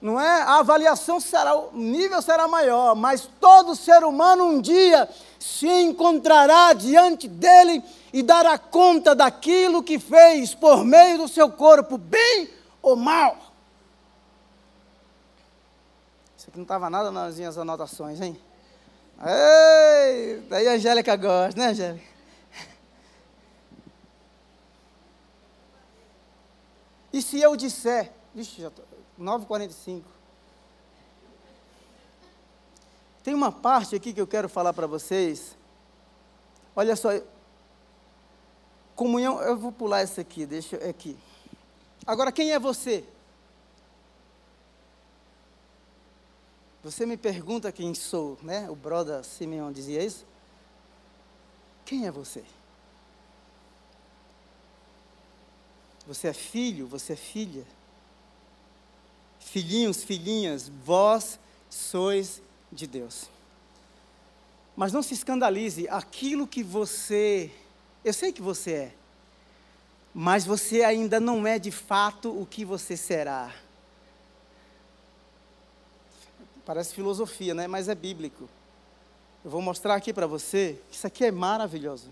não 0.05 0.21
é? 0.21 0.43
A 0.43 0.59
avaliação 0.59 1.19
será, 1.19 1.55
o 1.55 1.71
nível 1.75 2.21
será 2.21 2.47
maior, 2.47 2.95
mas 2.95 3.27
todo 3.41 3.75
ser 3.75 4.03
humano 4.03 4.43
um 4.43 4.61
dia 4.61 5.09
se 5.39 5.67
encontrará 5.67 6.73
diante 6.73 7.27
dele 7.27 7.83
e 8.13 8.21
dará 8.21 8.55
conta 8.55 9.15
daquilo 9.15 9.81
que 9.81 9.97
fez 9.97 10.53
por 10.53 10.85
meio 10.85 11.17
do 11.17 11.27
seu 11.27 11.49
corpo, 11.49 11.97
bem 11.97 12.47
ou 12.83 12.95
mal. 12.95 13.35
Isso 16.37 16.49
aqui 16.49 16.57
não 16.57 16.65
estava 16.65 16.87
nada 16.87 17.09
nas 17.09 17.37
minhas 17.37 17.57
anotações, 17.57 18.21
hein? 18.21 18.39
Ei, 19.25 20.39
daí 20.47 20.67
a 20.67 20.73
Angélica 20.73 21.15
gosta, 21.15 21.59
né, 21.59 21.69
Angélica? 21.69 22.05
E 27.11 27.23
se 27.23 27.41
eu 27.41 27.55
disser, 27.55 28.11
Ixi, 28.35 28.61
já 28.61 28.69
tô, 28.69 28.83
9h45. 29.19 30.03
Tem 33.23 33.33
uma 33.33 33.51
parte 33.51 33.95
aqui 33.95 34.13
que 34.13 34.21
eu 34.21 34.27
quero 34.27 34.47
falar 34.47 34.73
para 34.73 34.85
vocês. 34.85 35.55
Olha 36.75 36.95
só, 36.95 37.09
comunhão, 38.95 39.41
eu 39.41 39.57
vou 39.57 39.71
pular 39.71 40.01
essa 40.01 40.21
aqui, 40.21 40.45
deixa 40.45 40.77
aqui. 40.77 41.17
Agora, 42.05 42.31
quem 42.31 42.51
é 42.51 42.59
você? 42.59 43.03
Você 46.83 47.03
me 47.03 47.17
pergunta 47.17 47.71
quem 47.71 47.95
sou, 47.95 48.37
né? 48.43 48.69
O 48.69 48.75
brother 48.75 49.23
Simeon 49.23 49.71
dizia 49.71 50.03
isso. 50.03 50.23
Quem 51.83 52.05
é 52.05 52.11
você? 52.11 52.43
Você 56.05 56.27
é 56.27 56.33
filho, 56.33 56.85
você 56.85 57.13
é 57.13 57.15
filha. 57.15 57.65
Filhinhos, 59.45 60.03
filhinhas, 60.03 60.69
vós 60.83 61.39
sois 61.69 62.41
de 62.71 62.87
Deus. 62.87 63.29
Mas 64.75 64.91
não 64.91 65.01
se 65.01 65.13
escandalize, 65.13 65.87
aquilo 65.87 66.45
que 66.45 66.61
você, 66.61 67.49
eu 68.03 68.11
sei 68.11 68.33
que 68.33 68.41
você 68.41 68.71
é, 68.73 68.91
mas 70.13 70.45
você 70.45 70.83
ainda 70.83 71.19
não 71.19 71.45
é 71.45 71.59
de 71.59 71.71
fato 71.71 72.29
o 72.29 72.45
que 72.45 72.65
você 72.65 72.97
será. 72.97 73.53
Parece 76.65 76.95
filosofia, 76.95 77.53
né? 77.53 77.67
Mas 77.67 77.87
é 77.87 77.95
bíblico. 77.95 78.49
Eu 79.43 79.51
vou 79.51 79.61
mostrar 79.61 79.95
aqui 79.95 80.11
para 80.11 80.25
você 80.25 80.81
que 80.89 80.97
isso 80.97 81.05
aqui 81.05 81.23
é 81.23 81.31
maravilhoso. 81.31 82.09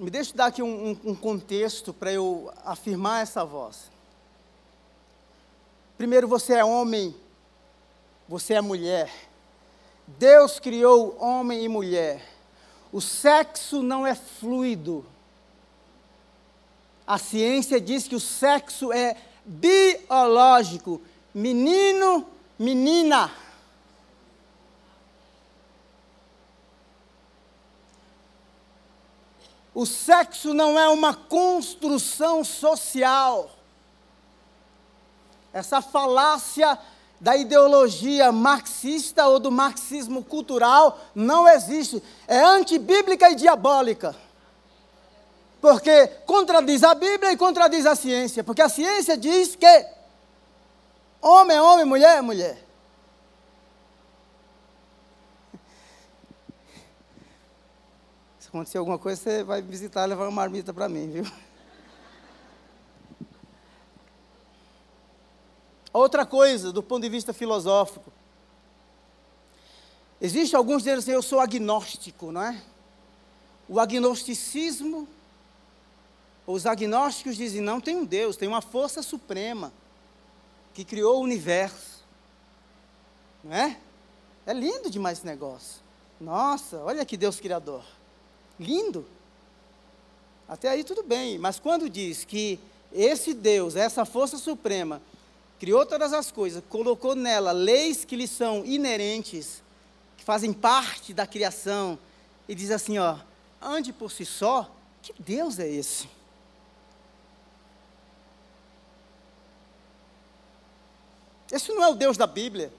Me 0.00 0.08
deixe 0.10 0.32
dar 0.32 0.46
aqui 0.46 0.62
um, 0.62 0.98
um 1.04 1.14
contexto 1.14 1.92
para 1.92 2.10
eu 2.10 2.50
afirmar 2.64 3.22
essa 3.22 3.44
voz. 3.44 3.90
Primeiro, 5.98 6.26
você 6.26 6.54
é 6.54 6.64
homem, 6.64 7.14
você 8.26 8.54
é 8.54 8.62
mulher. 8.62 9.12
Deus 10.06 10.58
criou 10.58 11.18
homem 11.20 11.62
e 11.62 11.68
mulher. 11.68 12.26
O 12.90 12.98
sexo 12.98 13.82
não 13.82 14.06
é 14.06 14.14
fluido. 14.14 15.04
A 17.06 17.18
ciência 17.18 17.78
diz 17.78 18.08
que 18.08 18.16
o 18.16 18.20
sexo 18.20 18.90
é 18.94 19.18
biológico, 19.44 20.98
menino, 21.34 22.26
menina. 22.58 23.30
O 29.74 29.86
sexo 29.86 30.52
não 30.52 30.78
é 30.78 30.88
uma 30.88 31.14
construção 31.14 32.42
social. 32.42 33.50
Essa 35.52 35.80
falácia 35.80 36.78
da 37.20 37.36
ideologia 37.36 38.32
marxista 38.32 39.26
ou 39.26 39.38
do 39.38 39.50
marxismo 39.50 40.24
cultural 40.24 40.98
não 41.14 41.48
existe. 41.48 42.02
É 42.26 42.40
antibíblica 42.40 43.30
e 43.30 43.34
diabólica. 43.34 44.16
Porque 45.60 46.06
contradiz 46.24 46.82
a 46.82 46.94
Bíblia 46.94 47.32
e 47.32 47.36
contradiz 47.36 47.84
a 47.84 47.94
ciência. 47.94 48.42
Porque 48.42 48.62
a 48.62 48.68
ciência 48.68 49.16
diz 49.16 49.54
que 49.54 49.86
homem 51.20 51.56
é 51.56 51.62
homem, 51.62 51.84
mulher 51.84 52.18
é 52.18 52.22
mulher. 52.22 52.69
Acontecer 58.50 58.76
alguma 58.78 58.98
coisa, 58.98 59.20
você 59.20 59.42
vai 59.42 59.62
visitar 59.62 60.04
levar 60.04 60.24
uma 60.24 60.30
marmita 60.30 60.74
para 60.74 60.88
mim, 60.88 61.10
viu? 61.10 61.24
Outra 65.92 66.26
coisa, 66.26 66.70
do 66.72 66.82
ponto 66.82 67.02
de 67.02 67.08
vista 67.08 67.32
filosófico. 67.32 68.12
Existe 70.20 70.54
alguns 70.54 70.82
dizem 70.82 70.98
assim, 70.98 71.12
eu 71.12 71.22
sou 71.22 71.40
agnóstico, 71.40 72.30
não 72.30 72.42
é? 72.42 72.62
O 73.68 73.80
agnosticismo 73.80 75.08
os 76.52 76.66
agnósticos 76.66 77.36
dizem: 77.36 77.60
não 77.60 77.80
tem 77.80 77.96
um 77.96 78.04
Deus, 78.04 78.36
tem 78.36 78.48
uma 78.48 78.60
força 78.60 79.02
suprema 79.02 79.72
que 80.74 80.84
criou 80.84 81.20
o 81.20 81.22
universo. 81.22 82.04
Não 83.44 83.54
é? 83.54 83.78
É 84.44 84.52
lindo 84.52 84.90
demais 84.90 85.18
esse 85.18 85.26
negócio. 85.26 85.80
Nossa, 86.20 86.78
olha 86.78 87.04
que 87.04 87.16
Deus 87.16 87.40
criador. 87.40 87.84
Lindo. 88.60 89.06
Até 90.46 90.68
aí 90.68 90.84
tudo 90.84 91.02
bem, 91.02 91.38
mas 91.38 91.58
quando 91.58 91.88
diz 91.88 92.24
que 92.24 92.60
esse 92.92 93.32
Deus, 93.32 93.74
essa 93.74 94.04
força 94.04 94.36
suprema, 94.36 95.00
criou 95.58 95.86
todas 95.86 96.12
as 96.12 96.30
coisas, 96.30 96.62
colocou 96.68 97.14
nela 97.14 97.52
leis 97.52 98.04
que 98.04 98.14
lhe 98.14 98.28
são 98.28 98.64
inerentes, 98.64 99.62
que 100.16 100.24
fazem 100.24 100.52
parte 100.52 101.14
da 101.14 101.26
criação, 101.26 101.98
e 102.46 102.54
diz 102.54 102.70
assim: 102.70 102.98
ó, 102.98 103.16
ande 103.62 103.94
por 103.94 104.12
si 104.12 104.26
só, 104.26 104.70
que 105.00 105.14
Deus 105.18 105.58
é 105.58 105.66
esse? 105.66 106.06
Esse 111.50 111.72
não 111.72 111.82
é 111.82 111.88
o 111.88 111.94
Deus 111.94 112.16
da 112.16 112.26
Bíblia. 112.26 112.72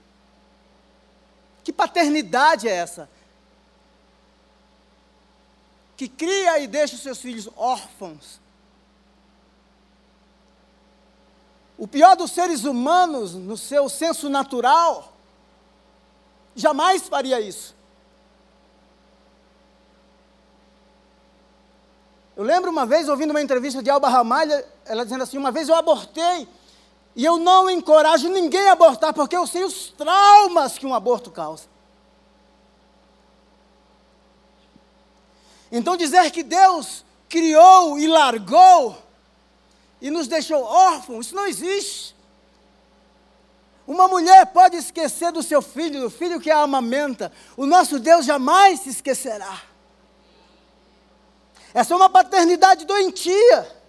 Que 1.63 1.73
paternidade 1.73 2.67
é 2.67 2.71
essa? 2.71 3.09
Que 6.01 6.07
cria 6.07 6.57
e 6.57 6.65
deixa 6.65 6.95
os 6.95 7.03
seus 7.03 7.19
filhos 7.19 7.47
órfãos. 7.55 8.39
O 11.77 11.87
pior 11.87 12.15
dos 12.15 12.31
seres 12.31 12.63
humanos, 12.63 13.35
no 13.35 13.55
seu 13.55 13.87
senso 13.87 14.27
natural, 14.27 15.13
jamais 16.55 17.03
faria 17.03 17.39
isso. 17.39 17.75
Eu 22.35 22.45
lembro 22.45 22.71
uma 22.71 22.87
vez, 22.87 23.07
ouvindo 23.07 23.29
uma 23.29 23.41
entrevista 23.43 23.83
de 23.83 23.91
Alba 23.91 24.09
Ramalha, 24.09 24.67
ela 24.85 25.03
dizendo 25.03 25.21
assim: 25.21 25.37
Uma 25.37 25.51
vez 25.51 25.69
eu 25.69 25.75
abortei 25.75 26.47
e 27.15 27.23
eu 27.23 27.37
não 27.37 27.69
encorajo 27.69 28.27
ninguém 28.27 28.69
a 28.69 28.71
abortar, 28.71 29.13
porque 29.13 29.37
eu 29.37 29.45
sei 29.45 29.63
os 29.63 29.91
traumas 29.91 30.79
que 30.79 30.85
um 30.87 30.95
aborto 30.95 31.29
causa. 31.29 31.70
Então, 35.71 35.95
dizer 35.95 36.29
que 36.31 36.43
Deus 36.43 37.05
criou 37.29 37.97
e 37.97 38.07
largou 38.07 39.01
e 40.01 40.09
nos 40.09 40.27
deixou 40.27 40.63
órfãos, 40.63 41.27
isso 41.27 41.35
não 41.35 41.47
existe. 41.47 42.15
Uma 43.87 44.07
mulher 44.07 44.45
pode 44.47 44.77
esquecer 44.77 45.31
do 45.31 45.41
seu 45.41 45.61
filho, 45.61 46.01
do 46.01 46.09
filho 46.09 46.39
que 46.39 46.51
a 46.51 46.59
amamenta. 46.59 47.31
O 47.57 47.65
nosso 47.65 47.99
Deus 47.99 48.25
jamais 48.25 48.81
se 48.81 48.89
esquecerá. 48.89 49.61
Essa 51.73 51.93
é 51.93 51.97
uma 51.97 52.09
paternidade 52.09 52.85
doentia. 52.85 53.81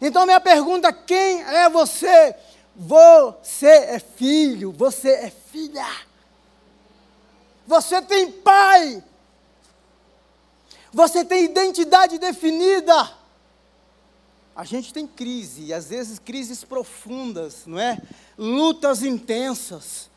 Então, 0.00 0.24
minha 0.24 0.40
pergunta: 0.40 0.92
quem 0.92 1.42
é 1.42 1.68
você? 1.68 2.34
Você 2.74 3.66
é 3.66 3.98
filho, 3.98 4.72
você 4.72 5.10
é 5.10 5.30
filha. 5.30 5.86
Você 7.66 8.00
tem 8.02 8.30
pai. 8.30 9.02
Você 10.92 11.24
tem 11.24 11.44
identidade 11.44 12.18
definida. 12.18 13.16
A 14.54 14.64
gente 14.64 14.92
tem 14.92 15.06
crise, 15.06 15.66
e 15.66 15.72
às 15.72 15.88
vezes 15.88 16.18
crises 16.18 16.64
profundas, 16.64 17.64
não 17.66 17.78
é? 17.78 17.98
Lutas 18.36 19.02
intensas. 19.02 20.10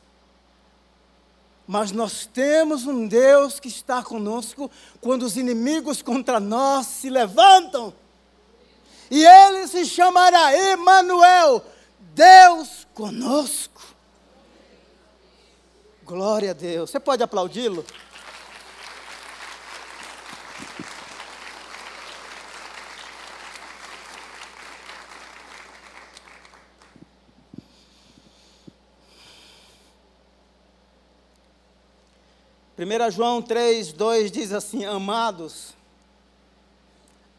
Mas 1.67 1.91
nós 1.91 2.25
temos 2.25 2.87
um 2.87 3.07
Deus 3.07 3.59
que 3.59 3.67
está 3.67 4.03
conosco 4.03 4.69
quando 4.99 5.23
os 5.23 5.37
inimigos 5.37 6.01
contra 6.01 6.39
nós 6.39 6.87
se 6.87 7.09
levantam. 7.09 7.93
E 9.11 9.23
ele 9.23 9.67
se 9.67 9.85
chamará 9.85 10.57
Emanuel, 10.71 11.63
Deus 11.99 12.87
conosco. 12.93 13.81
Glória 16.03 16.51
a 16.51 16.53
Deus. 16.53 16.89
Você 16.89 16.99
pode 16.99 17.21
aplaudi-lo? 17.21 17.85
Primeira 32.81 33.11
João 33.11 33.43
3, 33.43 33.93
2 33.93 34.31
diz 34.31 34.51
assim, 34.51 34.85
amados, 34.85 35.75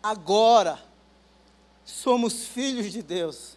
agora, 0.00 0.80
somos 1.84 2.46
filhos 2.46 2.92
de 2.92 3.02
Deus. 3.02 3.56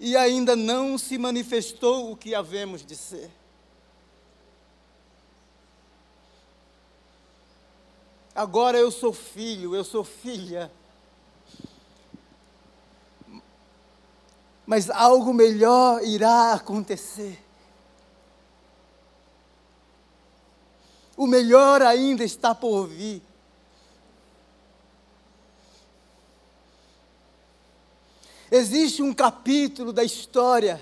E 0.00 0.16
ainda 0.16 0.56
não 0.56 0.96
se 0.96 1.18
manifestou 1.18 2.10
o 2.10 2.16
que 2.16 2.34
havemos 2.34 2.82
de 2.82 2.96
ser. 2.96 3.30
Agora 8.34 8.78
eu 8.78 8.90
sou 8.90 9.12
filho, 9.12 9.74
eu 9.74 9.84
sou 9.84 10.02
filha. 10.02 10.72
Mas 14.64 14.88
algo 14.88 15.34
melhor 15.34 16.02
irá 16.02 16.54
acontecer. 16.54 17.38
O 21.16 21.26
melhor 21.26 21.82
ainda 21.82 22.24
está 22.24 22.54
por 22.54 22.86
vir. 22.86 23.22
Existe 28.50 29.02
um 29.02 29.12
capítulo 29.12 29.92
da 29.92 30.04
história 30.04 30.80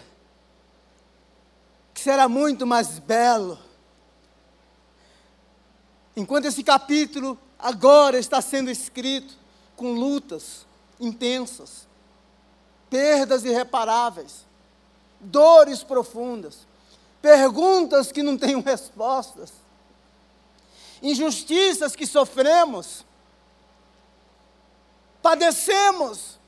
que 1.93 2.01
será 2.01 2.29
muito 2.29 2.67
mais 2.67 2.99
belo. 2.99 3.59
Enquanto 6.17 6.47
esse 6.47 6.63
capítulo 6.63 7.39
agora 7.59 8.19
está 8.19 8.41
sendo 8.41 8.71
escrito 8.71 9.35
com 9.77 9.93
lutas 9.93 10.67
intensas, 10.99 11.87
perdas 12.89 13.45
irreparáveis, 13.45 14.45
dores 15.21 15.83
profundas, 15.83 16.67
perguntas 17.23 18.11
que 18.11 18.23
não 18.23 18.37
têm 18.37 18.61
respostas, 18.63 19.53
injustiças 21.03 21.97
que 21.97 22.07
sofremos, 22.07 23.05
padecemos, 25.23 26.39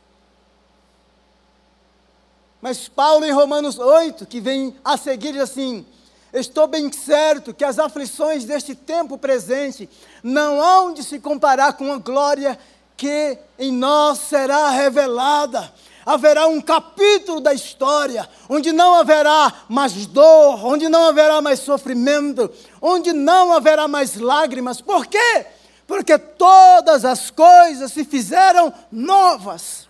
mas 2.61 2.89
Paulo, 2.89 3.25
em 3.25 3.33
Romanos 3.33 3.79
8, 3.79 4.25
que 4.27 4.41
vem 4.41 4.77
a 4.85 4.97
seguir, 4.97 5.33
diz 5.33 5.43
assim: 5.43 5.85
Estou 6.33 6.67
bem 6.67 6.91
certo 6.91 7.53
que 7.53 7.65
as 7.65 7.79
aflições 7.79 8.45
deste 8.45 8.75
tempo 8.75 9.19
presente 9.19 9.89
não 10.23 10.63
hão 10.63 10.95
de 10.95 11.05
se 11.05 11.19
comparar 11.19 11.75
com 11.75 11.93
a 11.93 11.99
glória 11.99 12.59
que 12.97 13.37
em 13.59 13.71
nós 13.71 14.19
será 14.19 14.71
revelada. 14.71 15.71
Haverá 16.07 16.47
um 16.47 16.61
capítulo 16.61 17.39
da 17.39 17.53
história 17.53 18.29
onde 18.49 18.73
não 18.73 18.95
haverá 18.95 19.53
mais 19.69 20.07
dor, 20.07 20.65
onde 20.65 20.89
não 20.89 21.07
haverá 21.07 21.43
mais 21.43 21.61
sofrimento, 21.61 22.51
onde 22.81 23.13
não 23.13 23.53
haverá 23.53 23.87
mais 23.87 24.17
lágrimas. 24.17 24.81
Por 24.81 25.07
quê? 25.07 25.47
Porque 25.87 26.17
todas 26.17 27.05
as 27.05 27.31
coisas 27.31 27.93
se 27.93 28.05
fizeram 28.05 28.73
novas. 28.91 29.87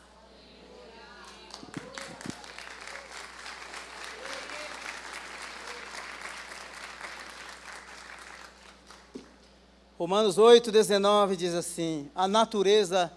Romanos 10.03 10.36
8, 10.36 10.72
19 10.72 11.36
diz 11.36 11.55
assim: 11.55 12.11
A 12.12 12.26
natureza 12.26 13.12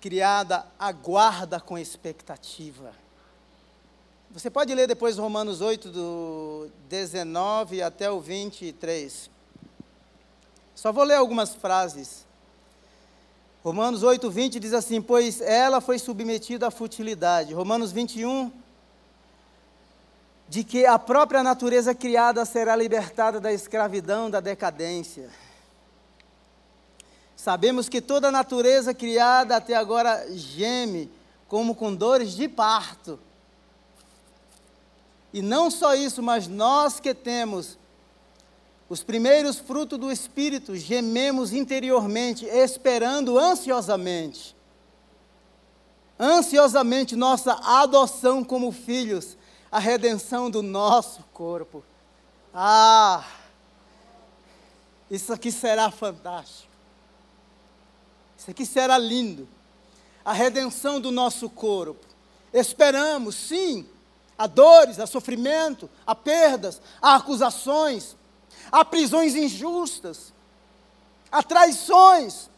criada 0.00 0.64
aguarda 0.78 1.58
com 1.58 1.76
expectativa. 1.76 2.92
Você 4.30 4.48
pode 4.48 4.72
ler 4.72 4.86
depois 4.86 5.18
Romanos 5.18 5.60
8, 5.60 5.90
do 5.90 6.70
19 6.88 7.82
até 7.82 8.08
o 8.08 8.20
23. 8.20 9.28
Só 10.76 10.92
vou 10.92 11.02
ler 11.02 11.16
algumas 11.16 11.56
frases. 11.56 12.24
Romanos 13.64 14.04
8, 14.04 14.30
20 14.30 14.60
diz 14.60 14.72
assim: 14.72 15.02
Pois 15.02 15.40
ela 15.40 15.80
foi 15.80 15.98
submetida 15.98 16.68
à 16.68 16.70
futilidade. 16.70 17.52
Romanos 17.52 17.90
21, 17.90 18.52
de 20.48 20.62
que 20.62 20.86
a 20.86 21.00
própria 21.00 21.42
natureza 21.42 21.96
criada 21.96 22.44
será 22.44 22.76
libertada 22.76 23.40
da 23.40 23.52
escravidão, 23.52 24.30
da 24.30 24.38
decadência. 24.38 25.28
Sabemos 27.40 27.88
que 27.88 28.02
toda 28.02 28.28
a 28.28 28.30
natureza 28.30 28.92
criada 28.92 29.56
até 29.56 29.74
agora 29.74 30.26
geme, 30.30 31.10
como 31.48 31.74
com 31.74 31.94
dores 31.94 32.32
de 32.32 32.46
parto. 32.46 33.18
E 35.32 35.40
não 35.40 35.70
só 35.70 35.94
isso, 35.94 36.22
mas 36.22 36.46
nós 36.46 37.00
que 37.00 37.14
temos 37.14 37.78
os 38.90 39.02
primeiros 39.02 39.58
frutos 39.58 39.98
do 39.98 40.12
Espírito, 40.12 40.76
gememos 40.76 41.54
interiormente, 41.54 42.44
esperando 42.44 43.38
ansiosamente. 43.38 44.54
Ansiosamente 46.18 47.16
nossa 47.16 47.54
adoção 47.54 48.44
como 48.44 48.70
filhos, 48.70 49.38
a 49.72 49.78
redenção 49.78 50.50
do 50.50 50.62
nosso 50.62 51.24
corpo. 51.32 51.82
Ah, 52.52 53.24
isso 55.10 55.32
aqui 55.32 55.50
será 55.50 55.90
fantástico. 55.90 56.69
Isso 58.40 58.50
aqui 58.50 58.64
será 58.64 58.96
lindo. 58.96 59.46
A 60.24 60.32
redenção 60.32 60.98
do 60.98 61.10
nosso 61.10 61.50
corpo. 61.50 62.06
Esperamos, 62.54 63.34
sim, 63.34 63.86
há 64.36 64.46
dores, 64.46 64.98
há 64.98 65.06
sofrimento, 65.06 65.90
há 66.06 66.14
perdas, 66.14 66.80
há 67.02 67.16
acusações, 67.16 68.16
há 68.72 68.82
prisões 68.82 69.34
injustas, 69.34 70.32
há 71.30 71.42
traições, 71.42 72.48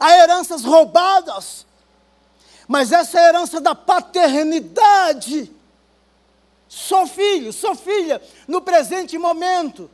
há 0.00 0.16
heranças 0.16 0.64
roubadas. 0.64 1.66
Mas 2.66 2.90
essa 2.90 3.20
é 3.20 3.28
herança 3.28 3.60
da 3.60 3.74
paternidade. 3.74 5.52
Sou 6.66 7.06
filho, 7.06 7.52
sou 7.52 7.74
filha, 7.74 8.20
no 8.48 8.62
presente 8.62 9.18
momento. 9.18 9.90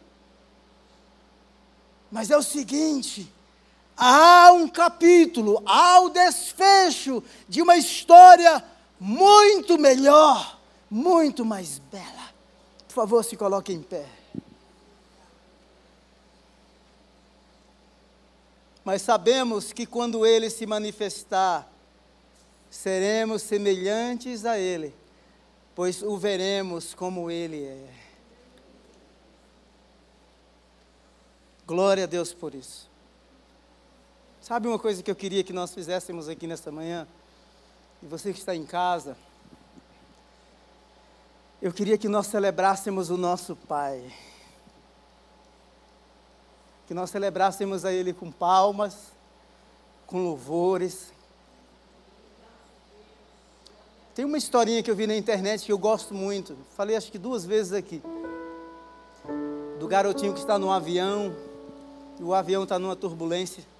Mas 2.09 2.30
é 2.30 2.36
o 2.36 2.42
seguinte: 2.42 3.30
há 4.05 4.53
um 4.53 4.66
capítulo, 4.66 5.62
há 5.64 6.00
o 6.00 6.09
desfecho 6.09 7.22
de 7.48 7.62
uma 7.62 7.76
história 7.76 8.62
muito 8.98 9.78
melhor, 9.78 10.59
muito 10.90 11.44
mais 11.44 11.78
bela. 11.78 12.32
Por 12.88 12.94
favor, 12.94 13.24
se 13.24 13.36
coloque 13.36 13.72
em 13.72 13.80
pé. 13.80 14.05
Mas 18.84 19.03
sabemos 19.03 19.72
que 19.72 19.86
quando 19.86 20.26
ele 20.26 20.50
se 20.50 20.66
manifestar, 20.66 21.70
seremos 22.68 23.42
semelhantes 23.42 24.44
a 24.44 24.59
ele, 24.59 24.92
pois 25.76 26.03
o 26.03 26.16
veremos 26.16 26.92
como 26.92 27.30
ele 27.30 27.64
é. 27.64 27.88
Glória 31.64 32.03
a 32.03 32.07
Deus 32.09 32.34
por 32.34 32.53
isso. 32.53 32.91
Sabe 34.43 34.66
uma 34.66 34.78
coisa 34.78 35.01
que 35.05 35.11
eu 35.11 35.14
queria 35.14 35.45
que 35.45 35.53
nós 35.53 35.72
fizéssemos 35.72 36.28
aqui 36.28 36.49
nesta 36.49 36.72
manhã? 36.72 37.07
e 38.03 38.07
você 38.07 38.32
que 38.32 38.40
está 38.40 38.57
em 38.57 38.64
casa, 38.64 39.16
eu 41.61 41.72
queria 41.72 41.97
que 41.97 42.09
nós 42.09 42.26
celebrássemos 42.26 43.09
o 43.09 43.16
nosso 43.16 43.55
Pai. 43.55 44.12
Que 46.88 46.93
nós 46.93 47.11
celebrássemos 47.11 47.84
a 47.84 47.93
Ele 47.93 48.12
com 48.12 48.32
palmas, 48.32 49.12
com 50.09 50.24
louvores. 50.24 51.12
Tem 54.12 54.24
uma 54.24 54.36
historinha 54.36 54.82
que 54.82 54.90
eu 54.90 54.97
vi 54.97 55.07
na 55.07 55.16
internet 55.16 55.64
que 55.64 55.70
eu 55.70 55.78
gosto 55.78 56.12
muito. 56.12 56.59
Falei 56.76 56.97
acho 56.97 57.12
que 57.12 57.18
duas 57.18 57.45
vezes 57.45 57.72
aqui. 57.72 58.03
Do 59.78 59.86
garotinho 59.86 60.34
que 60.34 60.40
está 60.40 60.59
no 60.59 60.72
avião, 60.72 61.32
e 62.18 62.24
o 62.24 62.34
avião 62.34 62.64
está 62.64 62.76
numa 62.80 62.97
turbulência 62.97 63.72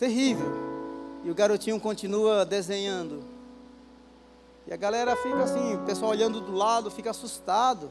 terrível. 0.00 0.50
E 1.22 1.30
o 1.30 1.34
garotinho 1.34 1.78
continua 1.78 2.46
desenhando. 2.46 3.22
E 4.66 4.72
a 4.72 4.76
galera 4.76 5.14
fica 5.14 5.42
assim, 5.42 5.74
o 5.74 5.80
pessoal 5.80 6.10
olhando 6.10 6.40
do 6.40 6.52
lado, 6.52 6.90
fica 6.90 7.10
assustado. 7.10 7.90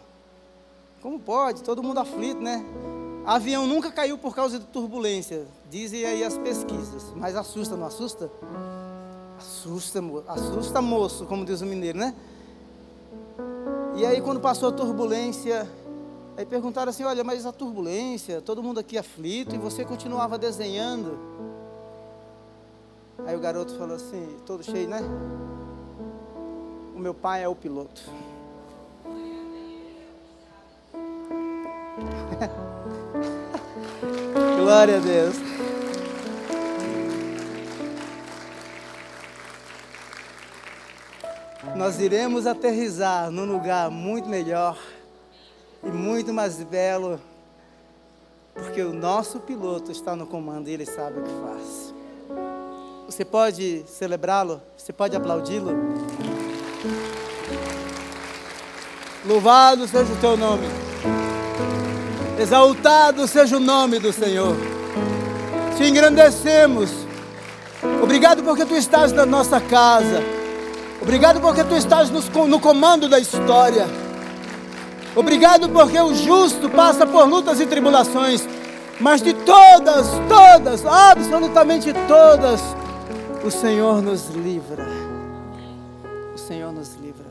Como 1.02 1.20
pode? 1.20 1.62
Todo 1.62 1.84
mundo 1.84 2.00
aflito, 2.00 2.42
né? 2.42 2.66
Avião 3.26 3.68
nunca 3.68 3.92
caiu 3.92 4.18
por 4.18 4.34
causa 4.34 4.58
de 4.58 4.66
turbulência, 4.66 5.46
dizem 5.70 6.04
aí 6.04 6.24
as 6.24 6.36
pesquisas. 6.38 7.14
Mas 7.16 7.36
assusta, 7.36 7.78
não 7.78 7.86
assusta? 7.86 8.32
Assusta, 9.38 10.02
assusta 10.28 10.82
moço, 10.82 11.26
como 11.26 11.46
diz 11.46 11.62
o 11.62 11.66
mineiro, 11.66 12.00
né? 12.00 12.16
E 13.96 14.06
aí 14.06 14.20
quando 14.20 14.40
passou 14.40 14.70
a 14.70 14.72
turbulência, 14.72 15.70
aí 16.36 16.46
perguntaram 16.46 16.90
assim, 16.90 17.04
olha, 17.04 17.24
mas 17.24 17.46
a 17.46 17.52
turbulência, 17.52 18.42
todo 18.42 18.64
mundo 18.64 18.80
aqui 18.80 18.98
aflito, 18.98 19.54
e 19.54 19.60
você 19.60 19.86
continuava 19.86 20.38
desenhando. 20.38 21.59
Aí 23.26 23.36
o 23.36 23.40
garoto 23.40 23.76
falou 23.78 23.96
assim, 23.96 24.38
todo 24.46 24.64
cheio, 24.64 24.88
né? 24.88 25.00
O 26.96 27.00
meu 27.00 27.14
pai 27.14 27.44
é 27.44 27.48
o 27.48 27.56
piloto. 27.56 28.02
Glória 34.58 34.98
a 34.98 35.00
Deus. 35.00 35.36
Nós 41.76 42.00
iremos 42.00 42.46
aterrizar 42.46 43.32
num 43.32 43.46
lugar 43.46 43.90
muito 43.90 44.28
melhor 44.28 44.78
e 45.82 45.88
muito 45.88 46.34
mais 46.34 46.62
belo, 46.62 47.20
porque 48.54 48.82
o 48.82 48.94
nosso 48.94 49.40
piloto 49.40 49.92
está 49.92 50.16
no 50.16 50.28
comando 50.28 50.68
e 50.68 50.74
ele 50.74 50.86
sabe 50.86 51.20
o 51.20 51.24
que 51.24 51.32
faz. 51.42 51.99
Você 53.10 53.26
pode 53.26 53.84
celebrá-lo? 53.88 54.62
Você 54.78 54.94
pode 54.94 55.16
aplaudi-lo? 55.16 55.76
Louvado 59.26 59.88
seja 59.88 60.14
o 60.14 60.16
teu 60.18 60.38
nome. 60.38 60.68
Exaltado 62.40 63.28
seja 63.28 63.58
o 63.58 63.60
nome 63.60 63.98
do 63.98 64.14
Senhor. 64.14 64.56
Te 65.76 65.86
engrandecemos. 65.86 66.92
Obrigado 68.00 68.44
porque 68.44 68.64
tu 68.64 68.76
estás 68.76 69.12
na 69.12 69.26
nossa 69.26 69.60
casa. 69.60 70.22
Obrigado 71.02 71.42
porque 71.42 71.64
tu 71.64 71.76
estás 71.76 72.12
no 72.12 72.60
comando 72.60 73.10
da 73.10 73.18
história. 73.18 73.88
Obrigado 75.16 75.68
porque 75.70 76.00
o 76.00 76.14
justo 76.14 76.70
passa 76.70 77.08
por 77.08 77.28
lutas 77.28 77.60
e 77.60 77.66
tribulações, 77.66 78.48
mas 79.00 79.20
de 79.20 79.34
todas, 79.34 80.06
todas, 80.30 80.86
absolutamente 80.86 81.92
todas, 82.08 82.62
o 83.50 83.52
Senhor 83.52 84.00
nos 84.00 84.28
livra. 84.28 84.86
O 86.36 86.38
Senhor 86.38 86.72
nos 86.72 86.94
livra. 86.94 87.26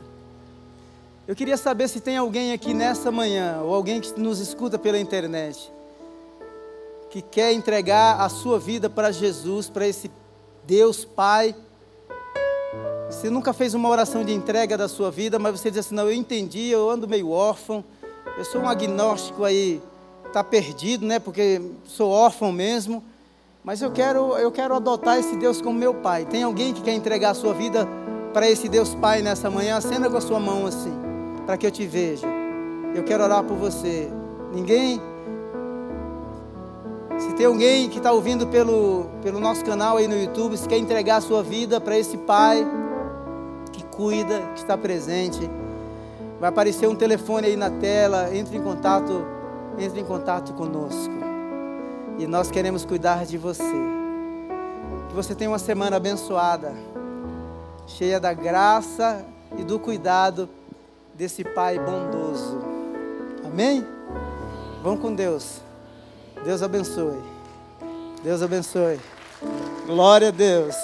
Eu 1.25 1.33
queria 1.33 1.55
saber 1.55 1.87
se 1.87 2.01
tem 2.01 2.17
alguém 2.17 2.51
aqui 2.51 2.73
nessa 2.73 3.09
manhã, 3.09 3.61
ou 3.63 3.73
alguém 3.73 4.01
que 4.01 4.19
nos 4.19 4.41
escuta 4.41 4.77
pela 4.77 4.99
internet, 4.99 5.71
que 7.09 7.21
quer 7.21 7.53
entregar 7.53 8.19
a 8.19 8.27
sua 8.27 8.59
vida 8.59 8.89
para 8.89 9.13
Jesus, 9.13 9.69
para 9.69 9.87
esse 9.87 10.11
Deus 10.65 11.05
Pai. 11.05 11.55
Você 13.09 13.29
nunca 13.29 13.53
fez 13.53 13.73
uma 13.73 13.87
oração 13.87 14.21
de 14.21 14.33
entrega 14.33 14.77
da 14.77 14.89
sua 14.89 15.09
vida, 15.09 15.39
mas 15.39 15.57
você 15.57 15.71
diz 15.71 15.85
assim: 15.85 15.95
não, 15.95 16.03
eu 16.03 16.13
entendi, 16.13 16.67
eu 16.67 16.89
ando 16.89 17.07
meio 17.07 17.29
órfão, 17.29 17.81
eu 18.37 18.43
sou 18.43 18.59
um 18.59 18.67
agnóstico 18.67 19.45
aí, 19.45 19.81
está 20.27 20.43
perdido, 20.43 21.05
né? 21.05 21.17
Porque 21.17 21.61
sou 21.85 22.11
órfão 22.11 22.51
mesmo. 22.51 23.01
Mas 23.63 23.81
eu 23.81 23.91
quero, 23.91 24.37
eu 24.37 24.51
quero 24.51 24.73
adotar 24.73 25.17
esse 25.17 25.35
Deus 25.35 25.61
como 25.61 25.77
meu 25.77 25.93
pai. 25.93 26.25
Tem 26.25 26.43
alguém 26.43 26.73
que 26.73 26.81
quer 26.81 26.93
entregar 26.93 27.31
a 27.31 27.33
sua 27.33 27.53
vida 27.53 27.87
para 28.33 28.49
esse 28.49 28.69
Deus 28.69 28.95
Pai 28.95 29.21
nessa 29.21 29.49
manhã? 29.49 29.77
Acenda 29.77 30.09
com 30.09 30.17
a 30.17 30.21
sua 30.21 30.39
mão 30.39 30.65
assim, 30.65 30.93
para 31.45 31.57
que 31.57 31.67
eu 31.67 31.71
te 31.71 31.85
veja. 31.85 32.27
Eu 32.95 33.03
quero 33.03 33.23
orar 33.23 33.43
por 33.43 33.57
você. 33.57 34.09
Ninguém? 34.53 35.01
Se 37.17 37.33
tem 37.33 37.45
alguém 37.45 37.89
que 37.89 37.97
está 37.97 38.13
ouvindo 38.13 38.47
pelo, 38.47 39.07
pelo 39.21 39.41
nosso 39.41 39.63
canal 39.65 39.97
aí 39.97 40.07
no 40.07 40.15
YouTube, 40.15 40.55
se 40.55 40.67
quer 40.67 40.77
entregar 40.77 41.17
a 41.17 41.21
sua 41.21 41.43
vida 41.43 41.81
para 41.81 41.97
esse 41.97 42.17
Pai 42.17 42.65
que 43.73 43.83
cuida, 43.83 44.39
que 44.53 44.61
está 44.61 44.77
presente, 44.77 45.49
vai 46.39 46.49
aparecer 46.49 46.87
um 46.87 46.95
telefone 46.95 47.47
aí 47.47 47.57
na 47.57 47.69
tela. 47.69 48.33
Entre 48.33 48.57
em 48.57 48.61
contato, 48.61 49.25
entre 49.77 49.99
em 49.99 50.05
contato 50.05 50.53
conosco. 50.53 51.28
E 52.19 52.27
nós 52.27 52.51
queremos 52.51 52.83
cuidar 52.83 53.25
de 53.25 53.37
você. 53.37 53.63
Que 55.07 55.15
você 55.15 55.33
tenha 55.33 55.49
uma 55.49 55.57
semana 55.57 55.95
abençoada, 55.95 56.73
cheia 57.87 58.19
da 58.19 58.33
graça 58.33 59.25
e 59.57 59.63
do 59.63 59.79
cuidado 59.79 60.49
desse 61.15 61.45
Pai 61.45 61.79
bondoso. 61.79 62.59
Amém? 63.45 63.87
Vão 64.83 64.97
com 64.97 65.15
Deus. 65.15 65.61
Deus 66.43 66.61
abençoe. 66.61 67.17
Deus 68.21 68.43
abençoe. 68.43 68.99
Glória 69.87 70.27
a 70.27 70.31
Deus. 70.31 70.75